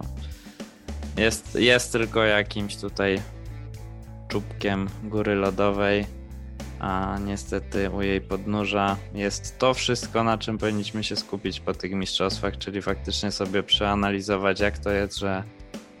jest, 1.17 1.55
jest 1.55 1.91
tylko 1.91 2.23
jakimś 2.23 2.75
tutaj 2.77 3.21
czubkiem 4.27 4.87
góry 5.03 5.35
lodowej, 5.35 6.05
a 6.79 7.17
niestety 7.25 7.89
u 7.89 8.01
jej 8.01 8.21
podnóża 8.21 8.97
jest 9.13 9.57
to 9.57 9.73
wszystko, 9.73 10.23
na 10.23 10.37
czym 10.37 10.57
powinniśmy 10.57 11.03
się 11.03 11.15
skupić 11.15 11.59
po 11.59 11.73
tych 11.73 11.91
mistrzostwach, 11.91 12.57
czyli 12.57 12.81
faktycznie 12.81 13.31
sobie 13.31 13.63
przeanalizować, 13.63 14.59
jak 14.59 14.77
to 14.77 14.91
jest, 14.91 15.17
że 15.17 15.43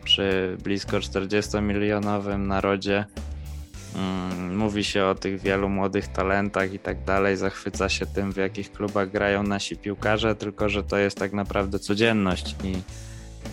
przy 0.03 0.57
blisko 0.63 0.97
40-milionowym 0.97 2.37
narodzie 2.37 3.05
mm, 3.95 4.57
mówi 4.57 4.83
się 4.83 5.05
o 5.05 5.15
tych 5.15 5.41
wielu 5.41 5.69
młodych 5.69 6.07
talentach 6.07 6.73
i 6.73 6.79
tak 6.79 7.03
dalej, 7.03 7.37
zachwyca 7.37 7.89
się 7.89 8.05
tym, 8.05 8.33
w 8.33 8.37
jakich 8.37 8.71
klubach 8.71 9.11
grają 9.11 9.43
nasi 9.43 9.77
piłkarze, 9.77 10.35
tylko 10.35 10.69
że 10.69 10.83
to 10.83 10.97
jest 10.97 11.17
tak 11.17 11.33
naprawdę 11.33 11.79
codzienność 11.79 12.55
i 12.63 12.75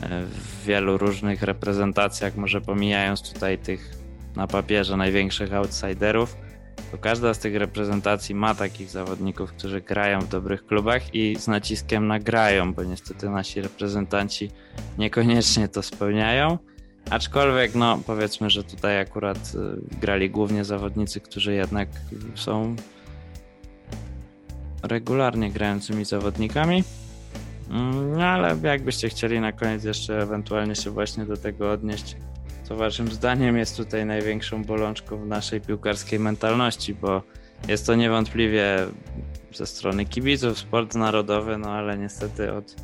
w 0.03 0.65
wielu 0.65 0.99
różnych 0.99 1.43
reprezentacjach, 1.43 2.37
może 2.37 2.61
pomijając 2.61 3.33
tutaj 3.33 3.59
tych 3.59 3.91
na 4.37 4.47
papierze 4.47 4.97
największych 4.97 5.55
outsiderów, 5.55 6.37
to 6.91 6.99
każda 6.99 7.35
z 7.35 7.39
tych 7.39 7.57
reprezentacji 7.57 8.35
ma 8.35 8.55
takich 8.55 8.91
zawodników, 8.91 9.53
którzy 9.53 9.81
grają 9.81 10.21
w 10.21 10.29
dobrych 10.29 10.67
klubach 10.67 11.15
i 11.15 11.37
z 11.37 11.49
naciskiem 11.49 12.07
nagrają, 12.07 12.75
bo 12.75 12.85
niestety 12.85 13.31
nasi 13.31 13.61
reprezentanci 13.61 14.51
niekoniecznie 14.99 15.69
to 15.69 15.83
spełniają. 15.83 16.59
Aczkolwiek, 17.11 17.75
no 17.75 17.99
powiedzmy, 18.07 18.51
że 18.51 18.65
tutaj 18.65 19.01
akurat 19.01 19.39
y, 19.55 19.99
grali 20.01 20.31
głównie 20.31 20.65
zawodnicy, 20.65 21.21
którzy 21.21 21.55
jednak 21.55 21.89
są 22.35 22.77
regularnie 24.83 25.51
grającymi 25.51 26.05
zawodnikami. 26.05 26.85
Mm, 27.71 28.13
no 28.13 28.25
ale 28.25 28.57
jakbyście 28.63 29.09
chcieli 29.09 29.41
na 29.41 29.53
koniec 29.53 29.85
jeszcze 29.85 30.23
ewentualnie 30.23 30.77
się 30.77 30.91
właśnie 30.91 31.25
do 31.25 31.37
tego 31.37 31.71
odnieść, 31.71 32.17
co 32.65 32.77
waszym 32.77 33.09
zdaniem 33.09 33.57
jest 33.57 33.77
tutaj 33.77 34.07
największą 34.07 34.65
bolączką 34.65 35.17
w 35.19 35.27
naszej 35.27 35.61
piłkarskiej 35.61 36.19
mentalności, 36.19 36.95
bo 36.95 37.23
jest 37.69 37.87
to 37.87 37.95
niewątpliwie 37.95 38.87
ze 39.55 39.67
strony 39.67 40.05
kibiców 40.05 40.59
sport 40.59 40.95
narodowy, 40.95 41.59
no 41.59 41.71
ale 41.71 41.99
niestety 41.99 42.53
od 42.53 42.77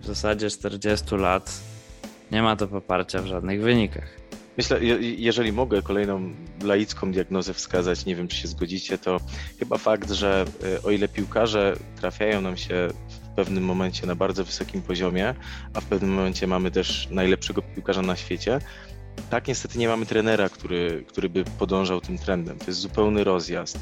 w 0.00 0.06
zasadzie 0.06 0.50
40 0.50 1.16
lat 1.16 1.60
nie 2.32 2.42
ma 2.42 2.56
to 2.56 2.68
poparcia 2.68 3.22
w 3.22 3.26
żadnych 3.26 3.62
wynikach. 3.62 4.26
Myślę, 4.56 4.84
jeżeli 5.00 5.52
mogę 5.52 5.82
kolejną 5.82 6.32
laicką 6.64 7.12
diagnozę 7.12 7.54
wskazać, 7.54 8.06
nie 8.06 8.16
wiem 8.16 8.28
czy 8.28 8.36
się 8.36 8.48
zgodzicie, 8.48 8.98
to 8.98 9.20
chyba 9.58 9.78
fakt, 9.78 10.10
że 10.10 10.44
e, 10.76 10.82
o 10.82 10.90
ile 10.90 11.08
piłkarze 11.08 11.76
trafiają 11.96 12.40
nam 12.40 12.56
się 12.56 12.88
pewnym 13.36 13.64
momencie 13.64 14.06
na 14.06 14.14
bardzo 14.14 14.44
wysokim 14.44 14.82
poziomie, 14.82 15.34
a 15.74 15.80
w 15.80 15.84
pewnym 15.84 16.14
momencie 16.14 16.46
mamy 16.46 16.70
też 16.70 17.08
najlepszego 17.10 17.62
piłkarza 17.62 18.02
na 18.02 18.16
świecie. 18.16 18.58
Tak, 19.30 19.48
niestety 19.48 19.78
nie 19.78 19.88
mamy 19.88 20.06
trenera, 20.06 20.48
który, 20.48 21.04
który 21.08 21.28
by 21.28 21.44
podążał 21.44 22.00
tym 22.00 22.18
trendem. 22.18 22.58
To 22.58 22.64
jest 22.66 22.80
zupełny 22.80 23.24
rozjazd. 23.24 23.78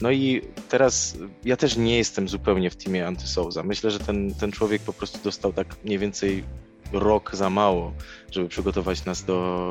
No 0.00 0.10
i 0.10 0.42
teraz 0.68 1.18
ja 1.44 1.56
też 1.56 1.76
nie 1.76 1.96
jestem 1.96 2.28
zupełnie 2.28 2.70
w 2.70 2.76
teamie 2.76 3.06
Antysouza. 3.06 3.62
Myślę, 3.62 3.90
że 3.90 3.98
ten, 3.98 4.34
ten 4.34 4.52
człowiek 4.52 4.82
po 4.82 4.92
prostu 4.92 5.18
dostał 5.24 5.52
tak 5.52 5.76
mniej 5.84 5.98
więcej 5.98 6.44
rok 6.92 7.36
za 7.36 7.50
mało, 7.50 7.92
żeby 8.30 8.48
przygotować 8.48 9.04
nas 9.04 9.24
do 9.24 9.70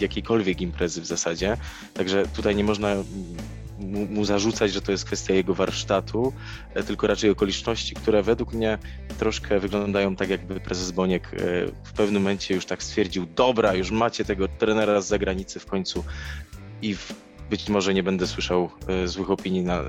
jakiejkolwiek 0.00 0.60
imprezy 0.60 1.00
w 1.00 1.06
zasadzie. 1.06 1.56
Także 1.94 2.26
tutaj 2.36 2.56
nie 2.56 2.64
można 2.64 2.96
mu, 3.84 4.06
mu, 4.06 4.24
zarzucać, 4.24 4.72
że 4.72 4.80
to 4.80 4.92
jest 4.92 5.04
kwestia 5.04 5.34
jego 5.34 5.54
warsztatu, 5.54 6.32
e, 6.74 6.82
tylko 6.82 7.06
raczej 7.06 7.30
okoliczności, 7.30 7.94
które 7.94 8.22
według 8.22 8.52
mnie 8.52 8.78
troszkę 9.18 9.60
wyglądają 9.60 10.16
tak, 10.16 10.30
jakby 10.30 10.60
prezes 10.60 10.90
Boniek 10.90 11.26
e, 11.34 11.36
w 11.84 11.92
pewnym 11.92 12.22
momencie 12.22 12.54
już 12.54 12.66
tak 12.66 12.82
stwierdził, 12.82 13.26
dobra, 13.26 13.74
już 13.74 13.90
macie 13.90 14.24
tego 14.24 14.48
trenera 14.48 15.00
z 15.00 15.08
zagranicy 15.08 15.60
w 15.60 15.66
końcu 15.66 16.04
i 16.82 16.94
w 16.94 17.14
być 17.54 17.68
może 17.68 17.94
nie 17.94 18.02
będę 18.02 18.26
słyszał 18.26 18.70
e, 18.88 19.08
złych 19.08 19.30
opinii 19.30 19.62
na, 19.62 19.82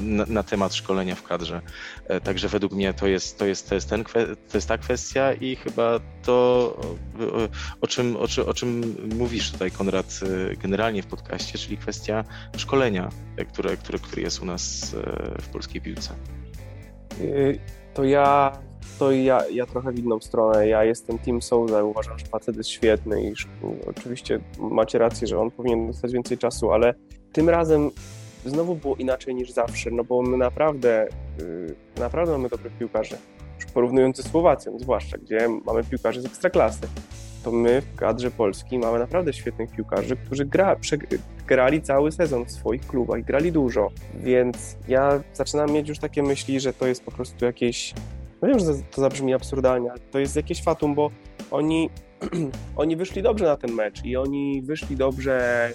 na, 0.00 0.24
na, 0.28 0.42
temat 0.42 0.74
szkolenia 0.74 1.14
w 1.14 1.22
kadrze. 1.22 1.62
E, 2.08 2.20
także 2.20 2.48
według 2.48 2.72
mnie 2.72 2.94
to 2.94 3.06
jest, 3.06 3.38
to 3.38 3.46
jest, 3.46 3.68
to 3.68 3.74
jest, 3.74 3.90
ten, 3.90 4.04
to 4.48 4.56
jest 4.58 4.68
ta 4.68 4.78
kwestia 4.78 5.32
i 5.32 5.56
chyba 5.56 6.00
to, 6.22 6.34
o 7.80 7.86
czym, 7.86 8.16
o, 8.16 8.28
czym, 8.28 8.48
o 8.48 8.54
czym 8.54 8.96
mówisz 9.14 9.52
tutaj, 9.52 9.70
Konrad, 9.70 10.20
e, 10.22 10.56
generalnie 10.56 11.02
w 11.02 11.06
podcaście, 11.06 11.58
czyli 11.58 11.76
kwestia 11.76 12.24
szkolenia, 12.56 13.08
które, 13.52 13.76
które, 13.76 13.98
które 13.98 14.22
jest 14.22 14.42
u 14.42 14.44
nas 14.44 14.94
w 15.42 15.48
polskiej 15.48 15.80
piłce. 15.80 16.14
To 17.94 18.04
ja 18.04 18.52
to 18.98 19.12
ja, 19.12 19.42
ja 19.52 19.66
trochę 19.66 19.92
w 19.92 19.98
inną 19.98 20.20
stronę. 20.20 20.68
Ja 20.68 20.84
jestem 20.84 21.18
Team 21.18 21.42
Souza, 21.42 21.84
uważam, 21.84 22.18
że 22.18 22.26
facet 22.26 22.56
jest 22.56 22.70
świetny 22.70 23.22
i 23.22 23.34
oczywiście 23.86 24.40
macie 24.58 24.98
rację, 24.98 25.26
że 25.26 25.38
on 25.38 25.50
powinien 25.50 25.86
dostać 25.86 26.12
więcej 26.12 26.38
czasu, 26.38 26.72
ale 26.72 26.94
tym 27.32 27.48
razem 27.48 27.90
znowu 28.46 28.74
było 28.74 28.96
inaczej 28.96 29.34
niż 29.34 29.50
zawsze, 29.50 29.90
no 29.90 30.04
bo 30.04 30.22
my 30.22 30.36
naprawdę, 30.36 31.08
yy, 31.38 31.74
naprawdę 31.98 32.32
mamy 32.32 32.48
dobrych 32.48 32.78
piłkarzy. 32.78 33.16
Porównując 33.74 34.16
ze 34.16 34.22
Słowacją 34.22 34.78
zwłaszcza, 34.78 35.18
gdzie 35.18 35.48
mamy 35.64 35.84
piłkarzy 35.84 36.20
z 36.22 36.26
ekstraklasy, 36.26 36.88
to 37.44 37.52
my 37.52 37.80
w 37.80 37.96
kadrze 37.96 38.30
Polski 38.30 38.78
mamy 38.78 38.98
naprawdę 38.98 39.32
świetnych 39.32 39.70
piłkarzy, 39.70 40.16
którzy 40.16 40.44
gra, 40.44 40.76
grali 41.46 41.82
cały 41.82 42.12
sezon 42.12 42.44
w 42.44 42.52
swoich 42.52 42.86
klubach 42.86 43.20
i 43.20 43.24
grali 43.24 43.52
dużo, 43.52 43.90
więc 44.14 44.76
ja 44.88 45.22
zaczynam 45.32 45.70
mieć 45.70 45.88
już 45.88 45.98
takie 45.98 46.22
myśli, 46.22 46.60
że 46.60 46.72
to 46.72 46.86
jest 46.86 47.04
po 47.04 47.10
prostu 47.10 47.44
jakieś 47.44 47.94
no 48.42 48.48
wiem, 48.48 48.58
że 48.58 48.66
to 48.90 49.00
zabrzmi 49.00 49.34
absurdalnie, 49.34 49.90
ale 49.90 50.00
to 50.00 50.18
jest 50.18 50.36
jakieś 50.36 50.62
fatum, 50.62 50.94
bo 50.94 51.10
oni, 51.50 51.90
oni 52.76 52.96
wyszli 52.96 53.22
dobrze 53.22 53.44
na 53.44 53.56
ten 53.56 53.72
mecz 53.72 54.04
i 54.04 54.16
oni 54.16 54.62
wyszli 54.62 54.96
dobrze 54.96 55.70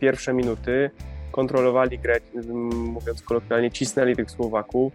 pierwsze 0.00 0.32
minuty, 0.32 0.90
kontrolowali 1.32 1.98
grę, 1.98 2.20
mówiąc 2.74 3.22
kolokwialnie, 3.22 3.70
cisnęli 3.70 4.16
tych 4.16 4.30
Słowaków. 4.30 4.92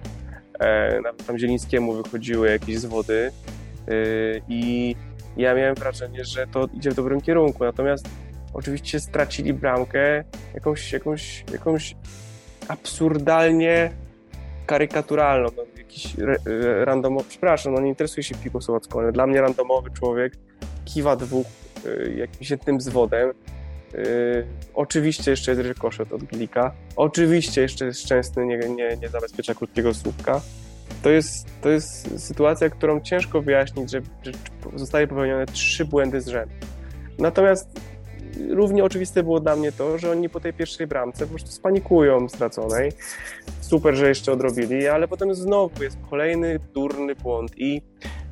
E, 0.59 1.01
nawet 1.01 1.25
tam 1.25 1.37
Zielińskiemu 1.37 1.93
wychodziły 1.93 2.49
jakieś 2.49 2.79
zwody 2.79 3.31
e, 3.87 3.91
i 4.49 4.95
ja 5.37 5.55
miałem 5.55 5.75
wrażenie, 5.75 6.25
że 6.25 6.47
to 6.47 6.67
idzie 6.73 6.91
w 6.91 6.95
dobrym 6.95 7.21
kierunku. 7.21 7.63
Natomiast 7.63 8.09
oczywiście 8.53 8.99
stracili 8.99 9.53
bramkę 9.53 10.23
jakąś, 10.53 10.93
jakąś, 10.93 11.43
jakąś 11.51 11.95
absurdalnie 12.67 13.91
karykaturalną. 14.65 15.49
Jakiś 15.85 16.15
randomowy, 16.83 17.25
przepraszam, 17.29 17.73
no 17.73 17.81
nie 17.81 17.89
interesuje 17.89 18.23
się 18.23 18.35
piłką 18.35 18.61
słowacką, 18.61 18.99
ale 18.99 19.11
dla 19.11 19.27
mnie 19.27 19.41
randomowy 19.41 19.89
człowiek 19.91 20.33
kiwa 20.85 21.15
dwóch 21.15 21.47
y, 21.85 22.15
jakimś 22.17 22.49
jednym 22.49 22.81
zwodem. 22.81 23.33
Y, 23.95 24.45
oczywiście 24.73 25.31
jeszcze 25.31 25.51
jest 25.51 25.63
rykoszet 25.63 26.13
od 26.13 26.23
Glika. 26.23 26.71
Oczywiście 26.95 27.61
jeszcze 27.61 27.85
jest 27.85 28.01
szczęsny, 28.01 28.45
nie, 28.45 28.57
nie, 28.57 28.97
nie 29.01 29.09
zabezpiecza 29.09 29.53
krótkiego 29.53 29.93
słupka. 29.93 30.41
To 31.03 31.09
jest, 31.09 31.47
to 31.61 31.69
jest 31.69 32.19
sytuacja, 32.25 32.69
którą 32.69 33.01
ciężko 33.01 33.41
wyjaśnić, 33.41 33.91
że, 33.91 34.01
że 34.23 34.31
zostały 34.75 35.07
popełnione 35.07 35.45
trzy 35.45 35.85
błędy 35.85 36.21
z 36.21 36.27
rzędu. 36.27 36.55
Natomiast 37.19 37.79
równie 38.49 38.83
oczywiste 38.83 39.23
było 39.23 39.39
dla 39.39 39.55
mnie 39.55 39.71
to, 39.71 39.97
że 39.97 40.11
oni 40.11 40.29
po 40.29 40.39
tej 40.39 40.53
pierwszej 40.53 40.87
bramce 40.87 41.25
po 41.25 41.29
prostu 41.29 41.51
spanikują 41.51 42.29
straconej. 42.29 42.91
Super, 43.61 43.95
że 43.95 44.09
jeszcze 44.09 44.31
odrobili, 44.31 44.87
ale 44.87 45.07
potem 45.07 45.35
znowu 45.35 45.83
jest 45.83 45.97
kolejny 46.09 46.59
durny 46.73 47.15
błąd 47.15 47.51
i 47.57 47.81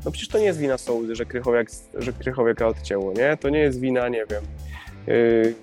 no 0.06 0.12
przecież 0.12 0.30
to 0.30 0.38
nie 0.38 0.46
jest 0.46 0.60
wina 0.60 0.78
Sołdy, 0.78 1.16
że 1.16 1.26
Krychowiak, 1.26 1.68
że 1.94 2.14
Krychowiaka 2.14 2.68
odcięło, 2.68 3.14
nie? 3.14 3.38
To 3.38 3.50
nie 3.50 3.60
jest 3.60 3.80
wina, 3.80 4.10
nie 4.10 4.26
wiem, 4.30 4.44
yy, 5.08 5.54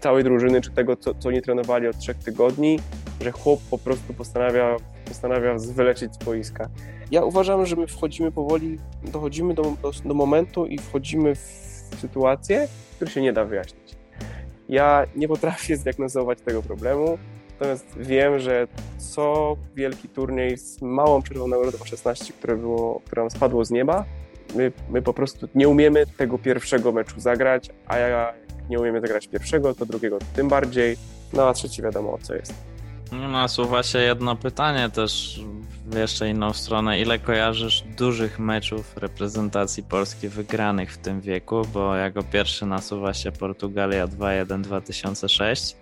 całej 0.00 0.24
drużyny, 0.24 0.60
czy 0.60 0.70
tego, 0.70 0.96
co, 0.96 1.14
co 1.14 1.30
nie 1.30 1.42
trenowali 1.42 1.88
od 1.88 1.98
trzech 1.98 2.16
tygodni, 2.16 2.78
że 3.20 3.32
chłop 3.32 3.60
po 3.70 3.78
prostu 3.78 4.14
postanawia, 4.14 4.76
postanawia 5.04 5.54
wylecieć 5.58 6.14
z 6.14 6.18
boiska. 6.18 6.68
Ja 7.10 7.24
uważam, 7.24 7.66
że 7.66 7.76
my 7.76 7.86
wchodzimy 7.86 8.32
powoli, 8.32 8.78
dochodzimy 9.12 9.54
do, 9.54 9.62
do, 9.62 9.90
do 10.04 10.14
momentu 10.14 10.66
i 10.66 10.78
wchodzimy 10.78 11.34
w 11.34 11.63
sytuację, 11.94 12.68
który 12.96 13.10
się 13.10 13.22
nie 13.22 13.32
da 13.32 13.44
wyjaśnić. 13.44 13.96
Ja 14.68 15.06
nie 15.16 15.28
potrafię 15.28 15.76
zdiagnozować 15.82 16.40
tego 16.40 16.62
problemu, 16.62 17.18
natomiast 17.50 17.86
wiem, 17.96 18.38
że 18.38 18.68
co 18.98 19.56
wielki 19.74 20.08
turniej 20.08 20.58
z 20.58 20.82
małą 20.82 21.22
przerwą 21.22 21.48
na 21.48 21.56
Euro 21.56 21.70
2016, 21.70 22.32
które, 22.32 22.56
było, 22.56 23.00
które 23.06 23.22
nam 23.22 23.30
spadło 23.30 23.64
z 23.64 23.70
nieba, 23.70 24.04
my, 24.54 24.72
my 24.90 25.02
po 25.02 25.14
prostu 25.14 25.48
nie 25.54 25.68
umiemy 25.68 26.06
tego 26.06 26.38
pierwszego 26.38 26.92
meczu 26.92 27.20
zagrać, 27.20 27.70
a 27.86 27.98
jak 27.98 28.34
nie 28.70 28.80
umiemy 28.80 29.00
zagrać 29.00 29.28
pierwszego, 29.28 29.74
to 29.74 29.86
drugiego 29.86 30.18
tym 30.34 30.48
bardziej, 30.48 30.96
no 31.32 31.48
a 31.48 31.52
trzeci 31.54 31.82
wiadomo 31.82 32.18
co 32.22 32.34
jest. 32.34 32.54
No, 33.12 33.28
nasuwa 33.28 33.82
się 33.82 33.98
jedno 33.98 34.36
pytanie 34.36 34.90
też 34.90 35.40
w 35.94 35.96
jeszcze 35.96 36.28
inną 36.28 36.52
stronę. 36.52 37.00
Ile 37.00 37.18
kojarzysz 37.18 37.84
dużych 37.96 38.38
meczów 38.38 38.96
reprezentacji 38.96 39.82
Polski 39.82 40.28
wygranych 40.28 40.92
w 40.92 40.98
tym 40.98 41.20
wieku? 41.20 41.62
Bo 41.72 41.96
jako 41.96 42.22
pierwszy 42.22 42.66
nasuwa 42.66 43.14
się 43.14 43.32
Portugalia 43.32 44.06
2-1 44.06 44.60
2006. 44.60 45.76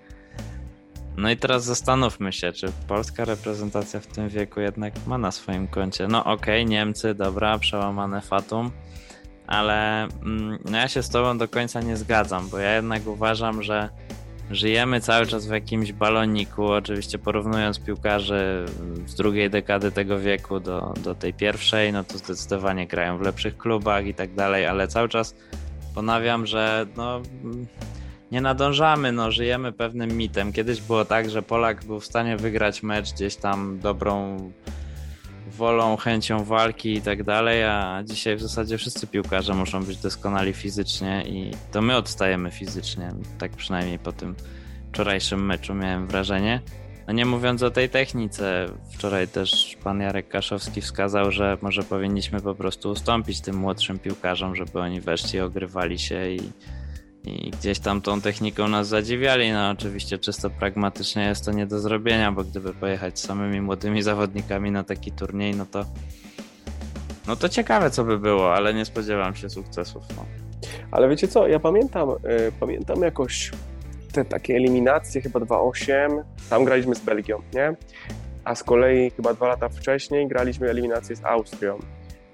No 1.17 1.31
i 1.31 1.37
teraz 1.37 1.65
zastanówmy 1.65 2.33
się, 2.33 2.53
czy 2.53 2.73
polska 2.89 3.25
reprezentacja 3.25 4.01
w 4.01 4.07
tym 4.07 4.29
wieku 4.29 4.61
jednak 4.61 4.95
ma 5.07 5.19
na 5.19 5.31
swoim 5.31 5.69
koncie. 5.69 6.09
No 6.09 6.25
okej, 6.25 6.63
okay, 6.63 6.65
Niemcy, 6.65 7.15
dobra, 7.15 7.59
przełamane 7.59 8.21
fatum, 8.21 8.71
ale 9.47 10.03
mm, 10.03 10.59
no 10.65 10.79
ja 10.79 10.89
się 10.89 11.03
z 11.03 11.11
tobą 11.11 11.39
do 11.39 11.49
końca 11.49 11.81
nie 11.81 11.97
zgadzam, 11.97 12.49
bo 12.49 12.59
ja 12.59 12.77
jednak 12.77 13.07
uważam, 13.07 13.63
że 13.63 13.89
żyjemy 14.51 15.01
cały 15.01 15.27
czas 15.27 15.47
w 15.47 15.51
jakimś 15.51 15.93
baloniku, 15.93 16.67
oczywiście 16.67 17.19
porównując 17.19 17.81
piłkarzy 17.81 18.65
z 19.07 19.15
drugiej 19.15 19.51
dekady 19.51 19.93
tego 19.93 20.19
wieku 20.19 20.61
do, 20.61 20.95
do 21.05 21.15
tej 21.15 21.35
pierwszej, 21.35 21.93
no 21.93 22.05
to 22.05 22.19
zdecydowanie 22.19 22.87
grają 22.87 23.19
w 23.19 23.21
lepszych 23.21 23.57
klubach 23.57 24.07
i 24.07 24.15
tak 24.15 24.35
dalej, 24.35 24.67
ale 24.67 24.89
cały 24.89 25.09
czas 25.09 25.35
ponawiam, 25.95 26.47
że 26.47 26.87
no, 26.97 27.23
nie 28.33 28.41
nadążamy, 28.41 29.13
no, 29.13 29.31
żyjemy 29.31 29.73
pewnym 29.73 30.17
mitem. 30.17 30.53
Kiedyś 30.53 30.81
było 30.81 31.05
tak, 31.05 31.31
że 31.31 31.43
Polak 31.43 31.85
był 31.85 32.01
w 32.01 32.07
stanie 32.07 32.37
wygrać 32.37 32.83
mecz 32.83 33.13
gdzieś 33.13 33.37
tam 33.37 33.79
dobrą 33.79 34.39
wolą, 35.53 35.97
chęcią 35.97 36.45
walki 36.45 36.95
i 36.95 37.03
tak 37.03 37.23
dalej, 37.23 37.65
a 37.65 38.03
dzisiaj 38.05 38.37
w 38.37 38.43
zasadzie 38.43 38.79
wszyscy 38.79 39.07
piłkarze 39.07 39.55
muszą 39.55 39.85
być 39.85 39.97
doskonali 39.97 40.53
fizycznie 40.53 41.25
i 41.27 41.51
to 41.73 41.83
my 41.83 41.97
odstajemy 41.97 42.51
fizycznie, 42.51 43.13
tak 43.39 43.53
przynajmniej 43.53 43.99
po 43.99 44.13
tym 44.13 44.35
wczorajszym 44.93 45.47
meczu 45.47 45.75
miałem 45.75 46.07
wrażenie. 46.07 46.61
No 47.07 47.13
nie 47.13 47.27
mówiąc 47.27 47.63
o 47.63 47.71
tej 47.71 47.89
technice, 47.89 48.67
wczoraj 48.91 49.29
też 49.29 49.77
pan 49.85 50.01
Jarek 50.01 50.29
Kaszowski 50.29 50.81
wskazał, 50.81 51.31
że 51.31 51.59
może 51.63 51.83
powinniśmy 51.83 52.41
po 52.41 52.55
prostu 52.55 52.91
ustąpić 52.91 53.41
tym 53.41 53.57
młodszym 53.57 53.99
piłkarzom, 53.99 54.57
żeby 54.57 54.81
oni 54.81 55.01
weszli, 55.01 55.41
ogrywali 55.41 55.99
się 55.99 56.31
i 56.31 56.41
i 57.25 57.51
gdzieś 57.51 57.79
tam 57.79 58.01
tą 58.01 58.21
techniką 58.21 58.69
nas 58.69 58.89
zadziwiali. 58.89 59.53
No 59.53 59.71
oczywiście 59.71 60.19
czysto 60.19 60.51
pragmatycznie 60.51 61.25
jest 61.25 61.45
to 61.45 61.53
nie 61.53 61.67
do 61.67 61.81
zrobienia, 61.81 62.33
bo 62.33 62.45
gdyby 62.45 62.75
pojechać 62.75 63.21
samymi 63.21 63.61
młodymi 63.61 64.03
zawodnikami 64.03 64.71
na 64.71 64.85
taki 64.85 65.13
turniej, 65.13 65.57
no 65.57 65.67
to 65.67 65.85
no 67.27 67.37
to 67.37 67.49
ciekawe 67.49 67.91
co 67.91 68.05
by 68.05 68.19
było, 68.19 68.55
ale 68.55 68.75
nie 68.75 68.85
spodziewam 68.85 69.35
się 69.35 69.51
sukcesów. 69.51 70.03
No. 70.17 70.25
Ale 70.91 71.09
wiecie 71.09 71.29
co, 71.29 71.49
ja 71.49 71.61
pamiętam, 71.61 72.11
y, 72.11 72.53
pamiętam 72.61 73.03
jakoś 73.03 73.51
te 74.13 74.25
takie 74.25 74.55
eliminacje, 74.57 75.21
chyba 75.21 75.41
2-8, 75.41 76.23
tam 76.51 76.65
graliśmy 76.65 76.95
z 76.95 77.01
Belgią, 77.01 77.43
nie? 77.55 77.75
A 78.45 78.55
z 78.55 78.63
kolei 78.63 79.11
chyba 79.11 79.35
dwa 79.35 79.49
lata 79.49 79.69
wcześniej 79.69 80.29
graliśmy 80.29 80.71
eliminację 80.71 81.17
z 81.17 81.25
Austrią. 81.25 81.79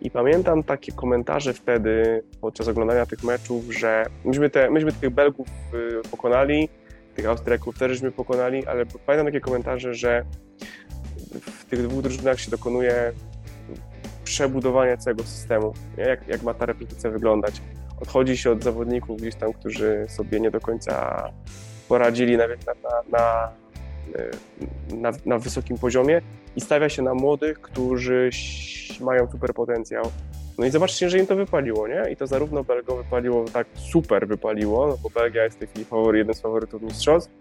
I 0.01 0.11
pamiętam 0.11 0.63
takie 0.63 0.93
komentarze 0.93 1.55
wtedy 1.55 2.23
podczas 2.41 2.69
oglądania 2.69 3.07
tych 3.07 3.25
meczów, 3.25 3.65
że 3.65 4.07
myśmy, 4.25 4.51
te, 4.51 4.71
myśmy 4.71 4.93
tych 4.93 5.11
Belgów 5.11 5.49
y, 5.75 6.09
pokonali, 6.11 6.69
tych 7.15 7.27
Austriaków 7.27 7.79
też 7.79 7.93
żeśmy 7.93 8.13
pokonali, 8.13 8.67
ale 8.67 8.87
pamiętam 8.87 9.27
takie 9.27 9.41
komentarze, 9.41 9.95
że 9.95 10.25
w 11.41 11.65
tych 11.65 11.83
dwóch 11.89 12.03
drużynach 12.03 12.41
się 12.41 12.51
dokonuje 12.51 13.13
przebudowania 14.25 14.97
całego 14.97 15.23
systemu? 15.23 15.75
Jak, 15.97 16.29
jak 16.29 16.43
ma 16.43 16.55
ta 16.55 16.67
reprezentacja 16.67 17.11
wyglądać. 17.11 17.63
Odchodzi 18.01 18.37
się 18.37 18.51
od 18.51 18.65
zawodników 18.65 19.21
gdzieś 19.21 19.35
tam, 19.35 19.53
którzy 19.53 20.07
sobie 20.09 20.41
nie 20.41 20.51
do 20.51 20.61
końca 20.61 21.25
poradzili 21.89 22.37
na, 22.37 22.47
na, 22.47 22.55
na, 23.19 23.51
na, 24.95 25.13
na 25.27 25.39
wysokim 25.39 25.79
poziomie 25.79 26.21
i 26.57 26.61
stawia 26.61 26.89
się 26.89 27.03
na 27.03 27.15
młodych, 27.15 27.61
którzy 27.61 28.31
mają 29.01 29.31
super 29.31 29.55
potencjał. 29.55 30.05
No 30.59 30.67
i 30.67 30.71
zobaczcie, 30.71 31.11
że 31.11 31.19
im 31.19 31.27
to 31.27 31.37
wypaliło, 31.37 31.89
nie? 31.89 32.03
I 32.13 32.17
to 32.17 32.27
zarówno 32.27 32.65
Belgom 32.65 32.99
wypaliło, 32.99 33.45
tak 33.45 33.67
super 33.75 34.29
wypaliło, 34.29 34.87
no 34.87 34.97
bo 35.03 35.11
Belgia 35.11 35.45
jest 35.45 35.57
w 35.57 35.59
tej 35.59 35.69
chwili 35.69 35.87
jeden 36.13 36.35
z 36.35 36.41
faworytów 36.41 36.83
mistrzostw, 36.83 37.33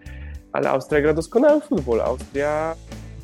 ale 0.52 0.70
Austria 0.70 1.02
gra 1.02 1.14
doskonały 1.14 1.62
futbol. 1.62 2.02
Austria, 2.02 2.76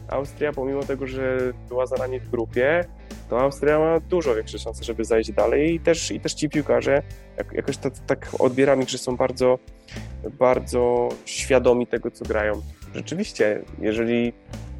Austria 0.07 0.53
pomimo 0.53 0.83
tego, 0.83 1.07
że 1.07 1.37
była 1.69 1.85
za 1.85 1.95
nami 1.95 2.19
w 2.19 2.29
grupie, 2.29 2.85
to 3.29 3.41
Austria 3.41 3.79
ma 3.79 3.99
dużo 3.99 4.35
większe 4.35 4.59
szanse, 4.59 4.83
żeby 4.83 5.05
zajść 5.05 5.31
dalej 5.31 5.73
i 5.73 5.79
też, 5.79 6.11
i 6.11 6.19
też 6.19 6.33
ci 6.33 6.49
piłkarze 6.49 7.01
jak, 7.37 7.53
jakoś 7.53 7.77
tak, 7.77 7.93
tak 8.07 8.27
odbieram 8.39 8.81
ich, 8.81 8.89
że 8.89 8.97
są 8.97 9.17
bardzo, 9.17 9.59
bardzo 10.39 11.09
świadomi 11.25 11.87
tego, 11.87 12.11
co 12.11 12.25
grają. 12.25 12.61
Rzeczywiście, 12.95 13.61
jeżeli 13.79 14.33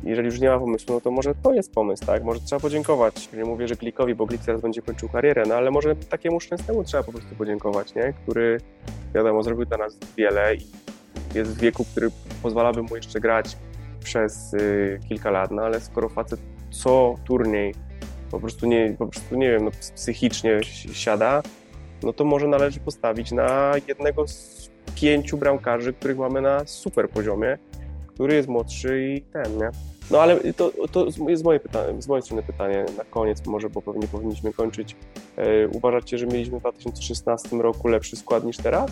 jeżeli 0.04 0.26
już 0.26 0.40
nie 0.40 0.50
ma 0.50 0.60
pomysłu, 0.60 0.94
no 0.94 1.02
to 1.02 1.12
może 1.12 1.36
to 1.36 1.54
jest 1.54 1.74
pomysł, 1.74 2.06
tak? 2.06 2.24
Może 2.24 2.40
trzeba 2.40 2.60
podziękować. 2.60 3.30
Nie 3.34 3.46
mówię, 3.46 3.68
że 3.68 3.76
Glikowi, 3.76 4.16
bo 4.16 4.26
Glik 4.26 4.42
teraz 4.42 4.62
będzie 4.62 4.82
kończył 4.82 5.10
karierę, 5.10 5.44
no 5.48 5.56
ale 5.56 5.72
może 5.72 5.96
takiemu 5.96 6.40
Szczęsnemu 6.40 6.84
trzeba 6.84 7.04
po 7.04 7.12
prostu 7.12 7.36
podziękować, 7.36 7.96
nie? 7.96 8.14
Który, 8.24 8.58
wiadomo, 9.16 9.44
zrobił 9.44 9.66
dla 9.66 9.78
nas 9.78 9.98
wiele 10.18 10.56
i 10.56 10.60
jest 11.36 11.52
w 11.52 11.60
wieku, 11.60 11.86
który 11.86 12.10
pozwalałby 12.42 12.84
mu 12.84 12.96
jeszcze 12.96 13.20
grać 13.20 13.58
przez 14.04 14.54
y, 14.54 15.00
kilka 15.10 15.32
lat, 15.32 15.52
no 15.52 15.62
ale 15.62 15.82
skoro 15.82 16.10
facet 16.10 16.40
co 16.72 17.16
turniej 17.26 17.74
po 18.32 18.40
prostu 18.40 18.66
nie, 18.66 18.96
po 19.00 19.08
prostu 19.08 19.36
nie 19.36 19.52
wiem, 19.52 19.66
no, 19.66 19.72
psychicznie 19.96 20.60
siada, 20.94 21.42
no 22.04 22.14
to 22.14 22.26
może 22.26 22.48
należy 22.48 22.80
postawić 22.80 23.32
na 23.32 23.72
jednego 23.88 24.28
z 24.28 24.70
pięciu 24.96 25.38
bramkarzy, 25.38 25.94
których 25.94 26.18
mamy 26.18 26.42
na 26.42 26.66
super 26.66 27.10
poziomie, 27.10 27.58
który 28.14 28.36
jest 28.36 28.50
młodszy 28.50 29.04
i 29.04 29.22
ten, 29.22 29.58
nie? 29.58 29.70
No 30.12 30.22
ale 30.22 30.54
to, 30.54 30.72
to 30.92 31.06
jest 31.06 31.44
moje 31.44 31.60
pytanie, 31.60 32.02
z 32.02 32.08
mojej 32.08 32.24
strony 32.24 32.44
pytanie 32.44 32.86
na 32.98 33.04
koniec, 33.04 33.46
może, 33.46 33.70
bo 33.70 33.82
pewnie 33.82 34.08
powinniśmy 34.08 34.54
kończyć. 34.54 34.96
E, 35.38 35.68
uważacie, 35.68 36.18
że 36.18 36.28
mieliśmy 36.28 36.58
w 36.58 36.62
2016 36.62 37.58
roku 37.58 37.88
lepszy 37.88 38.16
skład 38.16 38.44
niż 38.44 38.58
teraz? 38.58 38.92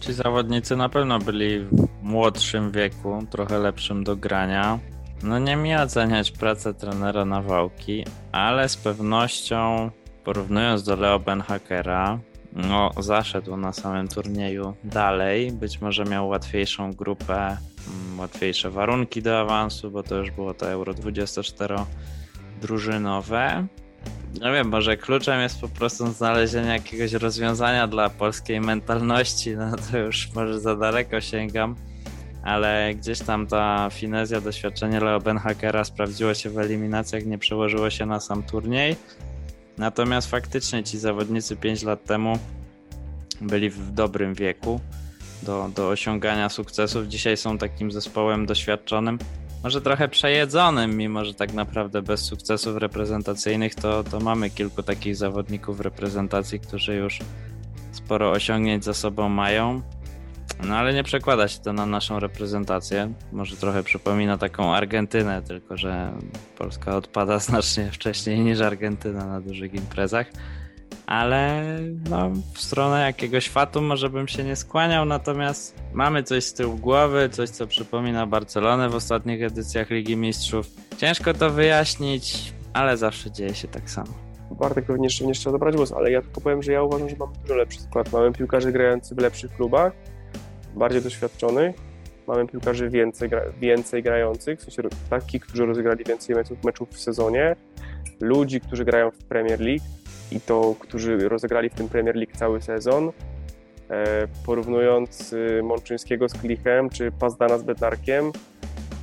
Ci 0.00 0.12
zawodnicy 0.12 0.76
na 0.76 0.88
pewno 0.88 1.18
byli 1.18 1.60
w 1.60 1.88
młodszym 2.02 2.72
wieku, 2.72 3.18
trochę 3.30 3.58
lepszym 3.58 4.04
do 4.04 4.16
grania. 4.16 4.78
No 5.22 5.38
nie 5.38 5.56
mi 5.56 5.76
oceniać 5.76 6.30
pracę 6.30 6.74
trenera 6.74 7.24
Nawałki, 7.24 8.04
ale 8.32 8.68
z 8.68 8.76
pewnością 8.76 9.90
porównując 10.24 10.82
do 10.82 10.96
Leo 10.96 11.18
Benhakera, 11.18 12.18
no 12.56 12.90
zaszedł 12.98 13.56
na 13.56 13.72
samym 13.72 14.08
turnieju 14.08 14.74
dalej, 14.84 15.52
być 15.52 15.80
może 15.80 16.04
miał 16.04 16.28
łatwiejszą 16.28 16.92
grupę 16.92 17.56
Mm, 17.88 18.20
łatwiejsze 18.20 18.70
warunki 18.70 19.22
do 19.22 19.40
awansu, 19.40 19.90
bo 19.90 20.02
to 20.02 20.14
już 20.16 20.30
było 20.30 20.54
to 20.54 20.70
Euro 20.70 20.94
24 20.94 21.76
drużynowe. 22.60 23.66
No 24.40 24.52
wiem, 24.52 24.68
może 24.68 24.96
kluczem 24.96 25.40
jest 25.40 25.60
po 25.60 25.68
prostu 25.68 26.06
znalezienie 26.06 26.68
jakiegoś 26.68 27.12
rozwiązania 27.12 27.86
dla 27.86 28.10
polskiej 28.10 28.60
mentalności, 28.60 29.56
no 29.56 29.76
to 29.76 29.98
już 29.98 30.32
może 30.34 30.60
za 30.60 30.76
daleko 30.76 31.20
sięgam, 31.20 31.76
ale 32.42 32.94
gdzieś 32.94 33.18
tam 33.18 33.46
ta 33.46 33.90
finezja, 33.90 34.40
doświadczenie 34.40 35.00
Leo 35.00 35.20
Benhakera 35.20 35.84
sprawdziło 35.84 36.34
się 36.34 36.50
w 36.50 36.58
eliminacjach, 36.58 37.24
nie 37.26 37.38
przełożyło 37.38 37.90
się 37.90 38.06
na 38.06 38.20
sam 38.20 38.42
turniej. 38.42 38.96
Natomiast 39.78 40.30
faktycznie 40.30 40.84
ci 40.84 40.98
zawodnicy 40.98 41.56
5 41.56 41.82
lat 41.82 42.04
temu 42.04 42.38
byli 43.40 43.70
w 43.70 43.92
dobrym 43.92 44.34
wieku 44.34 44.80
do, 45.42 45.70
do 45.74 45.88
osiągania 45.88 46.48
sukcesów. 46.48 47.06
Dzisiaj 47.06 47.36
są 47.36 47.58
takim 47.58 47.92
zespołem 47.92 48.46
doświadczonym, 48.46 49.18
może 49.64 49.80
trochę 49.80 50.08
przejedzonym, 50.08 50.96
mimo 50.96 51.24
że 51.24 51.34
tak 51.34 51.52
naprawdę 51.52 52.02
bez 52.02 52.20
sukcesów 52.20 52.76
reprezentacyjnych 52.76 53.74
to, 53.74 54.04
to 54.04 54.20
mamy 54.20 54.50
kilku 54.50 54.82
takich 54.82 55.16
zawodników 55.16 55.80
reprezentacji, 55.80 56.60
którzy 56.60 56.94
już 56.94 57.18
sporo 57.92 58.30
osiągnięć 58.30 58.84
za 58.84 58.94
sobą 58.94 59.28
mają. 59.28 59.82
No 60.64 60.76
ale 60.76 60.94
nie 60.94 61.02
przekłada 61.04 61.48
się 61.48 61.58
to 61.58 61.72
na 61.72 61.86
naszą 61.86 62.20
reprezentację. 62.20 63.12
Może 63.32 63.56
trochę 63.56 63.82
przypomina 63.82 64.38
taką 64.38 64.74
Argentynę, 64.74 65.42
tylko 65.42 65.76
że 65.76 66.12
Polska 66.58 66.96
odpada 66.96 67.38
znacznie 67.48 67.90
wcześniej 67.92 68.38
niż 68.38 68.60
Argentyna 68.60 69.26
na 69.26 69.40
dużych 69.40 69.74
imprezach 69.74 70.26
ale 71.06 71.62
no, 72.10 72.30
w 72.54 72.60
stronę 72.60 73.00
jakiegoś 73.00 73.48
fatu 73.48 73.82
może 73.82 74.10
bym 74.10 74.28
się 74.28 74.44
nie 74.44 74.56
skłaniał, 74.56 75.04
natomiast 75.04 75.74
mamy 75.92 76.22
coś 76.22 76.44
z 76.44 76.54
tyłu 76.54 76.76
głowy, 76.76 77.28
coś 77.28 77.50
co 77.50 77.66
przypomina 77.66 78.26
Barcelonę 78.26 78.88
w 78.88 78.94
ostatnich 78.94 79.42
edycjach 79.42 79.90
Ligi 79.90 80.16
Mistrzów. 80.16 80.66
Ciężko 80.96 81.34
to 81.34 81.50
wyjaśnić, 81.50 82.52
ale 82.72 82.96
zawsze 82.96 83.30
dzieje 83.30 83.54
się 83.54 83.68
tak 83.68 83.90
samo. 83.90 84.12
Bartek 84.50 84.86
pewnie 84.86 85.04
jeszcze 85.04 85.26
nie 85.26 85.32
chciał 85.32 85.52
zabrać 85.52 85.76
głos, 85.76 85.92
ale 85.92 86.10
ja 86.10 86.22
tylko 86.22 86.40
powiem, 86.40 86.62
że 86.62 86.72
ja 86.72 86.82
uważam, 86.82 87.08
że 87.08 87.16
mamy 87.16 87.32
dużo 87.42 87.54
lepszy 87.54 87.80
skład. 87.80 88.12
Mamy 88.12 88.32
piłkarzy 88.32 88.72
grających 88.72 89.18
w 89.18 89.20
lepszych 89.20 89.52
klubach, 89.52 89.92
bardziej 90.76 91.02
doświadczonych, 91.02 91.76
mamy 92.26 92.46
piłkarzy 92.46 92.90
więcej, 92.90 93.30
więcej 93.60 94.02
grających, 94.02 94.60
w 94.60 94.62
sensie 94.62 94.82
takich, 95.10 95.42
którzy 95.42 95.66
rozegrali 95.66 96.04
więcej 96.04 96.36
meczów, 96.36 96.64
meczów 96.64 96.90
w 96.90 97.00
sezonie, 97.00 97.56
ludzi, 98.20 98.60
którzy 98.60 98.84
grają 98.84 99.10
w 99.10 99.24
Premier 99.24 99.60
League, 99.60 99.84
i 100.32 100.40
to, 100.40 100.74
którzy 100.78 101.28
rozegrali 101.28 101.70
w 101.70 101.74
tym 101.74 101.88
Premier 101.88 102.16
League 102.16 102.32
cały 102.34 102.62
sezon, 102.62 103.12
e, 103.90 104.28
porównując 104.46 105.32
y, 105.32 105.60
Mączyńskiego 105.62 106.28
z 106.28 106.32
Klichem 106.32 106.90
czy 106.90 107.12
Pazdana 107.12 107.58
z 107.58 107.62
Bednarkiem, 107.62 108.32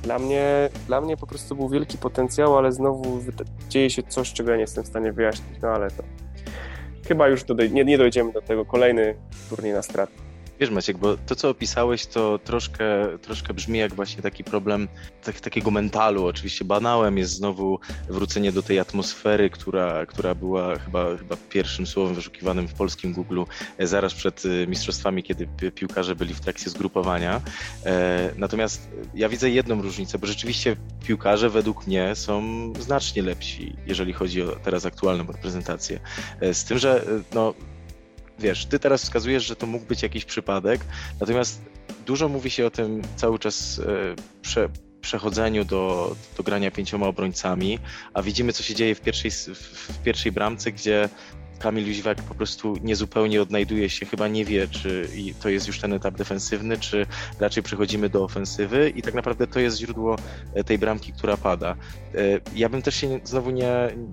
dla 0.02 0.18
mnie, 0.18 0.68
dla 0.86 1.00
mnie 1.00 1.16
po 1.16 1.26
prostu 1.26 1.56
był 1.56 1.68
wielki 1.68 1.98
potencjał, 1.98 2.58
ale 2.58 2.72
znowu 2.72 3.20
dzieje 3.68 3.90
się 3.90 4.02
coś, 4.02 4.32
czego 4.32 4.50
ja 4.50 4.56
nie 4.56 4.60
jestem 4.60 4.84
w 4.84 4.86
stanie 4.86 5.12
wyjaśnić, 5.12 5.60
no 5.62 5.68
ale 5.68 5.90
to 5.90 6.02
chyba 7.08 7.28
już 7.28 7.44
dodaj, 7.44 7.72
nie, 7.72 7.84
nie 7.84 7.98
dojdziemy 7.98 8.32
do 8.32 8.42
tego. 8.42 8.64
Kolejny 8.64 9.14
turniej 9.50 9.72
na 9.72 9.82
strat. 9.82 10.23
Wiesz 10.60 10.70
Maciek, 10.70 10.98
bo 10.98 11.16
to 11.16 11.36
co 11.36 11.50
opisałeś 11.50 12.06
to 12.06 12.38
troszkę, 12.38 12.84
troszkę 13.22 13.54
brzmi 13.54 13.78
jak 13.78 13.94
właśnie 13.94 14.22
taki 14.22 14.44
problem 14.44 14.88
tak, 15.24 15.40
takiego 15.40 15.70
mentalu. 15.70 16.26
Oczywiście 16.26 16.64
banałem 16.64 17.18
jest 17.18 17.32
znowu 17.32 17.78
wrócenie 18.08 18.52
do 18.52 18.62
tej 18.62 18.78
atmosfery, 18.78 19.50
która, 19.50 20.06
która 20.06 20.34
była 20.34 20.78
chyba, 20.78 21.16
chyba 21.16 21.36
pierwszym 21.48 21.86
słowem 21.86 22.14
wyszukiwanym 22.14 22.68
w 22.68 22.74
polskim 22.74 23.12
Google 23.12 23.42
e, 23.78 23.86
zaraz 23.86 24.14
przed 24.14 24.42
e, 24.46 24.66
mistrzostwami, 24.66 25.22
kiedy 25.22 25.46
piłkarze 25.74 26.16
byli 26.16 26.34
w 26.34 26.40
trakcie 26.40 26.70
zgrupowania. 26.70 27.40
E, 27.86 28.30
natomiast 28.36 28.90
ja 29.14 29.28
widzę 29.28 29.50
jedną 29.50 29.82
różnicę, 29.82 30.18
bo 30.18 30.26
rzeczywiście 30.26 30.76
piłkarze 31.06 31.50
według 31.50 31.86
mnie 31.86 32.14
są 32.14 32.42
znacznie 32.80 33.22
lepsi, 33.22 33.76
jeżeli 33.86 34.12
chodzi 34.12 34.42
o 34.42 34.56
teraz 34.64 34.86
aktualną 34.86 35.26
reprezentację. 35.26 36.00
Z 36.52 36.64
tym, 36.64 36.78
że 36.78 37.04
no, 37.34 37.54
wiesz, 38.38 38.66
ty 38.66 38.78
teraz 38.78 39.02
wskazujesz, 39.02 39.44
że 39.44 39.56
to 39.56 39.66
mógł 39.66 39.86
być 39.86 40.02
jakiś 40.02 40.24
przypadek, 40.24 40.80
natomiast 41.20 41.62
dużo 42.06 42.28
mówi 42.28 42.50
się 42.50 42.66
o 42.66 42.70
tym 42.70 43.02
cały 43.16 43.38
czas 43.38 43.78
e, 43.78 44.14
prze, 44.42 44.68
przechodzeniu 45.00 45.64
do, 45.64 46.16
do 46.36 46.42
grania 46.42 46.70
pięcioma 46.70 47.06
obrońcami, 47.06 47.78
a 48.14 48.22
widzimy, 48.22 48.52
co 48.52 48.62
się 48.62 48.74
dzieje 48.74 48.94
w 48.94 49.00
pierwszej, 49.00 49.30
w 49.30 50.02
pierwszej 50.04 50.32
bramce, 50.32 50.72
gdzie 50.72 51.08
Kamil 51.64 51.88
Jóźwak 51.88 52.22
po 52.22 52.34
prostu 52.34 52.76
niezupełnie 52.82 53.42
odnajduje 53.42 53.90
się, 53.90 54.06
chyba 54.06 54.28
nie 54.28 54.44
wie, 54.44 54.68
czy 54.68 55.08
to 55.42 55.48
jest 55.48 55.66
już 55.66 55.80
ten 55.80 55.92
etap 55.92 56.14
defensywny, 56.14 56.78
czy 56.78 57.06
raczej 57.40 57.62
przechodzimy 57.62 58.08
do 58.08 58.24
ofensywy 58.24 58.92
i 58.96 59.02
tak 59.02 59.14
naprawdę 59.14 59.46
to 59.46 59.60
jest 59.60 59.78
źródło 59.78 60.16
e, 60.54 60.64
tej 60.64 60.78
bramki, 60.78 61.12
która 61.12 61.36
pada. 61.36 61.76
E, 62.14 62.40
ja 62.54 62.68
bym 62.68 62.82
też 62.82 62.94
się 62.94 63.20
znowu 63.24 63.50
nie, 63.50 63.72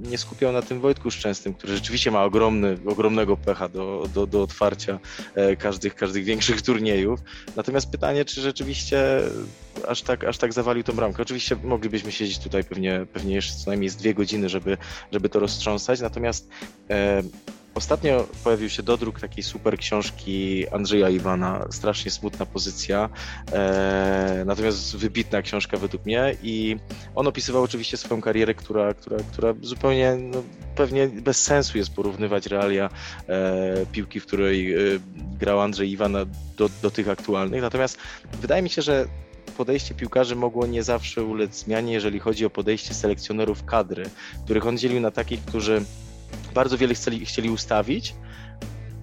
nie 0.09 0.17
skupiał 0.17 0.51
na 0.51 0.61
tym 0.61 0.79
Wojtku 0.79 1.11
Szczęsnym, 1.11 1.53
który 1.53 1.75
rzeczywiście 1.75 2.11
ma 2.11 2.23
ogromny, 2.23 2.77
ogromnego 2.85 3.37
pecha 3.37 3.69
do, 3.69 4.07
do, 4.13 4.27
do 4.27 4.41
otwarcia 4.41 4.99
e, 5.35 5.55
każdych, 5.55 5.95
każdych 5.95 6.23
większych 6.23 6.61
turniejów. 6.71 7.19
Natomiast 7.55 7.91
pytanie, 7.91 8.25
czy 8.25 8.41
rzeczywiście 8.41 9.21
aż 9.87 10.01
tak, 10.01 10.23
aż 10.23 10.37
tak 10.37 10.53
zawalił 10.53 10.83
tą 10.83 10.93
bramkę. 10.93 11.21
Oczywiście 11.21 11.55
moglibyśmy 11.63 12.11
siedzieć 12.11 12.39
tutaj 12.39 12.63
pewnie, 12.63 13.05
pewnie 13.13 13.35
jeszcze 13.35 13.53
co 13.53 13.69
najmniej 13.69 13.89
z 13.89 13.95
dwie 13.95 14.13
godziny, 14.13 14.49
żeby, 14.49 14.77
żeby 15.11 15.29
to 15.29 15.39
roztrząsać, 15.39 16.01
natomiast 16.01 16.49
Ostatnio 17.75 18.27
pojawił 18.43 18.69
się 18.69 18.83
dodruk 18.83 19.19
takiej 19.19 19.43
super 19.43 19.77
książki 19.77 20.65
Andrzeja 20.69 21.09
Iwana, 21.09 21.67
strasznie 21.69 22.11
smutna 22.11 22.45
pozycja, 22.45 23.09
e, 23.51 24.43
natomiast 24.45 24.97
wybitna 24.97 25.41
książka 25.41 25.77
według 25.77 26.05
mnie 26.05 26.35
i 26.43 26.77
on 27.15 27.27
opisywał 27.27 27.63
oczywiście 27.63 27.97
swoją 27.97 28.21
karierę, 28.21 28.53
która, 28.53 28.93
która, 28.93 29.17
która 29.31 29.53
zupełnie 29.61 30.17
no, 30.19 30.43
pewnie 30.75 31.07
bez 31.07 31.43
sensu 31.43 31.77
jest 31.77 31.93
porównywać 31.93 32.45
realia 32.45 32.89
e, 33.27 33.85
piłki, 33.91 34.19
w 34.19 34.25
której 34.25 34.73
e, 34.73 34.77
grał 35.39 35.61
Andrzej 35.61 35.91
Iwan 35.91 36.13
do, 36.57 36.69
do 36.81 36.91
tych 36.91 37.09
aktualnych, 37.09 37.61
natomiast 37.61 37.97
wydaje 38.41 38.61
mi 38.61 38.69
się, 38.69 38.81
że 38.81 39.05
podejście 39.57 39.95
piłkarzy 39.95 40.35
mogło 40.35 40.67
nie 40.67 40.83
zawsze 40.83 41.23
ulec 41.23 41.55
zmianie, 41.55 41.93
jeżeli 41.93 42.19
chodzi 42.19 42.45
o 42.45 42.49
podejście 42.49 42.93
selekcjonerów 42.93 43.65
kadry, 43.65 44.05
których 44.45 44.67
on 44.67 44.77
dzielił 44.77 44.99
na 44.99 45.11
takich, 45.11 45.45
którzy 45.45 45.81
bardzo 46.53 46.77
wiele 46.77 46.93
chcieli, 46.93 47.25
chcieli 47.25 47.49
ustawić, 47.49 48.15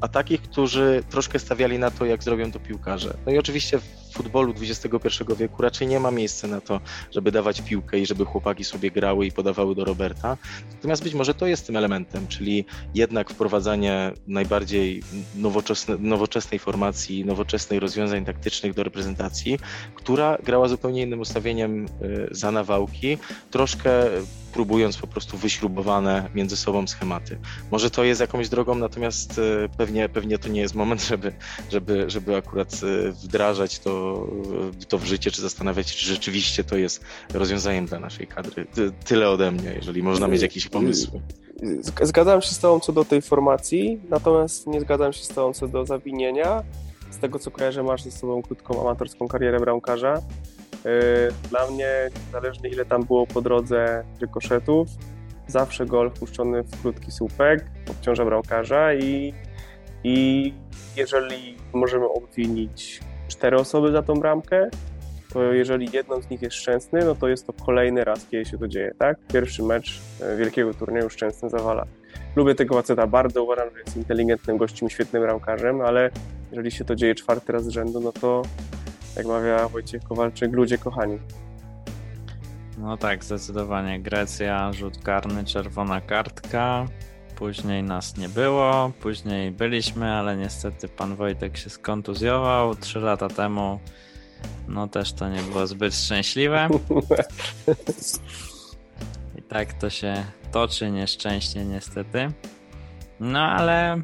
a 0.00 0.08
takich, 0.08 0.42
którzy 0.42 1.02
troszkę 1.10 1.38
stawiali 1.38 1.78
na 1.78 1.90
to, 1.90 2.04
jak 2.04 2.22
zrobią 2.22 2.52
to 2.52 2.60
piłkarze. 2.60 3.16
No 3.26 3.32
i 3.32 3.38
oczywiście 3.38 3.80
futbolu 4.18 4.54
XXI 4.60 5.24
wieku 5.38 5.62
raczej 5.62 5.86
nie 5.88 6.00
ma 6.00 6.10
miejsca 6.10 6.48
na 6.48 6.60
to, 6.60 6.80
żeby 7.10 7.32
dawać 7.32 7.60
piłkę 7.60 7.98
i 7.98 8.06
żeby 8.06 8.24
chłopaki 8.24 8.64
sobie 8.64 8.90
grały 8.90 9.26
i 9.26 9.32
podawały 9.32 9.74
do 9.74 9.84
Roberta. 9.84 10.36
Natomiast 10.74 11.02
być 11.04 11.14
może 11.14 11.34
to 11.34 11.46
jest 11.46 11.66
tym 11.66 11.76
elementem, 11.76 12.26
czyli 12.26 12.64
jednak 12.94 13.30
wprowadzanie 13.30 14.12
najbardziej 14.26 15.02
nowoczesne, 15.34 15.96
nowoczesnej 15.98 16.58
formacji, 16.58 17.24
nowoczesnej 17.24 17.80
rozwiązań 17.80 18.24
taktycznych 18.24 18.74
do 18.74 18.82
reprezentacji, 18.82 19.58
która 19.94 20.38
grała 20.44 20.68
zupełnie 20.68 21.02
innym 21.02 21.20
ustawieniem 21.20 21.86
y, 21.86 21.88
za 22.30 22.50
nawałki, 22.50 23.18
troszkę 23.50 23.90
próbując 24.52 24.96
po 24.96 25.06
prostu 25.06 25.36
wyśrubowane 25.36 26.30
między 26.34 26.56
sobą 26.56 26.86
schematy. 26.86 27.38
Może 27.70 27.90
to 27.90 28.04
jest 28.04 28.20
jakąś 28.20 28.48
drogą, 28.48 28.74
natomiast 28.74 29.38
e, 29.38 29.68
pewnie, 29.68 30.08
pewnie 30.08 30.38
to 30.38 30.48
nie 30.48 30.60
jest 30.60 30.74
moment, 30.74 31.02
żeby, 31.12 31.32
żeby, 31.70 32.10
żeby 32.10 32.36
akurat 32.36 32.72
e, 32.82 33.12
wdrażać 33.12 33.78
to, 33.78 34.07
to 34.88 34.98
w 34.98 35.04
życie, 35.04 35.30
czy 35.30 35.42
zastanawiać 35.42 35.90
się, 35.90 35.96
czy 35.96 36.06
rzeczywiście 36.06 36.64
to 36.64 36.76
jest 36.76 37.04
rozwiązaniem 37.34 37.86
dla 37.86 38.00
naszej 38.00 38.26
kadry. 38.26 38.66
Tyle 39.04 39.30
ode 39.30 39.50
mnie, 39.50 39.72
jeżeli 39.76 40.02
można 40.02 40.28
mieć 40.28 40.42
jakieś 40.42 40.68
pomysły. 40.68 41.20
Zgadzam 42.02 42.42
się 42.42 42.50
z 42.50 42.58
Tobą 42.58 42.80
co 42.80 42.92
do 42.92 43.04
tej 43.04 43.22
formacji, 43.22 44.00
natomiast 44.08 44.66
nie 44.66 44.80
zgadzam 44.80 45.12
się 45.12 45.24
z 45.24 45.28
Tobą 45.28 45.52
co 45.52 45.68
do 45.68 45.86
zawinienia. 45.86 46.62
Z 47.10 47.18
tego 47.18 47.38
co 47.38 47.50
kojarzę, 47.50 47.82
masz 47.82 48.02
ze 48.02 48.10
sobą 48.10 48.42
krótką 48.42 48.80
amatorską 48.80 49.28
karierę 49.28 49.60
bramkarza. 49.60 50.14
Y, 50.16 51.48
dla 51.50 51.70
mnie, 51.70 52.10
niezależnie 52.26 52.70
ile 52.70 52.84
tam 52.84 53.04
było 53.04 53.26
po 53.26 53.42
drodze 53.42 54.04
rykoszetów, 54.20 54.88
zawsze 55.46 55.86
gol 55.86 56.10
wpuszczony 56.10 56.62
w 56.62 56.82
krótki 56.82 57.10
słupek 57.10 57.64
obciąża 57.90 58.24
bramkarza 58.24 58.94
i, 58.94 59.34
i 60.04 60.52
jeżeli 60.96 61.56
możemy 61.72 62.08
obwinić 62.08 63.00
cztery 63.28 63.56
osoby 63.56 63.92
za 63.92 64.02
tą 64.02 64.14
bramkę, 64.14 64.70
to 65.32 65.52
jeżeli 65.52 65.88
jedną 65.92 66.22
z 66.22 66.30
nich 66.30 66.42
jest 66.42 66.56
szczęsny, 66.56 67.04
no 67.04 67.14
to 67.14 67.28
jest 67.28 67.46
to 67.46 67.52
kolejny 67.52 68.04
raz, 68.04 68.26
kiedy 68.26 68.44
się 68.44 68.58
to 68.58 68.68
dzieje, 68.68 68.94
tak? 68.98 69.18
Pierwszy 69.32 69.62
mecz 69.62 70.00
e, 70.20 70.36
wielkiego 70.36 70.74
turnieju 70.74 71.10
szczęsny 71.10 71.50
zawala. 71.50 71.86
Lubię 72.36 72.54
tego 72.54 72.74
faceta 72.74 73.06
bardzo, 73.06 73.44
uważam, 73.44 73.68
że 73.74 73.80
jest 73.80 73.96
inteligentnym 73.96 74.56
gościem, 74.56 74.90
świetnym 74.90 75.22
bramkarzem, 75.22 75.80
ale 75.80 76.10
jeżeli 76.50 76.70
się 76.70 76.84
to 76.84 76.94
dzieje 76.94 77.14
czwarty 77.14 77.52
raz 77.52 77.64
z 77.64 77.68
rzędu, 77.68 78.00
no 78.00 78.12
to 78.12 78.42
jak 79.16 79.26
mawia 79.26 79.68
Wojciech 79.68 80.02
Kowalczyk, 80.02 80.52
ludzie 80.52 80.78
kochani. 80.78 81.18
No 82.78 82.96
tak, 82.96 83.24
zdecydowanie. 83.24 84.00
Grecja, 84.00 84.72
rzut 84.72 84.98
karny, 84.98 85.44
czerwona 85.44 86.00
kartka. 86.00 86.86
Później 87.38 87.82
nas 87.82 88.16
nie 88.16 88.28
było, 88.28 88.92
później 89.00 89.50
byliśmy, 89.50 90.12
ale 90.12 90.36
niestety 90.36 90.88
pan 90.88 91.16
Wojtek 91.16 91.56
się 91.56 91.70
skontuzjował. 91.70 92.76
Trzy 92.76 93.00
lata 93.00 93.28
temu 93.28 93.80
no 94.68 94.88
też 94.88 95.12
to 95.12 95.28
nie 95.28 95.42
było 95.42 95.66
zbyt 95.66 95.94
szczęśliwe. 95.94 96.68
I 99.38 99.42
tak 99.42 99.72
to 99.72 99.90
się 99.90 100.24
toczy 100.52 100.90
nieszczęście 100.90 101.64
niestety. 101.64 102.32
No 103.20 103.40
ale 103.40 104.02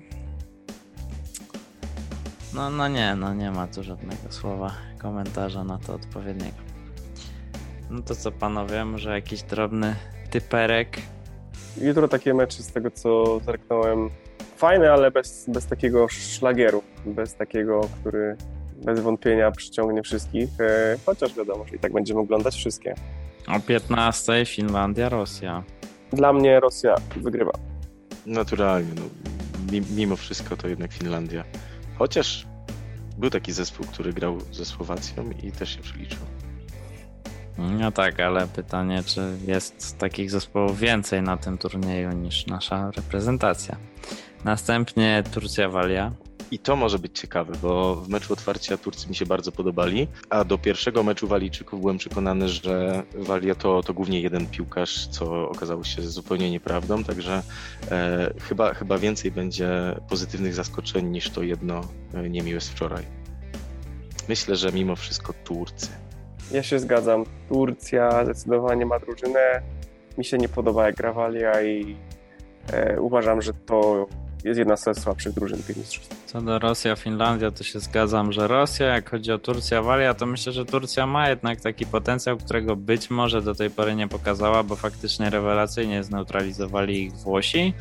no, 2.54 2.70
no 2.70 2.88
nie, 2.88 3.14
no 3.14 3.34
nie 3.34 3.50
ma 3.50 3.66
tu 3.66 3.82
żadnego 3.82 4.32
słowa 4.32 4.74
komentarza 4.98 5.64
na 5.64 5.78
to 5.78 5.94
odpowiedniego. 5.94 6.58
No 7.90 8.02
to 8.02 8.14
co 8.14 8.32
panowie, 8.32 8.84
może 8.84 9.10
jakiś 9.10 9.42
drobny 9.42 9.96
typerek? 10.30 11.02
Jutro 11.80 12.08
takie 12.08 12.34
mecze 12.34 12.62
z 12.62 12.72
tego 12.72 12.90
co 12.90 13.40
zerknąłem 13.40 14.10
fajne, 14.56 14.92
ale 14.92 15.10
bez, 15.10 15.44
bez 15.48 15.66
takiego 15.66 16.08
szlagieru, 16.08 16.82
bez 17.06 17.34
takiego, 17.34 17.80
który 18.00 18.36
bez 18.84 19.00
wątpienia 19.00 19.50
przyciągnie 19.50 20.02
wszystkich, 20.02 20.48
e, 20.60 20.96
chociaż 21.06 21.34
wiadomo, 21.34 21.64
że 21.66 21.76
i 21.76 21.78
tak 21.78 21.92
będziemy 21.92 22.20
oglądać 22.20 22.54
wszystkie. 22.54 22.94
O 23.48 23.60
15 23.60 24.44
Finlandia, 24.46 25.08
Rosja. 25.08 25.62
Dla 26.12 26.32
mnie 26.32 26.60
Rosja 26.60 26.94
wygrywa. 27.16 27.52
Naturalnie, 28.26 28.90
no, 28.96 29.02
mimo 29.96 30.16
wszystko 30.16 30.56
to 30.56 30.68
jednak 30.68 30.92
Finlandia. 30.92 31.44
Chociaż 31.98 32.46
był 33.18 33.30
taki 33.30 33.52
zespół, 33.52 33.86
który 33.86 34.12
grał 34.12 34.38
ze 34.52 34.64
Słowacją 34.64 35.30
i 35.42 35.52
też 35.52 35.76
się 35.76 35.82
przeliczył. 35.82 36.20
No 37.58 37.92
tak, 37.92 38.20
ale 38.20 38.46
pytanie, 38.46 39.02
czy 39.06 39.20
jest 39.46 39.98
takich 39.98 40.30
zespołów 40.30 40.78
więcej 40.78 41.22
na 41.22 41.36
tym 41.36 41.58
turnieju 41.58 42.12
niż 42.12 42.46
nasza 42.46 42.90
reprezentacja. 42.90 43.76
Następnie 44.44 45.22
Turcja-Walia. 45.32 46.12
I 46.50 46.58
to 46.58 46.76
może 46.76 46.98
być 46.98 47.20
ciekawe, 47.20 47.52
bo 47.62 47.96
w 47.96 48.08
meczu 48.08 48.32
otwarcia 48.32 48.76
Turcy 48.76 49.08
mi 49.08 49.14
się 49.14 49.26
bardzo 49.26 49.52
podobali, 49.52 50.08
a 50.30 50.44
do 50.44 50.58
pierwszego 50.58 51.02
meczu 51.02 51.28
Walijczyków 51.28 51.80
byłem 51.80 51.98
przekonany, 51.98 52.48
że 52.48 53.02
Walia 53.14 53.54
to, 53.54 53.82
to 53.82 53.94
głównie 53.94 54.20
jeden 54.20 54.46
piłkarz, 54.46 55.06
co 55.06 55.48
okazało 55.48 55.84
się 55.84 56.02
zupełnie 56.02 56.50
nieprawdą, 56.50 57.04
także 57.04 57.42
e, 57.90 58.34
chyba, 58.40 58.74
chyba 58.74 58.98
więcej 58.98 59.30
będzie 59.30 59.70
pozytywnych 60.08 60.54
zaskoczeń 60.54 61.06
niż 61.06 61.30
to 61.30 61.42
jedno 61.42 61.80
e, 62.14 62.30
niemiłe 62.30 62.60
z 62.60 62.68
wczoraj. 62.68 63.04
Myślę, 64.28 64.56
że 64.56 64.72
mimo 64.72 64.96
wszystko 64.96 65.32
Turcy. 65.44 66.03
Ja 66.52 66.62
się 66.62 66.78
zgadzam. 66.78 67.24
Turcja 67.48 68.24
zdecydowanie 68.24 68.86
ma 68.86 68.98
drużynę. 68.98 69.62
Mi 70.18 70.24
się 70.24 70.38
nie 70.38 70.48
podoba 70.48 70.86
jak 70.86 70.94
gra 70.94 71.12
Walia 71.12 71.62
i 71.62 71.96
e, 72.72 73.00
uważam, 73.00 73.42
że 73.42 73.52
to 73.66 74.06
jest 74.44 74.58
jedna 74.58 74.76
z 74.76 75.00
słabszych 75.02 75.32
drużyn 75.32 75.62
tych 75.62 75.76
mistrzostw. 75.76 76.24
Co 76.26 76.40
do 76.40 76.58
Rosja, 76.58 76.96
Finlandia, 76.96 77.50
to 77.50 77.64
się 77.64 77.80
zgadzam, 77.80 78.32
że 78.32 78.48
Rosja, 78.48 78.86
jak 78.86 79.10
chodzi 79.10 79.32
o 79.32 79.38
Turcja, 79.38 79.82
Walia, 79.82 80.14
to 80.14 80.26
myślę, 80.26 80.52
że 80.52 80.64
Turcja 80.64 81.06
ma 81.06 81.28
jednak 81.28 81.60
taki 81.60 81.86
potencjał, 81.86 82.36
którego 82.36 82.76
być 82.76 83.10
może 83.10 83.42
do 83.42 83.54
tej 83.54 83.70
pory 83.70 83.94
nie 83.94 84.08
pokazała, 84.08 84.62
bo 84.62 84.76
faktycznie 84.76 85.30
rewelacyjnie 85.30 86.04
zneutralizowali 86.04 87.02
ich 87.02 87.12
Włosi. 87.12 87.74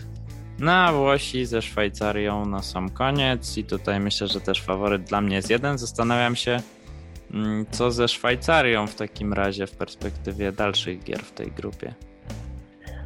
No 0.60 0.72
a 0.72 0.94
Włosi 0.94 1.46
ze 1.46 1.62
Szwajcarią 1.62 2.46
na 2.46 2.62
sam 2.62 2.90
koniec 2.90 3.58
i 3.58 3.64
tutaj 3.64 4.00
myślę, 4.00 4.28
że 4.28 4.42
też 4.42 4.62
faworyt 4.62 5.04
dla 5.04 5.22
mnie 5.22 5.36
jest 5.36 5.50
jeden. 5.50 5.78
Zastanawiam 5.78 6.36
się, 6.36 6.62
co 7.72 7.92
ze 7.92 8.08
Szwajcarią 8.08 8.88
w 8.88 8.96
takim 8.96 9.34
razie 9.34 9.68
w 9.68 9.72
perspektywie 9.72 10.52
dalszych 10.52 11.04
gier 11.04 11.20
w 11.20 11.32
tej 11.32 11.52
grupie. 11.52 11.94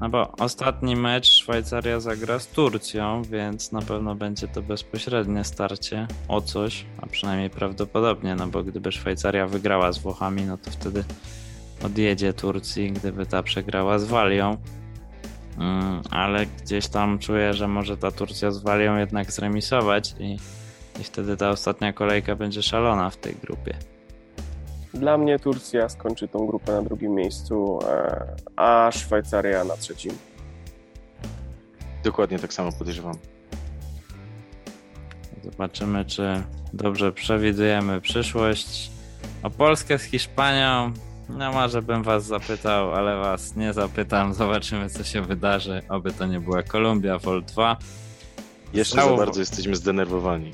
No 0.02 0.10
bo 0.10 0.32
ostatni 0.32 0.96
mecz 0.96 1.28
Szwajcaria 1.28 2.00
zagra 2.00 2.40
z 2.40 2.48
Turcją, 2.48 3.22
więc 3.24 3.72
na 3.72 3.82
pewno 3.82 4.16
będzie 4.16 4.48
to 4.48 4.62
bezpośrednie 4.62 5.44
starcie 5.44 6.08
o 6.28 6.42
coś, 6.42 6.86
a 7.02 7.08
przynajmniej 7.08 7.50
prawdopodobnie, 7.50 8.36
no 8.36 8.48
bo 8.48 8.64
gdyby 8.64 8.92
Szwajcaria 8.92 9.48
wygrała 9.48 9.92
z 9.92 9.98
Włochami, 9.98 10.46
no 10.46 10.58
to 10.58 10.72
wtedy 10.72 11.04
odjedzie 11.86 12.34
Turcji, 12.34 12.92
gdyby 12.92 13.26
ta 13.26 13.44
przegrała 13.44 14.00
z 14.00 14.06
Walią. 14.06 14.58
Mm, 15.58 16.02
ale 16.12 16.46
gdzieś 16.46 16.88
tam 16.88 17.20
czuję, 17.20 17.54
że 17.54 17.68
może 17.68 17.98
ta 17.98 18.12
Turcja 18.12 18.52
z 18.52 18.58
Walią 18.58 18.98
jednak 18.98 19.32
zremisować 19.32 20.16
i, 20.20 20.38
i 21.02 21.04
wtedy 21.04 21.38
ta 21.38 21.50
ostatnia 21.50 21.94
kolejka 21.94 22.36
będzie 22.36 22.64
szalona 22.64 23.10
w 23.10 23.18
tej 23.18 23.36
grupie. 23.36 23.97
Dla 24.94 25.18
mnie 25.18 25.40
Turcja 25.40 25.90
skończy 25.90 26.28
tą 26.28 26.48
grupę 26.48 26.72
na 26.72 26.82
drugim 26.82 27.16
miejscu, 27.16 27.80
e, 27.88 28.26
a 28.56 28.90
Szwajcaria 28.92 29.64
na 29.64 29.78
trzecim. 29.78 30.12
Dokładnie 32.04 32.40
tak 32.40 32.54
samo 32.54 32.72
podejrzewam. 32.72 33.16
Zobaczymy, 35.44 36.06
czy 36.06 36.44
dobrze 36.74 37.12
przewidujemy 37.12 38.02
przyszłość. 38.02 38.92
O 39.44 39.50
Polskę 39.50 40.00
z 40.00 40.04
Hiszpanią, 40.04 40.94
no 41.30 41.52
może 41.52 41.82
bym 41.82 42.04
was 42.04 42.26
zapytał, 42.26 42.94
ale 42.94 43.18
was 43.18 43.56
nie 43.56 43.74
zapytam. 43.74 44.34
Zobaczymy, 44.34 44.90
co 44.90 45.04
się 45.04 45.22
wydarzy. 45.22 45.82
Oby 45.90 46.14
to 46.14 46.26
nie 46.26 46.40
była 46.40 46.64
Kolumbia 46.64 47.18
Vol 47.18 47.44
2. 47.44 47.78
Jeszcze 48.74 48.96
za 48.96 49.16
bardzo 49.16 49.40
jesteśmy 49.40 49.76
zdenerwowani. 49.76 50.54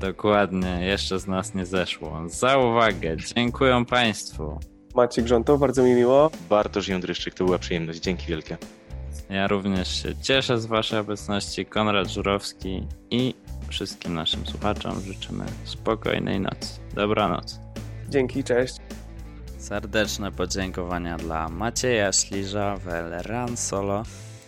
Dokładnie, 0.00 0.78
jeszcze 0.80 1.18
z 1.18 1.26
nas 1.26 1.54
nie 1.54 1.66
zeszło. 1.66 2.22
Za 2.26 2.58
uwagę, 2.58 3.16
dziękuję 3.34 3.84
Państwu. 3.90 4.58
Maciek 4.94 5.24
Grząto, 5.24 5.58
bardzo 5.58 5.82
mi 5.82 5.94
miło. 5.94 6.30
Bartosz 6.48 6.88
Jądryszczyk, 6.88 7.34
to 7.34 7.44
była 7.44 7.58
przyjemność. 7.58 8.00
Dzięki 8.00 8.26
wielkie. 8.26 8.56
Ja 9.30 9.46
również 9.46 10.02
się 10.02 10.16
cieszę 10.22 10.60
z 10.60 10.66
Waszej 10.66 10.98
obecności. 10.98 11.66
Konrad 11.66 12.08
Żurowski 12.08 12.86
i 13.10 13.34
wszystkim 13.68 14.14
naszym 14.14 14.46
słuchaczom 14.46 15.00
życzymy 15.00 15.44
spokojnej 15.64 16.40
nocy. 16.40 16.80
Dobranoc. 16.94 17.60
Dzięki, 18.08 18.44
cześć. 18.44 18.74
Serdeczne 19.58 20.32
podziękowania 20.32 21.16
dla 21.16 21.48
Macieja 21.48 22.12
Śliża, 22.12 22.76
Wel 22.76 23.22
Ran 23.22 23.56
Solo 23.56 24.02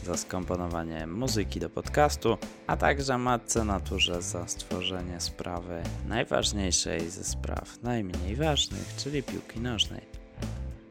za 0.05 0.17
skomponowanie 0.17 1.07
muzyki 1.07 1.61
do 1.61 1.71
podcastu, 1.71 2.39
a 2.67 2.77
także 2.77 3.19
Matce 3.19 3.65
Naturze 3.65 4.23
za 4.23 4.49
stworzenie 4.49 5.21
sprawy 5.21 5.83
najważniejszej 6.09 7.11
ze 7.11 7.25
spraw 7.25 7.83
najmniej 7.83 8.37
ważnych, 8.37 8.95
czyli 8.97 9.23
piłki 9.23 9.61
nożnej. 9.61 10.01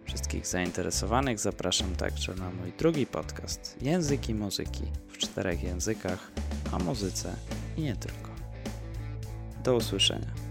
Wszystkich 0.05 0.47
zainteresowanych 0.47 1.39
zapraszam 1.39 1.95
także 1.95 2.35
na 2.35 2.49
mój 2.49 2.73
drugi 2.77 3.05
podcast 3.05 3.77
Języki 3.81 4.33
Muzyki 4.33 4.83
w 5.07 5.17
czterech 5.17 5.63
językach, 5.63 6.31
o 6.71 6.79
muzyce 6.79 7.35
i 7.77 7.81
nie 7.81 7.95
tylko. 7.95 8.29
Do 9.63 9.75
usłyszenia. 9.75 10.48